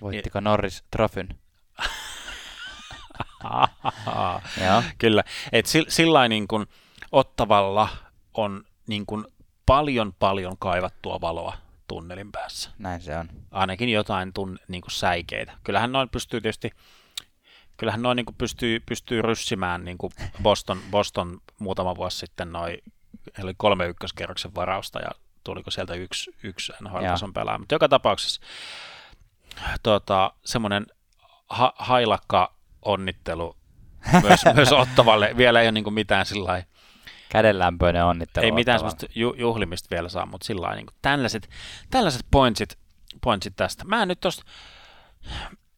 Voittiko 0.00 0.40
niin, 0.40 0.44
Norris 0.44 0.84
trofyn? 0.90 1.28
Kyllä, 4.98 5.24
että 5.52 5.70
sillä 5.88 6.28
niin 6.28 6.48
kuin 6.48 6.66
Ottavalla 7.12 7.88
on 8.34 8.64
niin 8.86 9.06
kuin 9.06 9.24
paljon 9.66 10.12
paljon 10.18 10.56
kaivattua 10.58 11.20
valoa 11.20 11.56
tunnelin 11.94 12.32
päässä. 12.32 12.70
Näin 12.78 13.00
se 13.00 13.18
on. 13.18 13.28
Ainakin 13.50 13.88
jotain 13.88 14.32
tun, 14.32 14.58
niin 14.68 14.80
kuin 14.80 14.92
säikeitä. 14.92 15.52
Kyllähän 15.64 15.92
noin 15.92 16.08
pystyy 16.08 16.40
tietysti 16.40 16.70
kyllähän 17.76 18.02
noin 18.02 18.16
niin 18.16 18.26
kuin 18.26 18.36
pystyy, 18.38 18.80
pystyy 18.80 19.22
ryssimään 19.22 19.84
niin 19.84 19.98
kuin 19.98 20.12
Boston, 20.42 20.78
Boston 20.90 21.40
muutama 21.58 21.96
vuosi 21.96 22.18
sitten 22.18 22.52
noin, 22.52 22.78
oli 23.42 23.54
kolme 23.56 23.86
ykköskerroksen 23.86 24.54
varausta 24.54 24.98
ja 25.00 25.10
tuliko 25.44 25.70
sieltä 25.70 25.94
yksi, 25.94 26.34
yksi 26.42 26.72
NHL-tason 26.82 27.32
pelaaja. 27.32 27.58
Mutta 27.58 27.74
joka 27.74 27.88
tapauksessa 27.88 28.40
tota, 29.82 30.32
semmoinen 30.44 30.86
ha- 31.48 31.74
hailakka 31.76 32.54
onnittelu 32.82 33.56
myös, 34.22 34.40
myös 34.54 34.72
Ottavalle. 34.72 35.34
Vielä 35.36 35.60
ei 35.60 35.66
ole 35.66 35.72
niin 35.72 35.94
mitään 35.94 36.26
sillä 36.26 36.62
Kädenlämpöinen 37.32 38.04
onnittelu. 38.04 38.44
Ei 38.44 38.52
mitään 38.52 38.78
semmoista 38.78 39.06
ju- 39.14 39.34
juhlimista 39.38 39.88
vielä 39.90 40.08
saa, 40.08 40.26
mutta 40.26 40.46
sillä 40.46 40.74
niin 40.74 40.86
tällaiset, 41.02 41.50
tällaiset 41.90 42.26
pointsit, 42.30 42.78
pointsit 43.20 43.56
tästä. 43.56 43.84
Mä 43.84 44.06
nyt 44.06 44.20
tosta, 44.20 44.42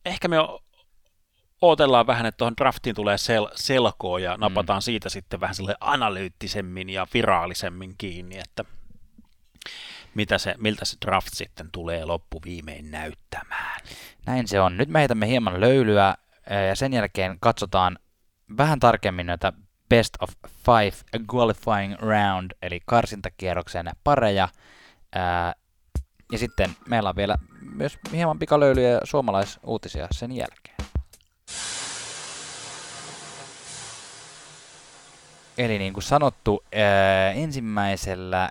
ehkä 0.05 0.29
me 0.29 0.37
odotellaan 1.63 2.07
vähän, 2.07 2.27
että 2.27 2.37
tuohon 2.37 2.55
draftiin 2.57 2.95
tulee 2.95 3.17
sel- 3.17 3.53
selkoa 3.55 4.19
ja 4.19 4.37
napataan 4.37 4.79
mm. 4.79 4.83
siitä 4.83 5.09
sitten 5.09 5.41
vähän 5.41 5.55
sille 5.55 5.77
analyyttisemmin 5.81 6.91
ja 6.91 7.07
viraalisemmin 7.15 7.95
kiinni, 7.99 8.39
että 8.39 8.65
mitä 10.15 10.39
se, 10.39 10.55
miltä 10.59 10.85
se 10.85 10.97
draft 11.07 11.29
sitten 11.33 11.69
tulee 11.73 12.05
loppuviimein 12.05 12.91
näyttämään. 12.91 13.81
Näin 14.27 14.49
se 14.49 14.61
on. 14.61 14.77
Nyt 14.77 14.89
me 14.89 14.99
heitämme 14.99 15.29
hieman 15.29 15.61
löylyä 15.61 16.15
ja 16.69 16.77
sen 16.77 16.93
jälkeen 16.93 17.37
katsotaan 17.41 17.99
vähän 18.57 18.81
tarkemmin 18.81 19.27
näitä 19.27 19.53
best 19.95 20.15
of 20.21 20.31
five 20.65 21.25
qualifying 21.35 21.95
round, 22.01 22.51
eli 22.63 22.81
karsintakierroksen 22.87 23.91
pareja. 24.05 24.49
Ja 26.33 26.39
sitten 26.39 26.77
meillä 26.89 27.09
on 27.09 27.17
vielä 27.17 27.37
myös 27.61 27.99
hieman 28.13 28.39
pikalöylyjä 28.39 28.89
ja 28.89 29.01
suomalaisuutisia 29.05 30.07
sen 30.11 30.33
jälkeen. 30.33 30.77
Eli 35.59 35.79
niin 35.79 35.93
kuin 35.93 36.05
sanottu, 36.05 36.65
ensimmäisellä 37.35 38.51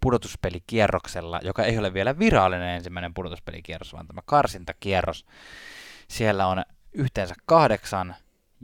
pudotuspelikierroksella, 0.00 1.40
joka 1.42 1.64
ei 1.64 1.78
ole 1.78 1.94
vielä 1.94 2.18
virallinen 2.18 2.68
ensimmäinen 2.68 3.14
pudotuspelikierros, 3.14 3.92
vaan 3.92 4.06
tämä 4.06 4.20
karsintakierros. 4.24 5.26
Siellä 6.08 6.46
on 6.46 6.64
yhteensä 6.92 7.34
kahdeksan 7.46 8.14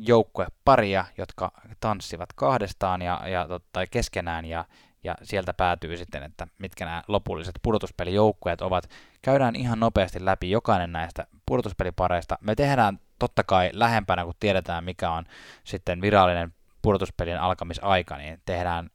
joukkueparia, 0.09 1.05
jotka 1.19 1.53
tanssivat 1.81 2.33
kahdestaan 2.33 3.03
ja, 3.03 3.29
ja 3.29 3.47
tai 3.73 3.87
keskenään 3.91 4.45
ja, 4.45 4.65
ja 5.05 5.15
sieltä 5.23 5.55
päätyy 5.55 5.97
sitten, 5.97 6.23
että 6.23 6.47
mitkä 6.59 6.85
nämä 6.85 7.03
lopulliset 7.09 7.55
pudotuspelijoukkueet 7.63 8.61
ovat. 8.61 8.91
Käydään 9.23 9.57
ihan 9.57 9.81
nopeasti 9.81 10.25
läpi 10.25 10.51
jokainen 10.51 10.93
näistä 10.93 11.27
pudotuspelipareista. 11.47 12.39
Me 12.41 12.55
tehdään 12.55 13.01
totta 13.19 13.45
kai 13.45 13.71
lähempänä, 13.73 14.25
kun 14.25 14.35
tiedetään 14.41 14.85
mikä 14.85 15.11
on 15.11 15.25
sitten 15.65 16.01
virallinen 16.01 16.55
pudotuspelin 16.83 17.41
alkamisaika, 17.41 18.17
niin 18.17 18.43
tehdään 18.47 18.91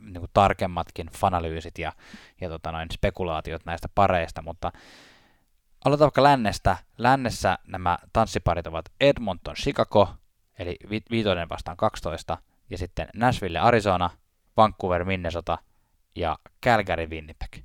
niin 0.00 0.20
kuin 0.20 0.30
tarkemmatkin 0.34 1.10
fanalyysit 1.18 1.78
ja, 1.78 1.92
ja 2.40 2.48
tota 2.48 2.72
noin, 2.72 2.88
spekulaatiot 2.92 3.64
näistä 3.64 3.88
pareista, 3.94 4.42
mutta 4.42 4.72
aloitetaan 5.84 6.06
vaikka 6.06 6.22
lännestä. 6.22 6.76
Lännessä 6.98 7.58
nämä 7.66 7.98
tanssiparit 8.12 8.66
ovat 8.66 8.84
Edmonton, 9.00 9.54
Chicago, 9.54 10.14
eli 10.58 10.76
vi- 10.90 11.02
viitoinen 11.10 11.48
vastaan 11.48 11.76
12, 11.76 12.38
ja 12.70 12.78
sitten 12.78 13.08
Nashville, 13.14 13.58
Arizona, 13.58 14.10
Vancouver, 14.56 15.04
Minnesota 15.04 15.58
ja 16.16 16.38
Calgary, 16.64 17.06
Winnipeg. 17.06 17.56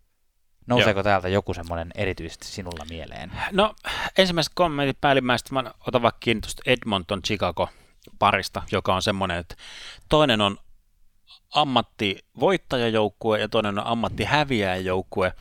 Nouseeko 0.67 0.97
Joo. 0.97 1.03
täältä 1.03 1.27
joku 1.27 1.53
semmoinen 1.53 1.91
erityisesti 1.95 2.45
sinulla 2.45 2.85
mieleen? 2.89 3.31
No 3.51 3.75
ensimmäiset 4.17 4.53
kommentit 4.55 5.01
päällimmäiset, 5.01 5.51
mä 5.51 5.63
otan 5.88 6.01
vaikka 6.01 6.19
kiinni 6.19 6.41
Edmonton, 6.65 7.21
Chicago 7.21 7.69
parista, 8.19 8.63
joka 8.71 8.95
on 8.95 9.01
semmoinen, 9.01 9.38
että 9.38 9.55
toinen 10.09 10.41
on 10.41 10.57
ammattivoittajajoukkue 11.53 13.39
ja 13.39 13.49
toinen 13.49 13.79
on 13.79 13.88
ammattihäviäjäjoukkue, 13.88 15.33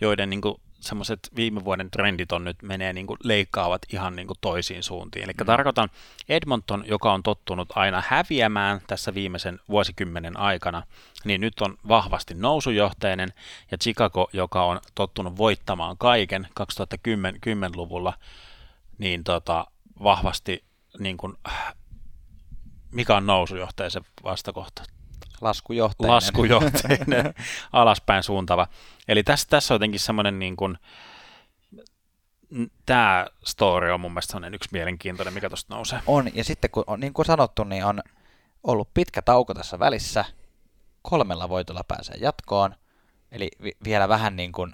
joiden 0.00 0.30
niin 0.30 0.40
semmoiset 0.80 1.30
viime 1.36 1.64
vuoden 1.64 1.90
trendit 1.90 2.32
on 2.32 2.44
nyt 2.44 2.62
menee 2.62 2.92
niin 2.92 3.06
kuin, 3.06 3.16
leikkaavat 3.24 3.82
ihan 3.92 4.16
niin 4.16 4.26
kuin, 4.26 4.38
toisiin 4.40 4.82
suuntiin. 4.82 5.24
Eli 5.24 5.32
mm. 5.40 5.46
tarkoitan 5.46 5.88
Edmonton, 6.28 6.84
joka 6.86 7.12
on 7.12 7.22
tottunut 7.22 7.68
aina 7.74 8.02
häviämään 8.06 8.80
tässä 8.86 9.14
viimeisen 9.14 9.60
vuosikymmenen 9.68 10.36
aikana, 10.36 10.82
niin 11.24 11.40
nyt 11.40 11.60
on 11.60 11.76
vahvasti 11.88 12.34
nousujohteinen, 12.34 13.28
ja 13.70 13.78
Chicago, 13.78 14.30
joka 14.32 14.64
on 14.64 14.80
tottunut 14.94 15.36
voittamaan 15.36 15.98
kaiken 15.98 16.48
2010-luvulla, 16.60 18.12
niin 18.98 19.24
tota, 19.24 19.66
vahvasti 20.02 20.64
niin 20.98 21.16
kuin, 21.16 21.36
mikä 22.92 23.16
on 23.16 23.26
nousujohteisen 23.26 24.04
vastakohta? 24.24 24.99
Laskujohteinen. 25.40 26.14
Laskujohteinen, 26.14 27.34
alaspäin 27.72 28.22
suuntava. 28.22 28.66
Eli 29.08 29.22
tässä, 29.22 29.46
tässä 29.50 29.74
on 29.74 29.76
jotenkin 29.76 30.00
semmoinen 30.00 30.38
niin 30.38 30.56
kuin, 30.56 30.78
tämä 32.86 33.26
story 33.44 33.90
on 33.90 34.00
mun 34.00 34.12
mielestä 34.12 34.40
yksi 34.52 34.68
mielenkiintoinen, 34.72 35.34
mikä 35.34 35.48
tuosta 35.48 35.74
nousee. 35.74 36.00
On, 36.06 36.30
ja 36.34 36.44
sitten 36.44 36.70
kun 36.70 36.84
on, 36.86 37.00
niin 37.00 37.12
kuin 37.12 37.26
sanottu, 37.26 37.64
niin 37.64 37.84
on 37.84 38.02
ollut 38.62 38.94
pitkä 38.94 39.22
tauko 39.22 39.54
tässä 39.54 39.78
välissä, 39.78 40.24
kolmella 41.02 41.48
voitolla 41.48 41.84
pääsee 41.88 42.16
jatkoon, 42.20 42.74
eli 43.32 43.50
vi- 43.62 43.76
vielä 43.84 44.08
vähän 44.08 44.36
niin 44.36 44.52
kuin 44.52 44.72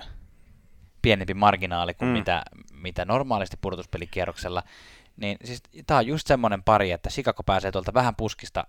pienempi 1.03 1.35
marginaali 1.35 1.95
kuin 1.95 2.09
mm. 2.09 2.13
mitä, 2.13 2.43
mitä 2.73 3.05
normaalisti 3.05 3.57
pudotuspelikierroksella, 3.61 4.63
niin 5.17 5.37
siis 5.45 5.63
tämä 5.87 5.99
on 5.99 6.07
just 6.07 6.27
semmoinen 6.27 6.63
pari, 6.63 6.91
että 6.91 7.11
Chicago 7.11 7.43
pääsee 7.43 7.73
tuolta 7.73 7.95
vähän 7.95 8.17
puskista 8.17 8.67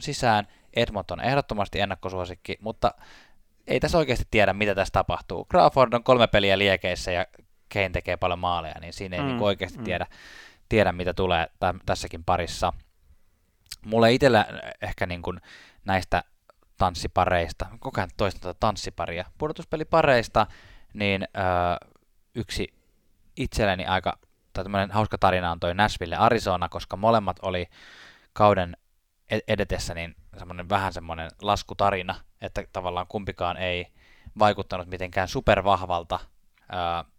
sisään, 0.00 0.46
Edmonton 0.76 1.20
on 1.20 1.26
ehdottomasti 1.26 1.80
ennakkosuosikki, 1.80 2.56
mutta 2.60 2.94
ei 3.66 3.80
tässä 3.80 3.98
oikeasti 3.98 4.24
tiedä, 4.30 4.52
mitä 4.52 4.74
tässä 4.74 4.92
tapahtuu. 4.92 5.46
Crawford 5.50 5.92
on 5.92 6.04
kolme 6.04 6.26
peliä 6.26 6.58
liekeissä 6.58 7.12
ja 7.12 7.26
Kane 7.72 7.90
tekee 7.90 8.16
paljon 8.16 8.38
maaleja, 8.38 8.80
niin 8.80 8.92
siinä 8.92 9.16
ei 9.16 9.22
mm, 9.22 9.28
niin 9.28 9.42
oikeasti 9.42 9.78
mm. 9.78 9.84
tiedä, 9.84 10.06
tiedä, 10.68 10.92
mitä 10.92 11.14
tulee 11.14 11.46
t- 11.46 11.84
tässäkin 11.86 12.24
parissa. 12.24 12.72
Mulle 13.86 14.12
itsellä 14.12 14.46
ehkä 14.82 15.06
niin 15.06 15.22
kuin 15.22 15.40
näistä 15.84 16.24
tanssipareista, 16.78 17.66
koko 17.78 18.00
ajan 18.00 18.10
toista 18.16 18.40
tuota 18.40 18.56
tanssiparia, 18.60 19.24
pudotuspelipareista, 19.38 20.46
niin 20.94 21.28
öö, 21.36 21.88
yksi 22.34 22.74
itselleni 23.36 23.86
aika, 23.86 24.18
tai 24.52 24.64
tämmöinen 24.64 24.90
hauska 24.90 25.18
tarina 25.18 25.50
on 25.50 25.60
toi 25.60 25.74
Nashville 25.74 26.16
Arizona, 26.16 26.68
koska 26.68 26.96
molemmat 26.96 27.36
oli 27.42 27.66
kauden 28.32 28.76
e-, 29.30 29.38
edetessä 29.48 29.94
niin 29.94 30.16
semmoinen 30.38 30.68
vähän 30.68 30.92
semmoinen 30.92 31.30
laskutarina, 31.42 32.14
että 32.40 32.64
tavallaan 32.72 33.06
kumpikaan 33.06 33.56
ei 33.56 33.86
vaikuttanut 34.38 34.86
mitenkään 34.86 35.28
supervahvalta. 35.28 36.18
Öö, 36.72 37.12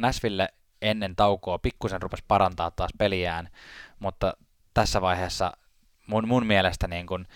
Nashville 0.00 0.48
ennen 0.82 1.16
taukoa 1.16 1.58
pikkusen 1.58 2.02
rupesi 2.02 2.24
parantaa 2.28 2.70
taas 2.70 2.90
peliään, 2.98 3.48
mutta 3.98 4.36
tässä 4.74 5.00
vaiheessa 5.00 5.52
mun, 6.06 6.28
mun 6.28 6.46
mielestä 6.46 6.88
niin 6.88 7.06
kun, 7.06 7.26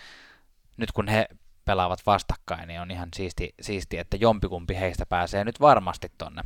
nyt 0.77 0.91
kun 0.91 1.07
he 1.07 1.27
pelaavat 1.65 2.05
vastakkain, 2.05 2.67
niin 2.67 2.81
on 2.81 2.91
ihan 2.91 3.09
siisti, 3.15 3.55
siisti, 3.61 3.97
että 3.97 4.17
jompikumpi 4.17 4.75
heistä 4.75 5.05
pääsee 5.05 5.43
nyt 5.43 5.59
varmasti 5.59 6.11
tonne 6.17 6.41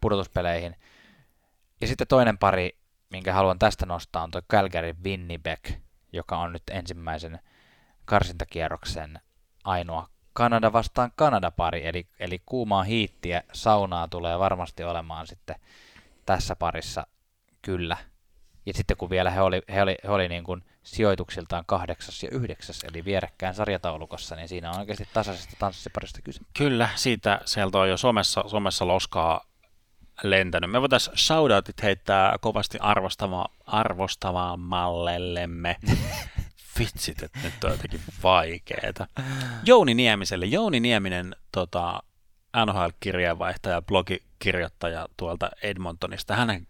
pudotuspeleihin. 0.00 0.76
Ja 1.80 1.86
sitten 1.86 2.06
toinen 2.06 2.38
pari, 2.38 2.78
minkä 3.10 3.32
haluan 3.32 3.58
tästä 3.58 3.86
nostaa, 3.86 4.22
on 4.22 4.30
tuo 4.30 4.42
Calgary 4.50 4.94
Winnipeg, 5.04 5.60
joka 6.12 6.38
on 6.38 6.52
nyt 6.52 6.62
ensimmäisen 6.70 7.38
karsintakierroksen 8.04 9.20
ainoa 9.64 10.08
Kanada 10.32 10.72
vastaan 10.72 11.12
Kanada-pari, 11.16 11.86
eli, 11.86 12.06
eli 12.20 12.42
kuumaa 12.46 12.82
hiittiä 12.82 13.42
saunaa 13.52 14.08
tulee 14.08 14.38
varmasti 14.38 14.84
olemaan 14.84 15.26
sitten 15.26 15.56
tässä 16.26 16.56
parissa 16.56 17.06
kyllä. 17.62 17.96
Ja 18.66 18.74
sitten 18.74 18.96
kun 18.96 19.10
vielä 19.10 19.30
he 19.30 19.40
oli, 19.40 19.62
he 19.74 19.82
oli, 19.82 19.96
he 20.04 20.10
oli 20.10 20.28
niin 20.28 20.44
kuin 20.44 20.64
sijoituksiltaan 20.82 21.64
kahdeksas 21.66 22.22
ja 22.22 22.28
yhdeksäs, 22.32 22.84
eli 22.84 23.04
vierekkäin 23.04 23.54
sarjataulukossa, 23.54 24.36
niin 24.36 24.48
siinä 24.48 24.70
on 24.70 24.78
oikeasti 24.78 25.08
tasaisesta 25.12 25.56
tanssiparista 25.58 26.22
kyse. 26.22 26.40
Kyllä, 26.58 26.88
siitä 26.94 27.40
sieltä 27.44 27.78
on 27.78 27.88
jo 27.88 27.96
somessa, 27.96 28.44
somessa 28.46 28.86
loskaa 28.86 29.46
lentänyt. 30.22 30.70
Me 30.70 30.80
voitaisiin 30.80 31.16
shoutoutit 31.16 31.82
heittää 31.82 32.36
kovasti 32.40 32.78
arvostava, 32.80 33.46
arvostavamallellemme. 33.66 35.76
Vitsit, 36.78 37.22
että 37.22 37.38
nyt 37.42 37.64
on 37.64 37.70
jotenkin 37.70 38.00
vaikeeta. 38.22 39.06
Jouni 39.64 39.94
Niemiselle. 39.94 40.46
Jouni 40.46 40.80
Nieminen, 40.80 41.36
tota, 41.52 42.02
NHL-kirjeenvaihtaja, 42.66 43.82
blogikirjoittaja 43.82 45.08
tuolta 45.16 45.50
Edmontonista. 45.62 46.36
Hänen, 46.36 46.66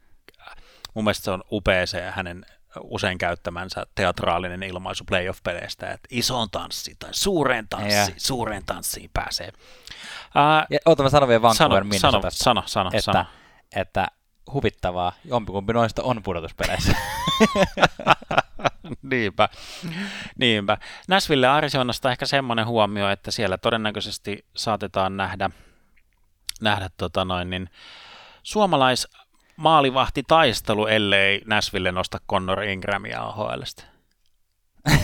mun 0.94 1.04
mielestä 1.04 1.24
se 1.24 1.30
on 1.30 1.42
upea 1.50 1.86
se 1.86 2.10
hänen 2.10 2.46
usein 2.80 3.18
käyttämänsä 3.18 3.86
teatraalinen 3.94 4.62
ilmaisu 4.62 5.04
playoff-peleistä, 5.04 5.86
että 5.86 6.08
isoon 6.10 6.50
tanssi 6.50 6.96
tai 6.98 7.14
suureen 7.14 7.68
tanssiin, 7.68 8.14
suureen 8.16 8.62
tanssiin 8.66 9.10
pääsee. 9.14 9.52
Uh, 10.26 10.78
Oota, 10.86 11.02
mä 11.02 11.10
sanon 11.10 11.28
vielä 11.28 11.42
Vancouver 11.42 11.84
sano, 11.98 12.20
sano, 12.20 12.30
sano, 12.30 12.62
sano, 12.66 12.88
että, 12.88 13.00
sano. 13.00 13.24
että 13.76 14.06
huvittavaa, 14.52 15.12
jompikumpi 15.24 15.72
noista 15.72 16.02
on 16.02 16.22
pudotuspeleissä. 16.22 16.96
niinpä, 19.10 19.48
niinpä. 20.38 20.78
Nashville 21.08 21.46
Arizonasta 21.46 22.10
ehkä 22.10 22.26
semmoinen 22.26 22.66
huomio, 22.66 23.08
että 23.08 23.30
siellä 23.30 23.58
todennäköisesti 23.58 24.46
saatetaan 24.56 25.16
nähdä, 25.16 25.50
nähdä 26.60 26.90
tota 26.96 27.24
noin, 27.24 27.50
niin 27.50 27.70
suomalais 28.42 29.08
maalivahti 29.56 30.22
taistelu, 30.28 30.86
ellei 30.86 31.42
Nashville 31.46 31.92
nosta 31.92 32.18
Connor 32.30 32.62
Ingramia 32.62 33.22
AHLstä. 33.22 33.82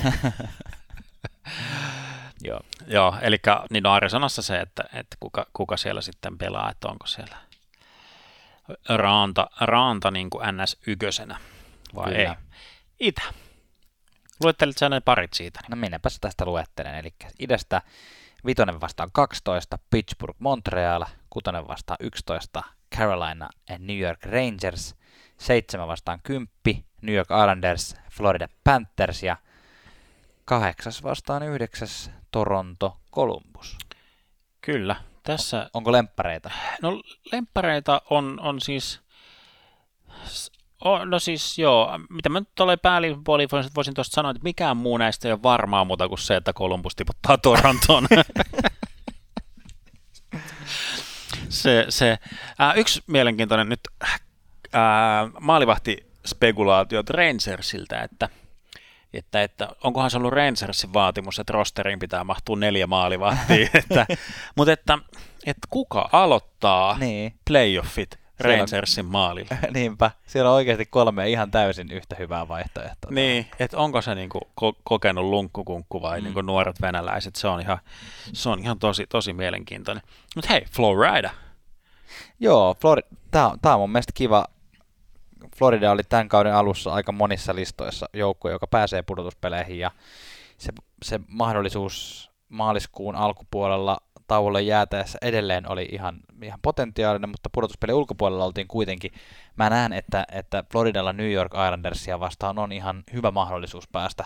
Joo. 2.40 2.60
Joo, 2.86 3.16
eli 3.20 3.36
niin 3.70 3.86
on 3.86 3.92
Arizonassa 3.92 4.42
se, 4.42 4.60
että, 4.60 4.84
että 4.92 5.16
kuka, 5.20 5.46
kuka 5.52 5.76
siellä 5.76 6.00
sitten 6.00 6.38
pelaa, 6.38 6.70
että 6.70 6.88
onko 6.88 7.06
siellä 7.06 7.36
Raanta, 8.88 9.50
Raanta 9.60 10.10
niin 10.10 10.30
kuin 10.30 10.44
NS 10.56 10.76
ykkösenä 10.86 11.38
vai 11.94 12.12
Kyllä. 12.12 12.18
ei. 12.18 12.28
Itä. 13.00 13.22
Luettelit 14.44 14.78
sä 14.78 14.88
ne 14.88 15.00
parit 15.00 15.32
siitä? 15.32 15.60
Niin? 15.62 15.70
No 15.70 15.76
minäpä 15.76 16.08
tästä 16.20 16.44
luettelen. 16.44 16.94
Eli 16.94 17.14
idästä 17.38 17.82
vitonen 18.46 18.80
vastaan 18.80 19.08
12, 19.12 19.78
Pittsburgh 19.90 20.36
Montreal, 20.38 21.04
kutonen 21.30 21.68
vastaan 21.68 21.96
11, 22.00 22.62
Carolina 22.96 23.48
ja 23.68 23.78
New 23.78 23.98
York 23.98 24.24
Rangers, 24.24 24.96
7 25.38 25.88
vastaan 25.88 26.20
10, 26.22 26.48
New 27.02 27.14
York 27.14 27.28
Islanders, 27.30 27.96
Florida 28.10 28.48
Panthers 28.64 29.22
ja 29.22 29.36
8 30.44 30.92
vastaan 31.02 31.42
9, 31.42 31.88
Toronto 32.30 32.96
Columbus. 33.12 33.78
Kyllä, 34.60 34.96
tässä... 35.22 35.60
On, 35.60 35.70
onko 35.74 35.92
lemppareita? 35.92 36.50
No 36.82 37.02
lemppareita 37.32 38.02
on, 38.10 38.40
on 38.40 38.60
siis... 38.60 39.00
Oh, 40.84 41.04
no 41.04 41.18
siis 41.18 41.58
joo, 41.58 41.98
mitä 42.10 42.28
mä 42.28 42.40
nyt 42.40 42.60
olen 42.60 42.78
päällipuoli 42.78 43.48
voisin, 43.52 43.72
voisin 43.76 43.94
tuosta 43.94 44.14
sanoa, 44.14 44.30
että 44.30 44.42
mikään 44.42 44.76
muu 44.76 44.96
näistä 44.96 45.28
ei 45.28 45.32
ole 45.32 45.42
varmaa 45.42 45.84
muuta 45.84 46.08
kuin 46.08 46.18
se, 46.18 46.36
että 46.36 46.52
Columbus 46.52 46.96
tiputtaa 46.96 47.38
Torontoon. 47.48 48.06
se, 51.48 51.86
se, 51.88 52.18
äh, 52.60 52.76
yksi 52.78 53.02
mielenkiintoinen 53.06 53.68
nyt 53.68 53.80
äh, 54.04 54.20
maalivahti 55.40 56.06
spekulaatio 56.26 57.02
Rangersiltä, 57.10 58.02
että, 58.02 58.28
että, 59.12 59.42
että 59.42 59.68
onkohan 59.84 60.10
se 60.10 60.16
ollut 60.16 60.32
Rangersin 60.32 60.92
vaatimus, 60.92 61.38
että 61.38 61.52
rosteriin 61.52 61.98
pitää 61.98 62.24
mahtua 62.24 62.56
neljä 62.56 62.86
maalivahtia, 62.86 63.68
että, 63.74 64.06
mutta 64.56 64.72
että, 64.72 64.98
että 65.46 65.68
kuka 65.70 66.08
aloittaa 66.12 66.98
niin. 66.98 67.34
playoffit 67.44 68.27
Rangersin 68.40 69.06
maalilla. 69.06 69.56
Niinpä, 69.74 70.10
siellä 70.26 70.50
on 70.50 70.56
oikeasti 70.56 70.86
kolme 70.86 71.30
ihan 71.30 71.50
täysin 71.50 71.92
yhtä 71.92 72.16
hyvää 72.18 72.48
vaihtoehtoa. 72.48 73.10
Niin, 73.10 73.46
että 73.58 73.78
onko 73.78 74.02
se 74.02 74.14
niinku 74.14 74.40
ko- 74.60 74.80
kokenut 74.84 75.24
lunkkukunkku 75.24 76.02
vai 76.02 76.20
mm. 76.20 76.24
niinku 76.24 76.40
nuoret 76.40 76.80
venäläiset, 76.80 77.36
se 77.36 77.48
on 77.48 77.60
ihan, 77.60 77.78
se 78.32 78.48
on 78.48 78.58
ihan 78.58 78.78
tosi, 78.78 79.06
tosi 79.06 79.32
mielenkiintoinen. 79.32 80.02
Mutta 80.36 80.52
hei, 80.52 80.64
Florida. 80.72 81.30
Joo, 82.40 82.74
Flori- 82.74 83.16
tämä 83.30 83.48
on, 83.48 83.58
tää 83.62 83.74
on 83.74 83.80
mun 83.80 83.90
mielestä 83.90 84.12
kiva. 84.14 84.44
Florida 85.56 85.90
oli 85.90 86.02
tämän 86.08 86.28
kauden 86.28 86.54
alussa 86.54 86.92
aika 86.92 87.12
monissa 87.12 87.54
listoissa 87.54 88.08
joukko, 88.12 88.50
joka 88.50 88.66
pääsee 88.66 89.02
pudotuspeleihin 89.02 89.78
ja 89.78 89.90
se, 90.58 90.72
se 91.02 91.20
mahdollisuus 91.28 92.30
maaliskuun 92.48 93.16
alkupuolella 93.16 93.98
tauolle 94.26 94.62
jäätäessä 94.62 95.18
edelleen 95.22 95.70
oli 95.70 95.88
ihan, 95.92 96.20
ihan 96.42 96.58
potentiaalinen, 96.62 97.30
mutta 97.30 97.50
pudotuspelin 97.52 97.94
ulkopuolella 97.94 98.44
oltiin 98.44 98.68
kuitenkin. 98.68 99.12
Mä 99.56 99.70
näen, 99.70 99.92
että, 99.92 100.26
että 100.32 100.64
Floridalla 100.72 101.12
New 101.12 101.32
York 101.32 101.52
Islandersia 101.52 102.20
vastaan 102.20 102.58
on 102.58 102.72
ihan 102.72 103.04
hyvä 103.12 103.30
mahdollisuus 103.30 103.88
päästä. 103.88 104.24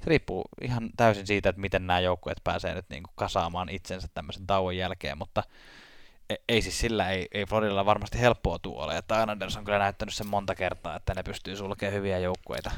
Se 0.00 0.10
riippuu 0.10 0.44
ihan 0.60 0.90
täysin 0.96 1.26
siitä, 1.26 1.48
että 1.48 1.60
miten 1.60 1.86
nämä 1.86 2.00
joukkueet 2.00 2.40
pääsee 2.44 2.74
nyt 2.74 2.86
niin 2.88 3.02
kuin 3.02 3.14
kasaamaan 3.16 3.68
itsensä 3.68 4.08
tämmöisen 4.14 4.46
tauon 4.46 4.76
jälkeen, 4.76 5.18
mutta 5.18 5.42
e, 6.30 6.34
ei 6.48 6.62
siis 6.62 6.80
sillä, 6.80 7.10
ei, 7.10 7.28
ei 7.32 7.46
Floridalla 7.46 7.86
varmasti 7.86 8.20
helppoa 8.20 8.58
tuolle, 8.58 8.96
että 8.98 9.20
Islanders 9.20 9.56
on 9.56 9.64
kyllä 9.64 9.78
näyttänyt 9.78 10.14
sen 10.14 10.26
monta 10.26 10.54
kertaa, 10.54 10.96
että 10.96 11.14
ne 11.14 11.22
pystyy 11.22 11.56
sulkemaan 11.56 11.94
hyviä 11.94 12.18
joukkueita 12.18 12.70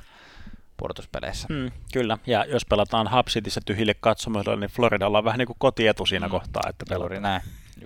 pudotuspeleissä. 0.77 1.49
Mm, 1.51 1.71
kyllä, 1.93 2.19
ja 2.27 2.45
jos 2.45 2.67
pelataan 2.67 3.11
Hubsitissä 3.17 3.61
tyhjille 3.67 3.95
katsomoille, 3.95 4.57
niin 4.57 4.71
Floridalla 4.71 5.19
on 5.19 5.25
vähän 5.25 5.39
niin 5.39 5.47
kuin 5.47 5.57
kotietu 5.59 6.07
siinä 6.07 6.27
mm. 6.27 6.31
kohtaa. 6.31 6.63
Että 6.69 6.85
pelataan. 6.89 7.23
Näin. 7.23 7.43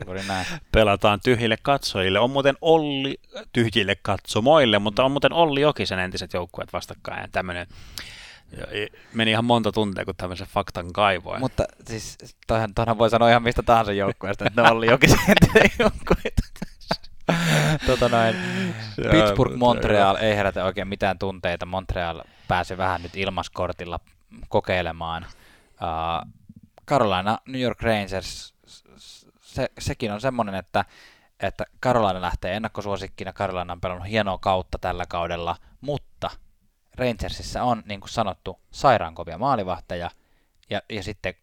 Juuri 0.07 0.23
näin. 0.29 0.47
pelataan 0.73 1.21
tyhjille 1.25 1.57
katsojille. 1.63 2.19
On 2.19 2.31
muuten 2.31 2.57
Olli 2.61 3.21
tyhjille 3.53 3.97
katsomoille, 4.03 4.79
mutta 4.79 5.05
on 5.05 5.13
muuten 5.13 5.33
Olli 5.33 5.61
Jokisen 5.61 5.99
entiset 5.99 6.33
joukkueet 6.33 6.73
vastakkain. 6.73 7.23
Ja 7.23 7.29
tämmöinen 7.33 7.67
meni 9.15 9.31
ihan 9.31 9.45
monta 9.45 9.73
tuntia, 9.73 10.05
kun 10.05 10.15
tämmöisen 10.17 10.47
faktan 10.47 10.93
kaivoin. 10.93 11.41
Mutta 11.41 11.65
siis 11.87 12.19
toihan, 12.47 12.75
toihan 12.75 12.99
voi 12.99 13.11
sanoa 13.11 13.31
ihan 13.31 13.43
mistä 13.43 13.63
tahansa 13.63 13.93
joukkueesta, 13.93 14.45
että 14.47 14.63
ne 14.63 14.71
Olli 14.71 14.87
Jokisen 14.87 15.19
entinen 15.29 15.71
joukkueet. 15.79 16.35
tota 17.87 18.09
noin. 18.09 18.37
Pittsburgh 19.11 19.57
Montreal 19.57 20.17
ei 20.17 20.37
herätä 20.37 20.65
oikein 20.65 20.89
mitään 20.89 21.19
tunteita. 21.19 21.67
Montreal 21.67 22.23
pääsi 22.49 22.79
vähän 22.79 23.03
nyt 23.03 23.17
ilmaskortilla 23.17 24.01
kokeilemaan 24.49 25.27
uh, 25.27 26.33
Carolina, 26.87 27.39
New 27.47 27.61
York 27.61 27.83
Rangers, 27.83 28.55
se, 29.61 29.71
sekin 29.79 30.13
on 30.13 30.21
semmoinen, 30.21 30.55
että, 30.55 30.85
että 31.41 31.65
Carolina 31.83 32.21
lähtee 32.21 32.57
ennakkosuosikkina, 32.57 33.33
Carolina 33.33 33.73
on 33.73 33.81
pelannut 33.81 34.09
hienoa 34.09 34.39
kautta 34.39 34.79
tällä 34.79 35.07
kaudella, 35.07 35.57
mutta 35.81 36.31
Rangersissa 36.95 37.63
on, 37.63 37.83
niin 37.87 38.01
kuin 38.01 38.11
sanottu, 38.11 38.61
sairaankovia 38.71 39.39
maalivahteja, 39.39 40.11
ja, 40.71 40.83
ja 40.91 41.03
sitten 41.03 41.35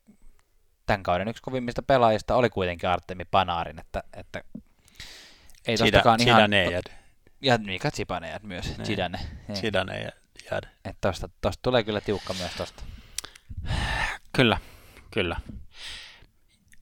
tämän 0.85 1.03
kauden 1.03 1.27
yksi 1.27 1.43
kovimmista 1.43 1.81
pelaajista 1.81 2.35
oli 2.35 2.49
kuitenkin 2.49 2.89
Artemi 2.89 3.25
Panarin, 3.25 3.79
että, 3.79 4.03
että 4.13 4.41
ei 5.67 5.77
tostakaan 5.77 6.21
ihan... 6.21 6.41
Zidanejad. 6.41 6.83
Ja 7.41 7.57
Mika 7.57 7.91
Zibanejad 7.91 8.43
myös, 8.43 8.73
Zidane. 8.83 9.19
Zidanejad. 9.53 10.13
Että 10.85 10.97
tosta, 11.01 11.29
tosta 11.41 11.61
tulee 11.61 11.83
kyllä 11.83 12.01
tiukka 12.01 12.33
myös 12.33 12.51
tosta. 12.57 12.83
Kyllä, 14.33 14.57
kyllä. 15.11 15.39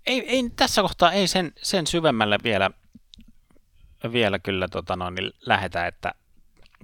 Ei, 0.06 0.30
ei, 0.30 0.50
tässä 0.56 0.82
kohtaa 0.82 1.12
ei 1.12 1.28
sen, 1.28 1.52
sen 1.62 1.88
syvemmälle 1.88 2.38
vielä, 2.44 2.72
vielä 4.12 4.40
kyllä 4.40 4.68
tota 4.68 4.96
noin, 4.96 5.16
niin 5.16 5.32
lähetä, 5.42 5.88
että 5.88 6.14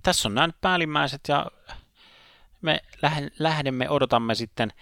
tässä 0.04 0.30
on 0.30 0.36
nämä 0.36 0.50
päällimmäiset 0.62 1.22
ja 1.28 1.46
me 2.62 2.82
lähdemme, 3.40 3.90
odotamme 3.90 4.36
sitten, 4.36 4.74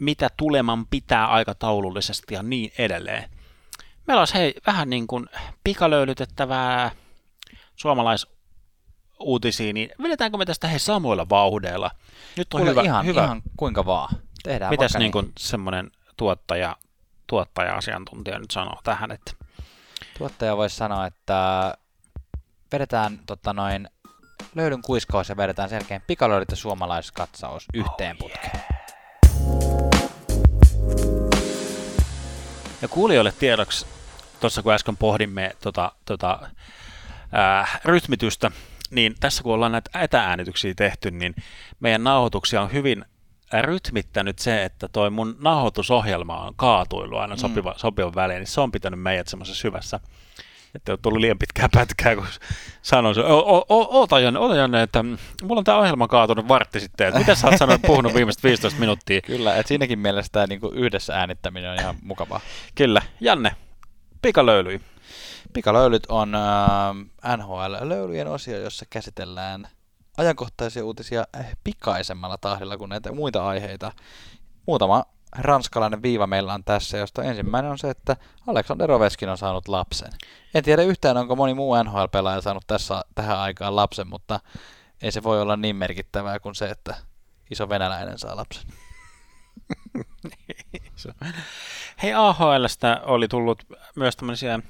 mitä 0.00 0.28
tuleman 0.36 0.86
pitää 0.86 1.26
aikataulullisesti 1.26 2.34
ja 2.34 2.42
niin 2.42 2.72
edelleen. 2.78 3.30
Meillä 4.06 4.20
olisi 4.20 4.34
hei, 4.34 4.54
vähän 4.66 4.90
niin 4.90 5.06
kuin 5.06 5.26
pikalöylytettävää 5.64 6.90
suomalaisuutisia, 7.76 9.72
niin 9.72 9.90
vedetäänkö 10.02 10.38
me 10.38 10.44
tästä 10.44 10.68
hei 10.68 10.78
samoilla 10.78 11.28
vauhdeilla? 11.28 11.90
Nyt 12.36 12.54
on 12.54 12.58
Kuule, 12.58 12.70
hyvä, 12.70 12.82
ihan, 12.82 13.06
hyvä. 13.06 13.24
ihan 13.24 13.42
kuinka 13.56 13.86
vaan. 13.86 14.16
Tehdään 14.42 14.70
Mitäs 14.70 14.94
niin 14.94 15.12
kuin 15.12 15.32
semmoinen 15.38 15.90
tuottaja, 16.16 16.76
tuottaja-asiantuntija 17.28 18.38
nyt 18.38 18.50
sanoo 18.50 18.80
tähän? 18.84 19.10
Että... 19.10 19.32
Tuottaja 20.18 20.56
voisi 20.56 20.76
sanoa, 20.76 21.06
että 21.06 21.74
vedetään 22.72 23.18
tota 23.26 23.52
noin, 23.52 23.88
löydyn 24.54 24.82
kuiskaus 24.82 25.28
ja 25.28 25.36
vedetään 25.36 25.68
selkeän 25.68 26.02
pikalöylyt 26.06 26.50
ja 26.50 26.56
suomalaiskatsaus 26.56 27.66
yhteen 27.74 28.16
oh, 28.16 28.18
putkeen. 28.18 28.52
Yeah. 28.54 28.78
Ja 32.82 32.88
kuulijoille 32.88 33.32
tiedoksi, 33.32 33.86
tuossa 34.40 34.62
kun 34.62 34.72
äsken 34.72 34.96
pohdimme 34.96 35.56
tota, 35.62 35.92
tota, 36.04 36.48
ää, 37.32 37.66
rytmitystä, 37.84 38.50
niin 38.90 39.14
tässä 39.20 39.42
kun 39.42 39.54
ollaan 39.54 39.72
näitä 39.72 39.98
etääänityksiä 39.98 40.74
tehty, 40.76 41.10
niin 41.10 41.34
meidän 41.80 42.04
nauhoituksia 42.04 42.62
on 42.62 42.72
hyvin 42.72 43.04
rytmittänyt 43.62 44.38
se, 44.38 44.64
että 44.64 44.88
toi 44.88 45.10
mun 45.10 45.36
nauhoitusohjelma 45.40 46.40
on 46.40 46.54
kaatuillut 46.56 47.18
aina 47.18 47.34
mm. 47.34 47.38
sopiva, 47.38 47.74
sopivan 47.76 48.14
väliin, 48.14 48.38
niin 48.38 48.46
se 48.46 48.60
on 48.60 48.72
pitänyt 48.72 49.00
meidät 49.00 49.28
semmoisessa 49.28 49.60
syvässä 49.60 50.00
että 50.74 50.92
on 50.92 50.98
tullut 51.02 51.20
liian 51.20 51.38
pitkää 51.38 51.68
pätkää, 51.74 52.16
kun 52.16 52.26
sanoin, 52.82 53.14
se, 53.14 53.20
oota 53.68 54.20
Janne, 54.20 54.40
oota 54.40 54.56
Janne, 54.56 54.82
että 54.82 55.02
mulla 55.42 55.58
on 55.58 55.64
tämä 55.64 55.78
ohjelma 55.78 56.08
kaatunut 56.08 56.48
vartti 56.48 56.80
sitten, 56.80 57.08
että 57.08 57.20
mitä 57.20 57.34
sä 57.34 57.46
oot 57.46 57.58
sanonut, 57.58 57.82
puhunut 57.82 58.14
viimeiset 58.14 58.44
15 58.44 58.80
minuuttia? 58.80 59.20
Kyllä, 59.20 59.56
että 59.56 59.68
siinäkin 59.68 59.98
mielessä 59.98 60.32
tämä 60.32 60.46
niin 60.46 60.60
yhdessä 60.72 61.14
äänittäminen 61.14 61.70
on 61.70 61.80
ihan 61.80 61.94
mukavaa. 62.02 62.40
Kyllä, 62.74 63.02
Janne, 63.20 63.56
pikalöyly. 64.22 64.80
Pikalöylyt 65.52 66.06
on 66.08 66.34
äh, 66.34 67.36
NHL-löylyjen 67.36 68.28
osio, 68.28 68.58
jossa 68.58 68.86
käsitellään 68.90 69.68
ajankohtaisia 70.18 70.84
uutisia 70.84 71.24
pikaisemmalla 71.64 72.38
tahdilla 72.38 72.78
kuin 72.78 72.88
näitä 72.88 73.12
muita 73.12 73.46
aiheita. 73.46 73.92
Muutama 74.66 75.04
ranskalainen 75.38 76.02
viiva 76.02 76.26
meillä 76.26 76.54
on 76.54 76.64
tässä, 76.64 76.98
josta 76.98 77.24
ensimmäinen 77.24 77.70
on 77.70 77.78
se, 77.78 77.90
että 77.90 78.16
Aleksander 78.46 78.92
Oveskin 78.92 79.28
on 79.28 79.38
saanut 79.38 79.68
lapsen. 79.68 80.12
En 80.54 80.64
tiedä 80.64 80.82
yhtään, 80.82 81.16
onko 81.16 81.36
moni 81.36 81.54
muu 81.54 81.74
NHL-pelaaja 81.82 82.40
saanut 82.40 82.64
tässä, 82.66 83.04
tähän 83.14 83.38
aikaan 83.38 83.76
lapsen, 83.76 84.08
mutta 84.08 84.40
ei 85.02 85.12
se 85.12 85.22
voi 85.22 85.40
olla 85.42 85.56
niin 85.56 85.76
merkittävää 85.76 86.38
kuin 86.38 86.54
se, 86.54 86.66
että 86.70 86.94
iso 87.50 87.68
venäläinen 87.68 88.18
saa 88.18 88.36
lapsen. 88.36 88.64
Hei, 92.02 92.14
AHLstä 92.14 93.00
oli 93.04 93.28
tullut 93.28 93.64
myös 93.96 94.16
tämmöisiä 94.16 94.60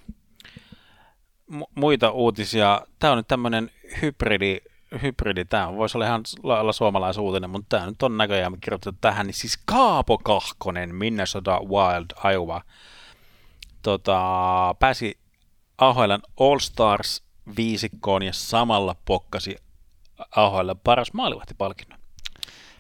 muita 1.74 2.11
uutisia. 2.11 2.82
Tämä 2.99 3.11
on 3.12 3.16
nyt 3.16 3.28
tämmöinen 3.28 3.70
hybridi 4.03 4.61
hybridi, 5.03 5.45
tämä 5.45 5.76
voisi 5.76 5.99
olla 5.99 6.07
ihan 6.07 6.22
lailla 6.43 6.72
suomalaisuutinen, 6.72 7.51
mutta 7.51 7.76
tämä 7.76 7.86
nyt 7.86 8.03
on 8.03 8.16
näköjään 8.16 8.61
kirjoitettu 8.61 8.99
tähän, 9.01 9.26
niin 9.26 9.34
siis 9.34 9.59
Kaapo 9.64 10.18
Kahkonen, 10.18 10.95
Minnesota 10.95 11.61
Wild, 11.61 12.32
Iowa, 12.32 12.61
tota, 13.82 14.20
pääsi 14.78 15.18
AHL 15.78 16.12
All 16.41 16.59
Stars 16.59 17.22
viisikkoon 17.57 18.22
ja 18.22 18.32
samalla 18.32 18.97
pokkasi 19.05 19.57
AHL 20.36 20.70
paras 20.84 21.12
maalivahtipalkinnon. 21.12 21.99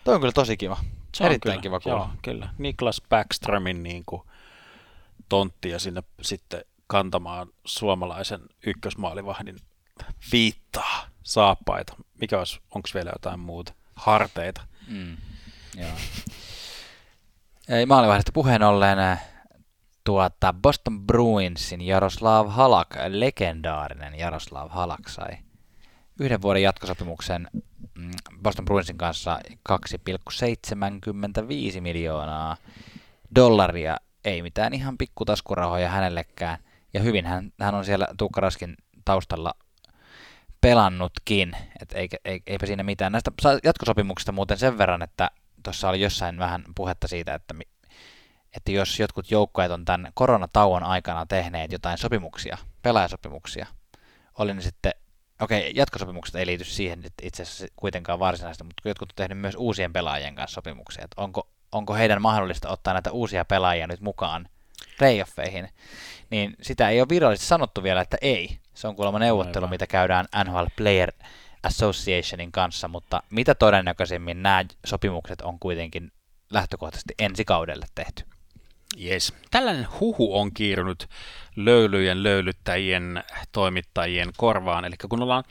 Toi 0.04 0.14
on 0.14 0.20
kyllä 0.20 0.32
tosi 0.32 0.56
kiva. 0.56 0.76
Se 1.14 1.24
Erittäin 1.24 1.52
kyllä, 1.52 1.62
kiva 1.62 1.80
kuulla. 1.80 1.98
Joo, 1.98 2.10
kyllä. 2.22 2.48
Niklas 2.58 3.02
Backströmin 3.08 3.82
niin 3.82 4.02
kuin, 4.06 4.22
tonttia 5.28 5.78
sinne 5.78 6.02
sitten 6.22 6.64
kantamaan 6.86 7.48
suomalaisen 7.64 8.40
ykkösmaalivahdin 8.66 9.56
viittaa 10.32 11.06
saappaita. 11.28 11.96
Mikä 12.20 12.38
olisi, 12.38 12.60
onko 12.74 12.88
vielä 12.94 13.10
jotain 13.14 13.40
muuta? 13.40 13.72
Harteita. 13.94 14.60
Mm, 14.86 15.16
joo. 15.76 15.90
Ei 17.68 17.86
maalivahdista 17.86 18.32
puheen 18.32 18.62
ollen 18.62 19.18
tuota, 20.04 20.54
Boston 20.62 21.06
Bruinsin 21.06 21.80
Jaroslav 21.80 22.48
Halak, 22.48 22.88
legendaarinen 23.08 24.18
Jaroslav 24.18 24.68
Halak 24.70 25.08
sai 25.08 25.38
yhden 26.20 26.42
vuoden 26.42 26.62
jatkosopimuksen 26.62 27.48
mm, 27.94 28.10
Boston 28.42 28.64
Bruinsin 28.64 28.98
kanssa 28.98 29.38
2,75 29.72 31.80
miljoonaa 31.80 32.56
dollaria. 33.34 33.96
Ei 34.24 34.42
mitään 34.42 34.74
ihan 34.74 34.98
pikkutaskurahoja 34.98 35.88
hänellekään. 35.88 36.58
Ja 36.94 37.00
hyvin 37.00 37.26
hän, 37.26 37.52
hän 37.60 37.74
on 37.74 37.84
siellä 37.84 38.06
Tuukkaraskin 38.18 38.76
taustalla 39.04 39.54
pelannutkin, 40.60 41.56
et 41.82 41.92
eikä, 41.92 42.16
eipä 42.46 42.66
siinä 42.66 42.82
mitään. 42.82 43.12
Näistä 43.12 43.30
jatkosopimuksista 43.64 44.32
muuten 44.32 44.58
sen 44.58 44.78
verran, 44.78 45.02
että 45.02 45.30
tuossa 45.62 45.88
oli 45.88 46.00
jossain 46.00 46.38
vähän 46.38 46.64
puhetta 46.74 47.08
siitä, 47.08 47.34
että, 47.34 47.54
että 48.56 48.72
jos 48.72 49.00
jotkut 49.00 49.30
joukkueet 49.30 49.72
on 49.72 49.84
tämän 49.84 50.12
koronatauon 50.14 50.82
aikana 50.82 51.26
tehneet 51.26 51.72
jotain 51.72 51.98
sopimuksia, 51.98 52.58
pelaajasopimuksia, 52.82 53.66
oli 54.38 54.54
ne 54.54 54.60
sitten, 54.60 54.92
okei, 55.40 55.60
okay, 55.60 55.72
jatkosopimukset 55.74 56.34
ei 56.34 56.46
liity 56.46 56.64
siihen 56.64 57.02
itse 57.22 57.42
asiassa 57.42 57.66
kuitenkaan 57.76 58.18
varsinaisesti, 58.18 58.64
mutta 58.64 58.88
jotkut 58.88 59.10
on 59.10 59.16
tehnyt 59.16 59.38
myös 59.38 59.54
uusien 59.54 59.92
pelaajien 59.92 60.34
kanssa 60.34 60.54
sopimuksia, 60.54 61.04
että 61.04 61.22
onko, 61.22 61.48
onko 61.72 61.94
heidän 61.94 62.22
mahdollista 62.22 62.68
ottaa 62.68 62.92
näitä 62.92 63.12
uusia 63.12 63.44
pelaajia 63.44 63.86
nyt 63.86 64.00
mukaan 64.00 64.48
playoffeihin, 64.98 65.68
niin 66.30 66.56
sitä 66.62 66.88
ei 66.88 67.00
ole 67.00 67.08
virallisesti 67.08 67.48
sanottu 67.48 67.82
vielä, 67.82 68.00
että 68.00 68.16
ei. 68.20 68.58
Se 68.78 68.88
on 68.88 68.96
kuulemma 68.96 69.18
neuvottelu, 69.18 69.64
Aivan. 69.64 69.70
mitä 69.70 69.86
käydään 69.86 70.26
NHL 70.44 70.64
Player 70.76 71.12
Associationin 71.62 72.52
kanssa, 72.52 72.88
mutta 72.88 73.22
mitä 73.30 73.54
todennäköisemmin 73.54 74.42
nämä 74.42 74.64
sopimukset 74.86 75.40
on 75.40 75.58
kuitenkin 75.58 76.12
lähtökohtaisesti 76.50 77.14
ensi 77.18 77.44
kaudelle 77.44 77.86
tehty. 77.94 78.24
Yes. 79.04 79.34
Tällainen 79.50 79.86
huhu 80.00 80.38
on 80.38 80.54
kiirunut 80.54 81.08
löylyjen, 81.56 82.22
löylyttäjien, 82.22 83.24
toimittajien 83.52 84.28
korvaan. 84.36 84.84
Eli 84.84 84.96
kun 85.08 85.22
ollaan, 85.22 85.44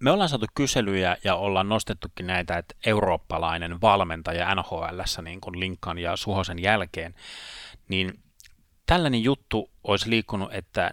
me 0.00 0.10
ollaan 0.10 0.28
saatu 0.28 0.46
kyselyjä 0.54 1.16
ja 1.24 1.34
ollaan 1.34 1.68
nostettukin 1.68 2.26
näitä, 2.26 2.58
että 2.58 2.74
eurooppalainen 2.86 3.80
valmentaja 3.80 4.54
NHLssä 4.54 5.22
niin 5.22 5.40
kuin 5.40 5.60
Linkan 5.60 5.98
ja 5.98 6.16
Suhosen 6.16 6.62
jälkeen, 6.62 7.14
niin 7.88 8.22
tällainen 8.86 9.22
juttu 9.22 9.70
olisi 9.84 10.10
liikkunut, 10.10 10.54
että 10.54 10.90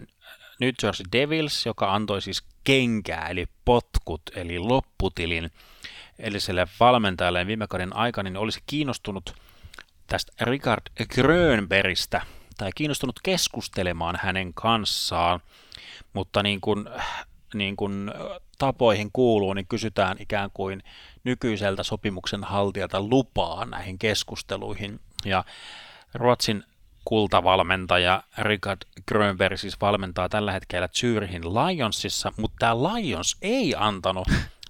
New 0.59 0.71
Jersey 0.83 1.05
Devils, 1.11 1.65
joka 1.65 1.93
antoi 1.93 2.21
siis 2.21 2.43
kenkää, 2.63 3.27
eli 3.27 3.45
potkut, 3.65 4.21
eli 4.35 4.59
lopputilin 4.59 5.51
edelliselle 6.19 6.67
valmentajalle 6.79 7.47
viime 7.47 7.67
kauden 7.67 7.95
aikana, 7.95 8.29
niin 8.29 8.37
olisi 8.37 8.59
kiinnostunut 8.65 9.35
tästä 10.07 10.45
Richard 10.45 10.81
Grönbergistä, 11.15 12.21
tai 12.57 12.69
kiinnostunut 12.75 13.19
keskustelemaan 13.23 14.19
hänen 14.21 14.53
kanssaan, 14.53 15.39
mutta 16.13 16.43
niin 16.43 16.61
kuin, 16.61 16.85
niin 17.53 17.75
kuin 17.75 18.11
tapoihin 18.57 19.09
kuuluu, 19.13 19.53
niin 19.53 19.67
kysytään 19.67 20.17
ikään 20.19 20.49
kuin 20.53 20.83
nykyiseltä 21.23 21.83
sopimuksen 21.83 22.43
haltijalta 22.43 23.01
lupaa 23.01 23.65
näihin 23.65 23.99
keskusteluihin. 23.99 24.99
Ja 25.25 25.43
Ruotsin 26.13 26.63
kultavalmentaja 27.09 28.23
Richard 28.37 28.81
Grönberg 29.07 29.57
siis 29.57 29.81
valmentaa 29.81 30.29
tällä 30.29 30.51
hetkellä 30.51 30.87
Zyrhin 30.87 31.43
Lionsissa, 31.43 32.31
mutta 32.37 32.55
tämä 32.59 32.75
Lions 32.75 33.37
ei 33.41 33.75
antanut 33.77 34.27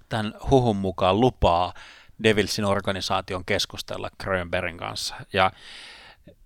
tämän 0.08 0.34
huhun 0.50 0.76
mukaan 0.76 1.20
lupaa 1.20 1.74
Devilsin 2.22 2.64
organisaation 2.64 3.44
keskustella 3.44 4.10
Grönbergin 4.20 4.76
kanssa. 4.76 5.14
Ja 5.32 5.50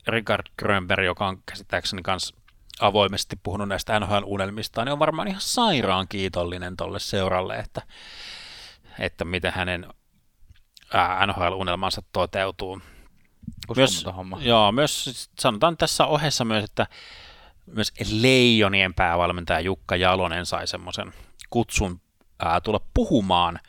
Richard 0.06 0.46
Grönberg, 0.58 1.04
joka 1.04 1.26
on 1.26 1.42
käsittääkseni 1.46 2.02
kanssa 2.02 2.36
avoimesti 2.80 3.36
puhunut 3.42 3.68
näistä 3.68 4.00
NHL-unelmista, 4.00 4.84
niin 4.84 4.92
on 4.92 4.98
varmaan 4.98 5.28
ihan 5.28 5.40
sairaan 5.40 6.08
kiitollinen 6.08 6.76
tolle 6.76 7.00
seuralle, 7.00 7.56
että, 7.56 7.82
että 8.98 9.24
miten 9.24 9.52
hänen 9.52 9.86
NHL-unelmansa 11.26 12.02
toteutuu. 12.12 12.80
Myös, 13.76 14.04
joo, 14.40 14.72
myös 14.72 15.28
sanotaan 15.38 15.76
tässä 15.76 16.06
ohessa 16.06 16.44
myös, 16.44 16.64
että 16.64 16.86
myös 17.66 17.92
Leijonien 18.20 18.94
päävalmentaja 18.94 19.60
Jukka 19.60 19.96
Jalonen 19.96 20.46
sai 20.46 20.66
semmoisen 20.66 21.12
kutsun 21.50 22.00
ää, 22.40 22.60
tulla 22.60 22.80
puhumaan 22.94 23.60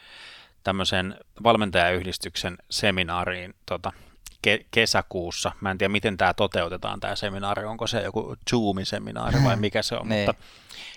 tämmöisen 0.63 1.15
valmentajayhdistyksen 1.43 2.57
seminaariin 2.69 3.53
tota, 3.65 3.93
ke- 4.47 4.65
kesäkuussa. 4.71 5.51
Mä 5.61 5.71
en 5.71 5.77
tiedä, 5.77 5.91
miten 5.91 6.17
tämä 6.17 6.33
toteutetaan, 6.33 6.99
tämä 6.99 7.15
seminaari. 7.15 7.65
Onko 7.65 7.87
se 7.87 8.01
joku 8.01 8.35
Zoom-seminaari 8.51 9.43
vai 9.43 9.55
mikä 9.65 9.81
se 9.81 9.95
on, 9.95 10.09
Niin. 10.09 10.29
mutta 10.29 10.43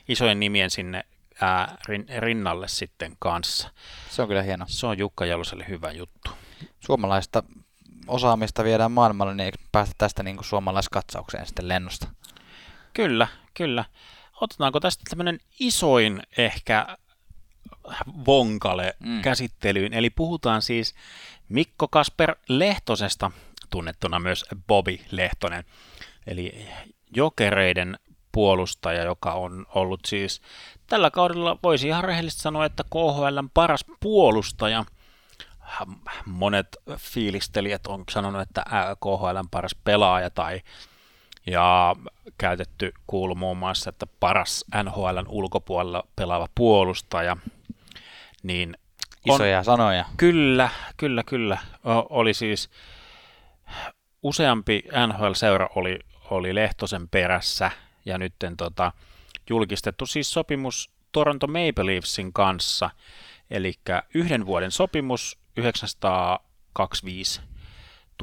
isojen 0.09 0.41
nimien 0.41 0.71
sinne 0.71 1.05
ää, 1.41 1.77
rin- 1.89 2.21
rinnalle 2.21 2.69
sitten 2.69 3.13
kanssa. 3.19 3.71
Se 4.11 4.23
on 4.23 4.29
kyllä 4.29 4.43
hieno. 4.43 4.65
Se 4.69 4.87
on 4.87 4.99
Jukka 4.99 5.27
Jaloselle 5.27 5.65
hyvä 5.69 5.91
juttu. 5.93 6.31
Suomalaista 6.81 7.43
osaamista 8.09 8.65
viedään 8.65 8.93
maailmalle, 8.93 9.35
niin 9.35 9.45
eikö 9.45 9.59
päästä 9.73 9.95
tästä 9.99 10.23
niin 10.23 10.37
kuin 10.37 10.45
suomalaiskatsaukseen 10.45 11.47
sitten 11.47 11.69
lennosta? 11.69 12.09
Kyllä, 12.93 13.29
kyllä. 13.55 13.85
Otetaanko 14.41 14.81
tästä 14.81 15.03
tämmöinen 15.11 15.41
isoin 15.61 16.23
ehkä 16.39 16.97
vonkale 18.27 18.97
mm. 19.01 19.23
käsittelyyn, 19.23 19.93
eli 19.93 20.11
puhutaan 20.11 20.63
siis 20.63 20.95
Mikko 21.49 21.89
Kasper 21.89 22.37
Lehtosesta, 22.49 23.31
tunnettuna 23.71 24.19
myös 24.19 24.45
Bobby 24.67 24.99
Lehtonen, 25.11 25.65
eli 26.27 26.69
jokereiden 27.17 27.99
puolustaja, 28.33 29.05
joka 29.05 29.33
on 29.33 29.67
ollut 29.75 30.01
siis 30.07 30.41
tällä 30.87 31.11
kaudella, 31.11 31.59
voisi 31.63 31.89
ihan 31.89 32.05
rehellisesti 32.05 32.43
sanoa, 32.43 32.65
että 32.65 32.85
KHLn 32.85 33.51
paras 33.55 33.85
puolustaja. 34.01 34.85
Monet 36.27 36.77
fiilistelijät 36.97 37.87
on 37.87 38.05
sanonut, 38.11 38.43
että 38.43 38.65
KHLn 39.01 39.49
paras 39.51 39.75
pelaaja 39.85 40.31
tai 40.31 40.63
ja 41.47 41.97
käytetty 42.39 42.93
kuulu 43.07 43.35
muun 43.35 43.57
muassa, 43.57 43.91
että 43.91 44.07
paras 44.21 44.65
NHLn 44.83 45.25
ulkopuolella 45.29 46.05
pelaava 46.17 46.49
puolustaja, 46.55 47.37
niin 48.43 48.77
on, 49.29 49.35
Isoja 49.35 49.63
sanoja. 49.63 50.05
Kyllä, 50.17 50.71
kyllä, 50.97 51.23
kyllä. 51.23 51.59
O- 51.85 52.07
oli 52.11 52.35
siis 52.35 52.71
useampi 54.23 54.83
NHL-seura 55.07 55.69
oli, 55.75 55.99
oli 56.31 56.55
Lehtosen 56.55 57.09
perässä, 57.09 57.71
ja 58.05 58.19
nyt 58.19 58.35
tota, 58.57 58.93
julkistettu 59.51 60.07
siis 60.07 60.33
sopimus 60.33 60.91
Toronto 61.13 61.47
Maple 61.47 61.87
Leafsin 61.87 62.33
kanssa, 62.33 62.91
eli 63.51 63.75
yhden 64.15 64.47
vuoden 64.47 64.71
sopimus 64.71 65.39
925 65.59 67.41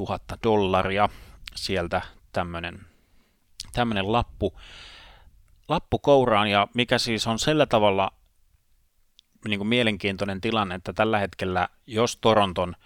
000 0.00 0.18
dollaria, 0.42 1.08
sieltä 1.54 2.02
tämmöinen 2.32 2.86
tämmöinen 3.72 4.12
lappu, 4.12 4.60
lappu 5.68 5.98
kouraan, 5.98 6.50
ja 6.50 6.68
mikä 6.74 6.98
siis 6.98 7.26
on 7.26 7.38
sillä 7.38 7.66
tavalla 7.66 8.12
niin 9.48 9.58
kuin 9.58 9.68
mielenkiintoinen 9.68 10.40
tilanne, 10.40 10.74
että 10.74 10.92
tällä 10.92 11.18
hetkellä, 11.18 11.68
jos 11.86 12.16
Toronton 12.16 12.76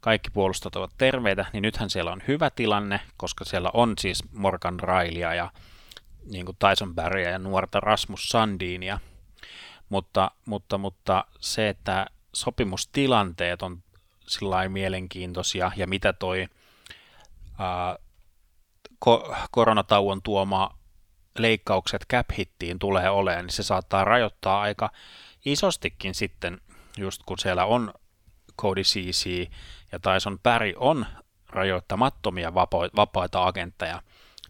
kaikki 0.00 0.30
puolustat 0.30 0.76
ovat 0.76 0.90
terveitä, 0.98 1.46
niin 1.52 1.62
nythän 1.62 1.90
siellä 1.90 2.12
on 2.12 2.22
hyvä 2.28 2.50
tilanne, 2.50 3.00
koska 3.16 3.44
siellä 3.44 3.70
on 3.74 3.94
siis 3.98 4.32
Morgan 4.32 4.80
Railia 4.80 5.34
ja 5.34 5.50
niin 6.32 6.46
kuin 6.46 6.56
Tyson 6.58 6.94
Barrya 6.94 7.30
ja 7.30 7.38
nuorta 7.38 7.80
Rasmus 7.80 8.28
Sandinia, 8.28 8.98
mutta, 9.88 10.30
mutta, 10.46 10.78
mutta 10.78 11.24
se, 11.40 11.68
että 11.68 12.06
sopimustilanteet 12.34 13.62
on 13.62 13.82
sillä 14.30 14.68
mielenkiintoisia 14.68 15.72
ja 15.76 15.86
mitä 15.86 16.12
toi 16.12 16.48
ää, 17.58 17.96
ko- 19.04 19.36
koronatauon 19.50 20.22
tuoma 20.22 20.78
leikkaukset 21.38 22.06
cap 22.10 22.26
tulee 22.78 23.10
olemaan, 23.10 23.44
niin 23.44 23.52
se 23.52 23.62
saattaa 23.62 24.04
rajoittaa 24.04 24.60
aika 24.60 24.90
isostikin 25.44 26.14
sitten, 26.14 26.60
just 26.98 27.22
kun 27.26 27.38
siellä 27.38 27.64
on 27.64 27.94
Cody 28.60 28.82
CC 28.82 29.50
ja 29.92 29.98
Tyson 29.98 30.38
Barry 30.38 30.72
on 30.76 31.06
rajoittamattomia 31.48 32.50
vapo- 32.50 32.90
vapaita 32.96 33.46
agentteja 33.46 34.02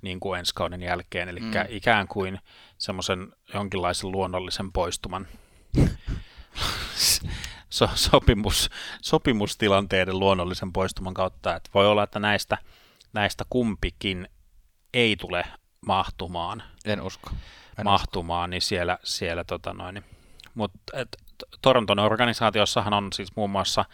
niin 0.03 0.21
kuin 0.21 0.39
ensi 0.39 0.55
kauden 0.55 0.83
jälkeen, 0.83 1.29
eli 1.29 1.41
mm. 1.41 1.51
ikään 1.69 2.09
kuin 2.09 2.39
semmoisen 2.79 3.33
jonkinlaisen 3.55 4.13
luonnollisen 4.13 4.73
poistuman 4.73 5.27
so- 7.71 7.91
sopimus, 7.95 8.71
sopimustilanteiden 9.03 10.19
luonnollisen 10.19 10.73
poistuman 10.73 11.15
kautta, 11.15 11.57
että 11.57 11.71
voi 11.75 11.87
olla, 11.87 12.03
että 12.03 12.19
näistä, 12.19 12.59
näistä 13.13 13.45
kumpikin 13.51 14.29
ei 14.95 15.17
tule 15.17 15.45
mahtumaan. 15.87 16.63
En 16.85 17.03
usko. 17.03 17.31
En 17.79 17.85
mahtumaan, 17.85 18.49
usko. 18.49 18.51
niin 18.51 18.63
siellä, 18.63 18.99
siellä 19.05 19.45
tota 19.45 19.73
noin, 19.73 19.95
niin. 19.95 20.05
mutta 20.55 20.79
Toronton 21.63 21.99
organisaatiossahan 21.99 22.95
on 22.95 23.13
siis 23.13 23.37
muun 23.37 23.51
muassa 23.51 23.85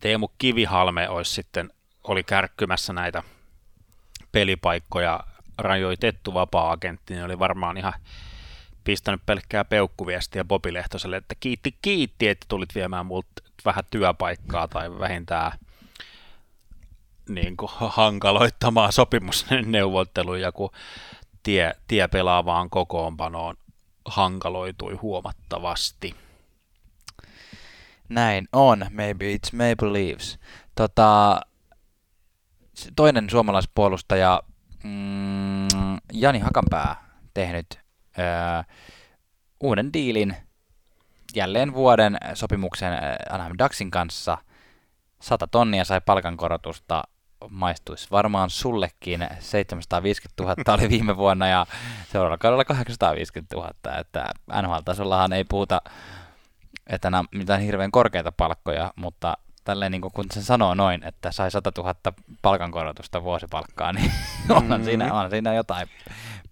Teemu 0.00 0.28
Kivihalme 0.38 1.08
olisi 1.08 1.32
sitten, 1.32 1.70
oli 2.04 2.24
kärkkymässä 2.24 2.92
näitä 2.92 3.22
pelipaikkoja 4.32 5.20
rajoitettu 5.58 6.34
vapaa-agentti, 6.34 7.14
niin 7.14 7.24
oli 7.24 7.38
varmaan 7.38 7.76
ihan 7.76 7.92
pistänyt 8.84 9.26
pelkkää 9.26 9.64
peukkuviestiä 9.64 10.44
Bobi 10.44 10.74
Lehtoselle, 10.74 11.16
että 11.16 11.34
kiitti, 11.40 11.78
kiitti, 11.82 12.28
että 12.28 12.46
tulit 12.48 12.74
viemään 12.74 13.06
multa 13.06 13.28
vähän 13.64 13.84
työpaikkaa 13.90 14.68
tai 14.68 14.98
vähintään 14.98 15.52
niin 17.28 17.56
kuin 17.56 17.70
hankaloittamaan 17.98 18.92
sopimusneuvotteluja, 18.92 20.52
kun 20.52 20.70
tie, 21.42 21.74
tie 21.88 22.08
pelaavaan 22.08 22.70
kokoonpanoon 22.70 23.56
hankaloitui 24.04 24.94
huomattavasti. 24.94 26.14
Näin 28.08 28.48
on, 28.52 28.86
maybe 28.90 29.34
it's 29.34 29.52
Maple 29.52 29.92
Leaves. 29.92 30.38
Tota, 30.74 31.40
toinen 32.96 33.30
suomalaispuolustaja, 33.30 34.42
mm, 34.84 35.68
Jani 36.12 36.38
Hakanpää, 36.38 37.04
tehnyt 37.34 37.80
öö, 38.18 38.62
uuden 39.60 39.92
diilin, 39.92 40.36
jälleen 41.34 41.74
vuoden 41.74 42.18
sopimuksen 42.34 42.92
Anaheim 43.30 43.54
Ducksin 43.58 43.90
kanssa. 43.90 44.38
100 45.20 45.46
tonnia 45.46 45.84
sai 45.84 46.00
palkankorotusta 46.06 47.02
maistuisi 47.48 48.08
varmaan 48.10 48.50
sullekin. 48.50 49.28
750 49.38 50.42
000 50.42 50.74
oli 50.74 50.90
viime 50.96 51.16
vuonna 51.16 51.48
ja 51.48 51.66
seuraavalla 52.12 52.38
kaudella 52.38 52.64
850 52.64 53.56
000. 53.56 53.98
Että 54.00 54.30
NHL-tasollahan 54.62 55.32
ei 55.32 55.44
puhuta, 55.44 55.82
että 56.86 57.10
nämä 57.10 57.24
mitään 57.34 57.60
hirveän 57.60 57.90
korkeita 57.90 58.32
palkkoja, 58.32 58.92
mutta 58.96 59.36
tälleen 59.64 59.92
niin 59.92 60.02
kun 60.12 60.26
se 60.32 60.42
sanoo 60.42 60.74
noin, 60.74 61.04
että 61.04 61.32
sai 61.32 61.50
100 61.50 61.72
000 61.78 61.94
palkankorotusta 62.42 63.22
vuosipalkkaa, 63.22 63.92
niin 63.92 64.12
onhan, 64.48 64.66
mm-hmm. 64.66 64.84
siinä, 64.84 65.14
on 65.14 65.30
siinä 65.30 65.54
jotain 65.54 65.88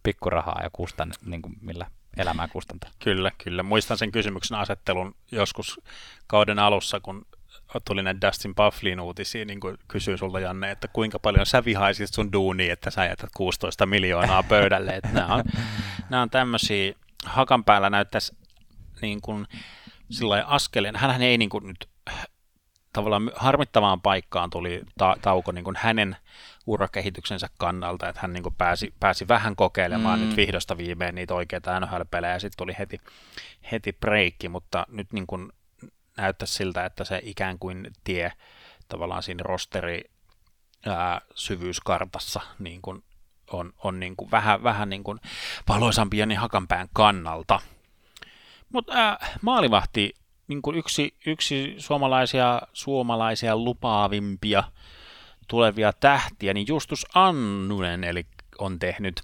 pikkurahaa 0.08 0.60
ja 0.62 0.70
kustan, 0.72 1.12
niin 1.26 1.42
kuin 1.42 1.54
millä 1.60 1.86
elämää 2.16 2.48
kustantaa. 2.48 2.90
Kyllä, 2.98 3.32
kyllä. 3.44 3.62
Muistan 3.62 3.98
sen 3.98 4.12
kysymyksen 4.12 4.58
asettelun 4.58 5.14
joskus 5.32 5.80
kauden 6.26 6.58
alussa, 6.58 7.00
kun 7.00 7.26
tuli 7.84 8.02
näitä 8.02 8.26
Dustin 8.26 8.54
Bufflin 8.54 9.00
uutisia, 9.00 9.44
niin 9.44 9.60
kuin 9.60 9.76
kysyi 9.88 10.18
sulta 10.18 10.40
Janne, 10.40 10.70
että 10.70 10.88
kuinka 10.88 11.18
paljon 11.18 11.46
sä 11.46 11.64
vihaisit 11.64 12.14
sun 12.14 12.32
duuni, 12.32 12.70
että 12.70 12.90
sä 12.90 13.04
jätät 13.04 13.30
16 13.36 13.86
miljoonaa 13.86 14.42
pöydälle. 14.42 14.96
Että 14.96 15.12
nämä, 15.12 15.34
on, 15.34 15.44
nämä 16.10 16.22
on 16.22 16.30
tämmöisiä, 16.30 16.92
hakan 17.24 17.64
päällä 17.64 17.90
näyttäisi 17.90 18.36
niin 19.02 19.20
kuin 19.20 19.46
askeleen, 20.46 20.96
hän 20.96 21.22
ei 21.22 21.38
niin 21.38 21.50
kuin 21.50 21.66
nyt 21.66 21.88
tavallaan 22.92 23.30
harmittavaan 23.36 24.00
paikkaan 24.00 24.50
tuli 24.50 24.82
ta- 24.98 25.16
tauko 25.22 25.52
niin 25.52 25.64
kuin 25.64 25.76
hänen 25.78 26.16
urakehityksensä 26.68 27.48
kannalta, 27.58 28.08
että 28.08 28.20
hän 28.20 28.32
niin 28.32 28.44
pääsi, 28.58 28.94
pääsi 29.00 29.28
vähän 29.28 29.56
kokeilemaan 29.56 30.20
mm. 30.20 30.26
nyt 30.26 30.36
vihdosta 30.36 30.76
viimein 30.76 31.14
niitä 31.14 31.34
oikeita 31.34 31.80
NHL-pelejä, 31.80 32.32
ja 32.32 32.40
sitten 32.40 32.56
tuli 32.58 32.76
heti, 32.78 33.00
heti 33.72 33.92
breikki, 33.92 34.48
mutta 34.48 34.86
nyt 34.88 35.12
niin 35.12 35.26
kuin 35.26 35.52
näyttäisi 36.16 36.54
siltä, 36.54 36.84
että 36.84 37.04
se 37.04 37.20
ikään 37.24 37.58
kuin 37.58 37.90
tie 38.04 38.32
tavallaan 38.88 39.22
siinä 39.22 39.42
rosteri 39.42 40.04
ää, 40.86 41.20
syvyyskartassa 41.34 42.40
niin 42.58 42.82
kuin 42.82 43.04
on, 43.52 43.72
on 43.84 44.00
niin 44.00 44.16
kuin 44.16 44.30
vähän, 44.30 44.62
vähän 44.62 44.88
niin 44.88 45.04
kuin 45.04 45.20
valoisampi 45.68 46.18
Jani 46.18 46.34
Hakanpään 46.34 46.88
kannalta. 46.92 47.60
Mutta 48.72 49.18
maalivahti, 49.42 50.14
niin 50.48 50.62
kuin 50.62 50.76
yksi, 50.76 51.16
yksi 51.26 51.74
suomalaisia, 51.78 52.62
suomalaisia 52.72 53.56
lupaavimpia 53.56 54.64
tulevia 55.48 55.92
tähtiä, 55.92 56.54
niin 56.54 56.66
Justus 56.68 57.06
Annunen 57.14 58.04
eli 58.04 58.26
on 58.58 58.78
tehnyt 58.78 59.22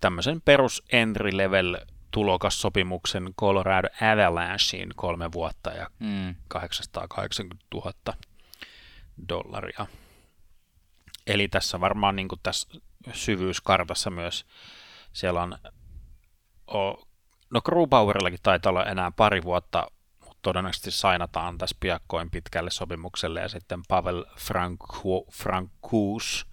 tämmöisen 0.00 0.40
perus 0.40 0.82
entry 0.92 1.36
level 1.36 1.76
tulokassopimuksen 2.10 3.34
Colorado 3.40 3.88
Avalancheen 4.12 4.88
kolme 4.96 5.32
vuotta 5.32 5.70
ja 5.70 5.90
mm. 5.98 6.34
880 6.48 7.66
000 7.74 7.92
dollaria. 9.28 9.86
Eli 11.26 11.48
tässä 11.48 11.80
varmaan 11.80 12.16
niin 12.16 12.28
tässä 12.42 12.68
syvyyskartassa 13.12 14.10
myös 14.10 14.46
siellä 15.12 15.42
on, 15.42 15.58
no 17.50 17.60
Grubauerillakin 17.64 18.38
taitaa 18.42 18.70
olla 18.70 18.84
enää 18.84 19.10
pari 19.10 19.42
vuotta, 19.42 19.90
todennäköisesti 20.44 20.90
sainataan 20.90 21.58
tässä 21.58 21.76
piakkoin 21.80 22.30
pitkälle 22.30 22.70
sopimukselle 22.70 23.40
ja 23.40 23.48
sitten 23.48 23.82
Pavel 23.88 24.24
Franku, 24.38 25.26
Frankuus, 25.32 26.46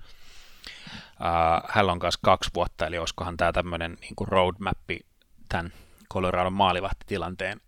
hänellä 1.70 1.92
on 1.92 2.00
myös 2.02 2.18
kaksi 2.18 2.50
vuotta, 2.56 2.88
eli 2.88 2.98
olisikohan 2.98 3.38
tämä 3.38 3.52
tämmöinen 3.52 3.98
niin 4.02 4.28
roadmappi 4.28 5.00
tämän 5.50 5.74
Coloradon 6.14 6.54
maalivahtitilanteen 6.54 7.62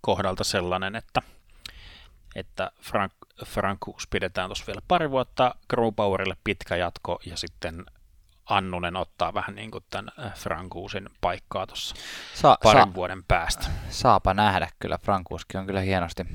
kohdalta 0.00 0.44
sellainen, 0.44 0.96
että, 0.96 1.22
että 2.36 2.70
Frank, 2.80 3.12
Frankuus 3.46 4.06
pidetään 4.06 4.48
tuossa 4.48 4.66
vielä 4.66 4.82
pari 4.88 5.10
vuotta, 5.10 5.54
Grubauerille 5.70 6.36
pitkä 6.44 6.76
jatko 6.76 7.20
ja 7.26 7.36
sitten 7.36 7.84
Annunen 8.46 8.96
ottaa 8.96 9.34
vähän 9.34 9.54
niin 9.54 9.70
kuin 9.70 9.84
tämän 9.90 10.12
äh, 10.26 10.34
Frankuusin 10.34 11.08
paikkaa 11.20 11.66
tuossa 11.66 11.94
Sa- 12.34 12.58
parin 12.62 12.82
sa- 12.82 12.94
vuoden 12.94 13.24
päästä. 13.24 13.66
Saapa 13.88 14.34
nähdä 14.34 14.68
kyllä, 14.78 14.98
Frankuuskin 14.98 15.60
on 15.60 15.66
kyllä 15.66 15.80
hienosti, 15.80 16.26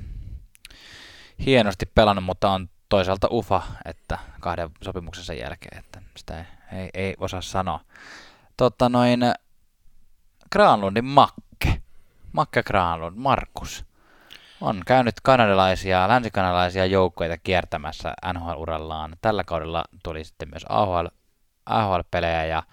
hienosti 1.46 1.86
pelannut, 1.86 2.26
mutta 2.26 2.52
on 2.52 2.70
toisaalta 2.90 3.28
ufa, 3.32 3.62
että 3.86 4.18
kahden 4.40 4.70
sopimuksensa 4.84 5.34
jälkeen, 5.34 5.78
että 5.78 6.02
sitä 6.18 6.38
ei, 6.38 6.46
ei, 6.80 6.90
ei 6.94 7.16
osaa 7.20 7.42
sanoa. 7.42 7.80
Totta 8.58 8.90
noin, 8.90 9.20
Granlundin 10.52 11.06
Makke, 11.06 11.82
Makke 12.32 12.64
Granlund, 12.64 13.16
Markus, 13.18 13.86
on 14.62 14.82
käynyt 14.86 15.16
kanadalaisia, 15.24 16.08
länsikanadalaisia 16.08 16.86
joukkoja 16.86 17.38
kiertämässä 17.38 18.14
NHL-urallaan. 18.34 19.18
Tällä 19.22 19.44
kaudella 19.44 19.84
tuli 20.04 20.24
sitten 20.24 20.50
myös 20.50 20.66
AHL, 20.70 21.08
AHL-pelejä 21.70 22.46
ja 22.46 22.64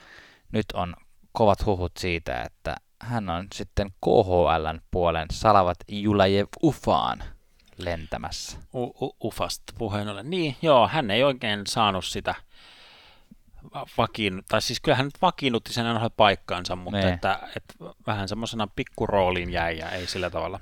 nyt 0.53 0.67
on 0.75 0.95
kovat 1.33 1.67
huhut 1.67 1.93
siitä, 1.99 2.43
että 2.43 2.77
hän 3.01 3.29
on 3.29 3.47
sitten 3.55 3.91
KHLn 3.91 4.81
puolen 4.91 5.27
Salavat 5.33 5.79
Julajev 5.89 6.47
Ufaan 6.63 7.25
lentämässä. 7.77 8.59
U- 8.75 9.07
u- 9.07 9.17
ufasta 9.25 9.73
puheen 9.79 10.09
ollen. 10.09 10.31
Niin, 10.31 10.57
joo, 10.63 10.89
hän 10.89 11.11
ei 11.11 11.25
oikein 11.25 11.67
saanut 11.67 12.05
sitä 12.05 12.35
vakiin, 13.99 14.43
tai 14.49 14.63
siis 14.63 14.81
kyllä 14.81 14.97
hän 14.97 15.07
nyt 15.07 15.23
vakiinnutti 15.23 15.73
sen 15.73 15.87
aina 15.87 16.11
paikkaansa, 16.11 16.77
mutta 16.77 16.99
niin. 16.99 17.15
että, 17.15 17.39
että, 17.57 17.75
vähän 18.07 18.29
semmoisena 18.29 18.69
pikkuroolin 18.77 19.53
jäi 19.53 19.79
ja 19.79 19.91
ei 19.91 20.07
sillä 20.07 20.31
tavalla 20.31 20.61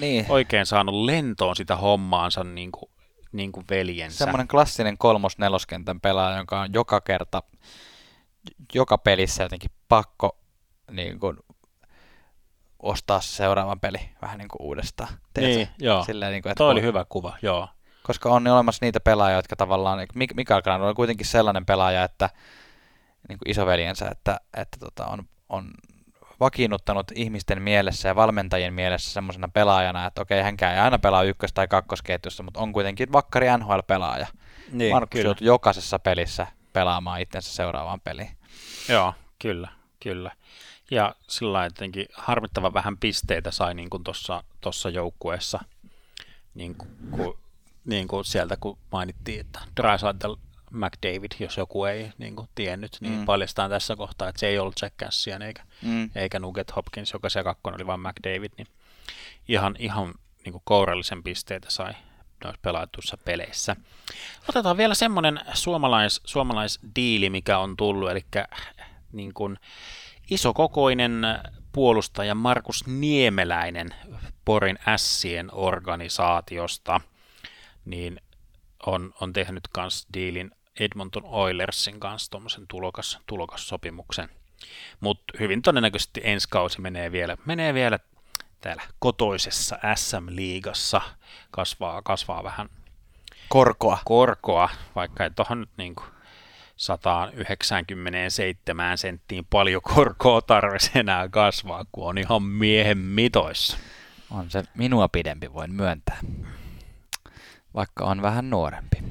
niin. 0.00 0.26
oikein 0.28 0.66
saanut 0.66 0.94
lentoon 0.94 1.56
sitä 1.56 1.76
hommaansa 1.76 2.44
niin 2.44 2.72
kuin, 2.72 2.90
niin 3.32 3.52
kuin 3.52 3.66
veljensä. 3.70 4.18
Semmoinen 4.18 4.48
klassinen 4.48 4.98
kolmos-neloskentän 4.98 6.00
pelaaja, 6.00 6.36
jonka 6.36 6.60
on 6.60 6.72
joka 6.72 7.00
kerta, 7.00 7.42
joka 8.74 8.98
pelissä 8.98 9.42
jotenkin 9.42 9.70
pakko 9.88 10.38
niin 10.90 11.20
kuin, 11.20 11.36
ostaa 12.78 13.20
seuraavan 13.20 13.80
peli 13.80 13.98
vähän 14.22 14.38
niin 14.38 14.48
kuin 14.48 14.62
uudestaan. 14.62 15.08
Teetkö? 15.34 15.56
Niin, 15.56 15.68
joo. 15.78 16.04
Silleen, 16.04 16.32
niin 16.32 16.42
kuin, 16.42 16.50
että 16.50 16.58
Toi 16.58 16.72
oli 16.72 16.82
hyvä 16.82 17.04
kuva, 17.08 17.36
joo. 17.42 17.68
Koska 18.02 18.28
on 18.28 18.44
niin 18.44 18.52
olemassa 18.52 18.86
niitä 18.86 19.00
pelaajia, 19.00 19.36
jotka 19.36 19.56
tavallaan, 19.56 19.98
niin 19.98 20.28
Mikael 20.34 20.62
Granlund 20.62 20.88
on 20.88 20.94
kuitenkin 20.96 21.26
sellainen 21.26 21.66
pelaaja, 21.66 22.04
että 22.04 22.30
niin 23.28 23.38
kuin 23.38 23.50
isoveljensä, 23.50 24.08
että, 24.08 24.40
että 24.56 24.78
tota, 24.80 25.06
on, 25.06 25.24
on 25.48 25.70
vakiinnuttanut 26.42 27.06
ihmisten 27.14 27.62
mielessä 27.62 28.08
ja 28.08 28.16
valmentajien 28.16 28.74
mielessä 28.74 29.12
semmoisena 29.12 29.48
pelaajana, 29.48 30.06
että 30.06 30.22
okei, 30.22 30.42
hänkään 30.42 30.74
ei 30.74 30.80
aina 30.80 30.98
pelaa 30.98 31.22
ykkös- 31.22 31.52
tai 31.52 31.68
kakkosketjussa, 31.68 32.42
mutta 32.42 32.60
on 32.60 32.72
kuitenkin 32.72 33.12
vakkari 33.12 33.46
NHL-pelaaja. 33.58 34.26
Niin, 34.72 34.94
Markus 34.94 35.20
joutuu 35.20 35.46
jokaisessa 35.46 35.98
pelissä 35.98 36.46
pelaamaan 36.72 37.20
itsensä 37.20 37.54
seuraavaan 37.54 38.00
peliin. 38.00 38.30
Joo, 38.88 39.14
kyllä, 39.38 39.68
kyllä. 40.02 40.32
Ja 40.90 41.14
sillä 41.28 41.64
jotenkin 41.64 42.06
harmittava 42.14 42.72
vähän 42.72 42.98
pisteitä 42.98 43.50
sai 43.50 43.74
niin 43.74 43.90
kuin 43.90 44.04
tuossa 44.60 44.90
joukkueessa, 44.90 45.60
niin 46.54 46.74
kuin, 46.74 46.90
kun, 47.10 47.38
niin 47.84 48.08
kuin 48.08 48.24
sieltä 48.24 48.56
kun 48.56 48.78
mainittiin, 48.92 49.40
että 49.40 49.60
Drysaitel 49.82 50.36
McDavid, 50.72 51.32
jos 51.38 51.56
joku 51.56 51.84
ei 51.84 52.12
niin 52.18 52.36
kuin, 52.36 52.48
tiennyt, 52.54 52.96
niin 53.00 53.18
mm. 53.18 53.24
paljastaan 53.24 53.70
tässä 53.70 53.96
kohtaa, 53.96 54.28
että 54.28 54.40
se 54.40 54.46
ei 54.46 54.58
ollut 54.58 54.82
Jack 54.82 54.96
Cassian 54.96 55.42
eikä, 55.42 55.62
mm. 55.82 56.10
eikä 56.14 56.38
Nugget 56.38 56.76
Hopkins, 56.76 57.12
joka 57.12 57.28
se 57.28 57.42
kakkonen 57.42 57.80
oli 57.80 57.86
vain 57.86 58.00
McDavid, 58.00 58.52
niin 58.58 58.66
ihan, 59.48 59.76
ihan 59.78 60.14
niin 60.44 60.52
kuin 60.52 60.62
kourallisen 60.64 61.22
pisteitä 61.22 61.70
sai 61.70 61.92
noissa 62.44 62.60
pelatuissa 62.62 63.16
peleissä. 63.16 63.76
Otetaan 64.48 64.76
vielä 64.76 64.94
semmoinen 64.94 65.40
suomalais, 65.54 66.20
suomalaisdiili, 66.24 67.30
mikä 67.30 67.58
on 67.58 67.76
tullut, 67.76 68.10
eli 68.10 68.24
niin 69.12 69.34
kuin, 69.34 69.58
isokokoinen 70.30 71.22
puolustaja 71.72 72.34
Markus 72.34 72.86
Niemeläinen 72.86 73.94
Porin 74.44 74.78
Sien 74.96 75.48
organisaatiosta, 75.52 77.00
niin 77.84 78.20
on, 78.86 79.14
on 79.20 79.32
tehnyt 79.32 79.68
kans 79.72 80.06
diilin 80.14 80.50
Edmonton 80.80 81.22
Oilersin 81.24 82.00
kanssa 82.00 82.30
tuommoisen 82.30 82.66
tulokas, 82.68 83.18
tulokassopimuksen. 83.26 84.28
Mutta 85.00 85.24
hyvin 85.40 85.62
todennäköisesti 85.62 86.20
ensi 86.24 86.48
kausi 86.48 86.80
menee 86.80 87.12
vielä, 87.12 87.36
menee 87.46 87.74
vielä 87.74 87.98
täällä 88.60 88.82
kotoisessa 88.98 89.78
SM-liigassa, 89.94 91.00
kasvaa, 91.50 92.02
kasvaa 92.02 92.44
vähän 92.44 92.68
korkoa, 93.48 93.98
korkoa 94.04 94.70
vaikka 94.94 95.24
ei 95.24 95.30
tuohon 95.30 95.60
nyt 95.60 95.70
niin 95.76 95.94
kuin 95.94 96.06
197 96.76 98.98
senttiin 98.98 99.46
paljon 99.50 99.82
korkoa 99.82 100.42
tarvitsisi 100.42 100.98
enää 100.98 101.28
kasvaa, 101.28 101.84
kun 101.92 102.08
on 102.08 102.18
ihan 102.18 102.42
miehen 102.42 102.98
mitoissa. 102.98 103.78
On 104.30 104.50
se 104.50 104.62
minua 104.74 105.08
pidempi, 105.08 105.52
voin 105.52 105.74
myöntää. 105.74 106.20
Vaikka 107.74 108.04
on 108.04 108.22
vähän 108.22 108.50
nuorempi. 108.50 109.01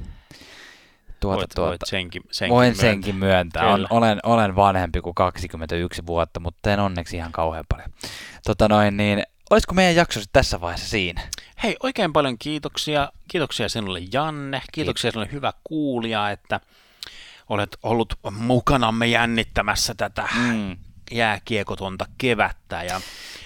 Tuota, 1.22 1.36
voit, 1.36 1.50
tuota, 1.54 1.68
voit 1.68 1.80
senkin, 1.84 2.22
senkin 2.30 2.54
voin 2.54 2.66
myöntää. 2.66 2.90
senkin 2.90 3.16
myöntää. 3.16 3.72
On, 3.72 3.86
olen, 3.90 4.20
olen 4.22 4.56
vanhempi 4.56 5.00
kuin 5.00 5.14
21 5.14 6.06
vuotta, 6.06 6.40
mutta 6.40 6.72
en 6.72 6.80
onneksi 6.80 7.16
ihan 7.16 7.32
kauhean 7.32 7.64
paljon. 7.68 7.90
Tota 8.46 8.68
noin, 8.68 8.96
niin, 8.96 9.22
olisiko 9.50 9.74
meidän 9.74 9.94
jakso 9.94 10.20
tässä 10.32 10.60
vaiheessa 10.60 10.88
siinä? 10.88 11.22
Hei, 11.62 11.76
oikein 11.82 12.12
paljon 12.12 12.38
kiitoksia. 12.38 13.12
Kiitoksia 13.28 13.68
sinulle 13.68 14.00
Janne. 14.12 14.62
Kiitoksia 14.72 15.10
Kiitos. 15.10 15.12
sinulle 15.12 15.32
hyvä 15.32 15.52
kuulija, 15.64 16.30
että 16.30 16.60
olet 17.48 17.76
ollut 17.82 18.14
mukanamme 18.30 19.06
jännittämässä 19.06 19.94
tätä 19.94 20.28
mm. 20.34 20.76
jääkiekotonta 21.10 22.06
kevättä. 22.18 22.82
Ja... 22.82 23.00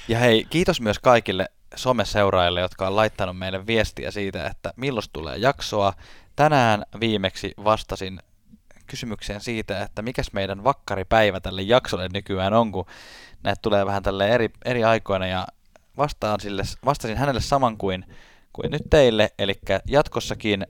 ja 0.08 0.18
hei, 0.18 0.46
kiitos 0.50 0.80
myös 0.80 0.98
kaikille 0.98 1.48
someseuraajille, 1.74 2.60
jotka 2.60 2.86
on 2.86 2.96
laittanut 2.96 3.38
meille 3.38 3.66
viestiä 3.66 4.10
siitä, 4.10 4.46
että 4.46 4.72
milloin 4.76 5.06
tulee 5.12 5.36
jaksoa. 5.36 5.92
Tänään 6.36 6.82
viimeksi 7.00 7.54
vastasin 7.64 8.20
kysymykseen 8.86 9.40
siitä, 9.40 9.82
että 9.82 10.02
mikäs 10.02 10.32
meidän 10.32 10.64
vakkaripäivä 10.64 11.40
tälle 11.40 11.62
jaksolle 11.62 12.08
nykyään 12.12 12.54
on, 12.54 12.72
kun 12.72 12.86
näitä 13.42 13.62
tulee 13.62 13.86
vähän 13.86 14.02
tälle 14.02 14.28
eri, 14.28 14.50
eri 14.64 14.84
aikoina. 14.84 15.26
Ja 15.26 15.46
vastaan 15.96 16.40
sille, 16.40 16.62
vastasin 16.84 17.16
hänelle 17.16 17.40
saman 17.40 17.76
kuin 17.76 18.04
kuin 18.56 18.70
nyt 18.70 18.82
teille, 18.90 19.30
eli 19.38 19.54
jatkossakin 19.86 20.66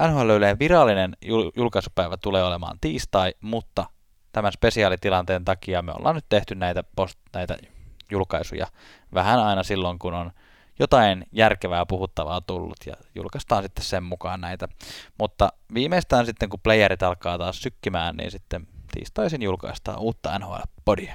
äh, 0.00 0.10
NHL 0.10 0.30
virallinen 0.58 1.16
jul- 1.24 1.50
julkaisupäivä 1.56 2.16
tulee 2.16 2.44
olemaan 2.44 2.78
tiistai, 2.80 3.34
mutta 3.40 3.86
tämän 4.32 4.52
spesiaalitilanteen 4.52 5.44
takia 5.44 5.82
me 5.82 5.92
ollaan 5.92 6.14
nyt 6.14 6.24
tehty 6.28 6.54
näitä, 6.54 6.84
post- 7.00 7.18
näitä 7.34 7.56
julkaisuja 8.10 8.66
vähän 9.14 9.40
aina 9.40 9.62
silloin, 9.62 9.98
kun 9.98 10.14
on 10.14 10.30
jotain 10.80 11.26
järkevää 11.32 11.86
puhuttavaa 11.86 12.40
tullut 12.40 12.76
ja 12.86 12.94
julkaistaan 13.14 13.62
sitten 13.62 13.84
sen 13.84 14.02
mukaan 14.02 14.40
näitä. 14.40 14.68
Mutta 15.18 15.52
viimeistään 15.74 16.26
sitten, 16.26 16.48
kun 16.48 16.60
playerit 16.60 17.02
alkaa 17.02 17.38
taas 17.38 17.62
sykkimään, 17.62 18.16
niin 18.16 18.30
sitten 18.30 18.66
tiistaisin 18.92 19.42
julkaistaan 19.42 19.98
uutta 19.98 20.38
NHL-podia. 20.38 21.14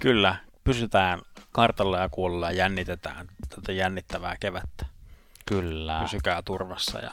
Kyllä, 0.00 0.36
pysytään 0.64 1.20
kartalla 1.52 1.98
ja 1.98 2.08
kuulla 2.08 2.50
ja 2.50 2.56
jännitetään 2.56 3.26
tätä 3.48 3.72
jännittävää 3.72 4.36
kevättä. 4.40 4.86
Kyllä. 5.46 6.00
Pysykää 6.02 6.42
turvassa 6.42 6.98
ja 6.98 7.10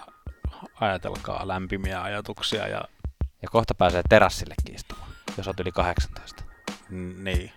ajatelkaa 0.80 1.48
lämpimiä 1.48 2.02
ajatuksia. 2.02 2.68
Ja, 2.68 2.84
ja 3.42 3.48
kohta 3.52 3.76
pääsee 3.76 4.02
terassille 4.10 4.54
istumaan, 4.74 5.10
jos 5.38 5.48
olet 5.48 5.60
yli 5.60 5.72
18. 5.72 6.44
Niin, 7.18 7.52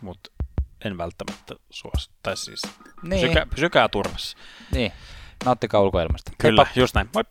mutta 0.00 0.30
en 0.84 0.98
välttämättä 0.98 1.54
suosi. 1.70 2.10
Tai 2.22 2.36
siis 2.36 2.62
niin. 3.02 3.20
pysykää, 3.20 3.46
pysykää 3.46 3.88
turvassa. 3.88 4.38
Niin, 4.72 4.92
nauttikaa 5.44 5.80
ulkoilmasta. 5.80 6.32
Kyllä, 6.38 6.64
Heippa. 6.64 6.80
just 6.80 6.94
näin. 6.94 7.08
Moi! 7.14 7.24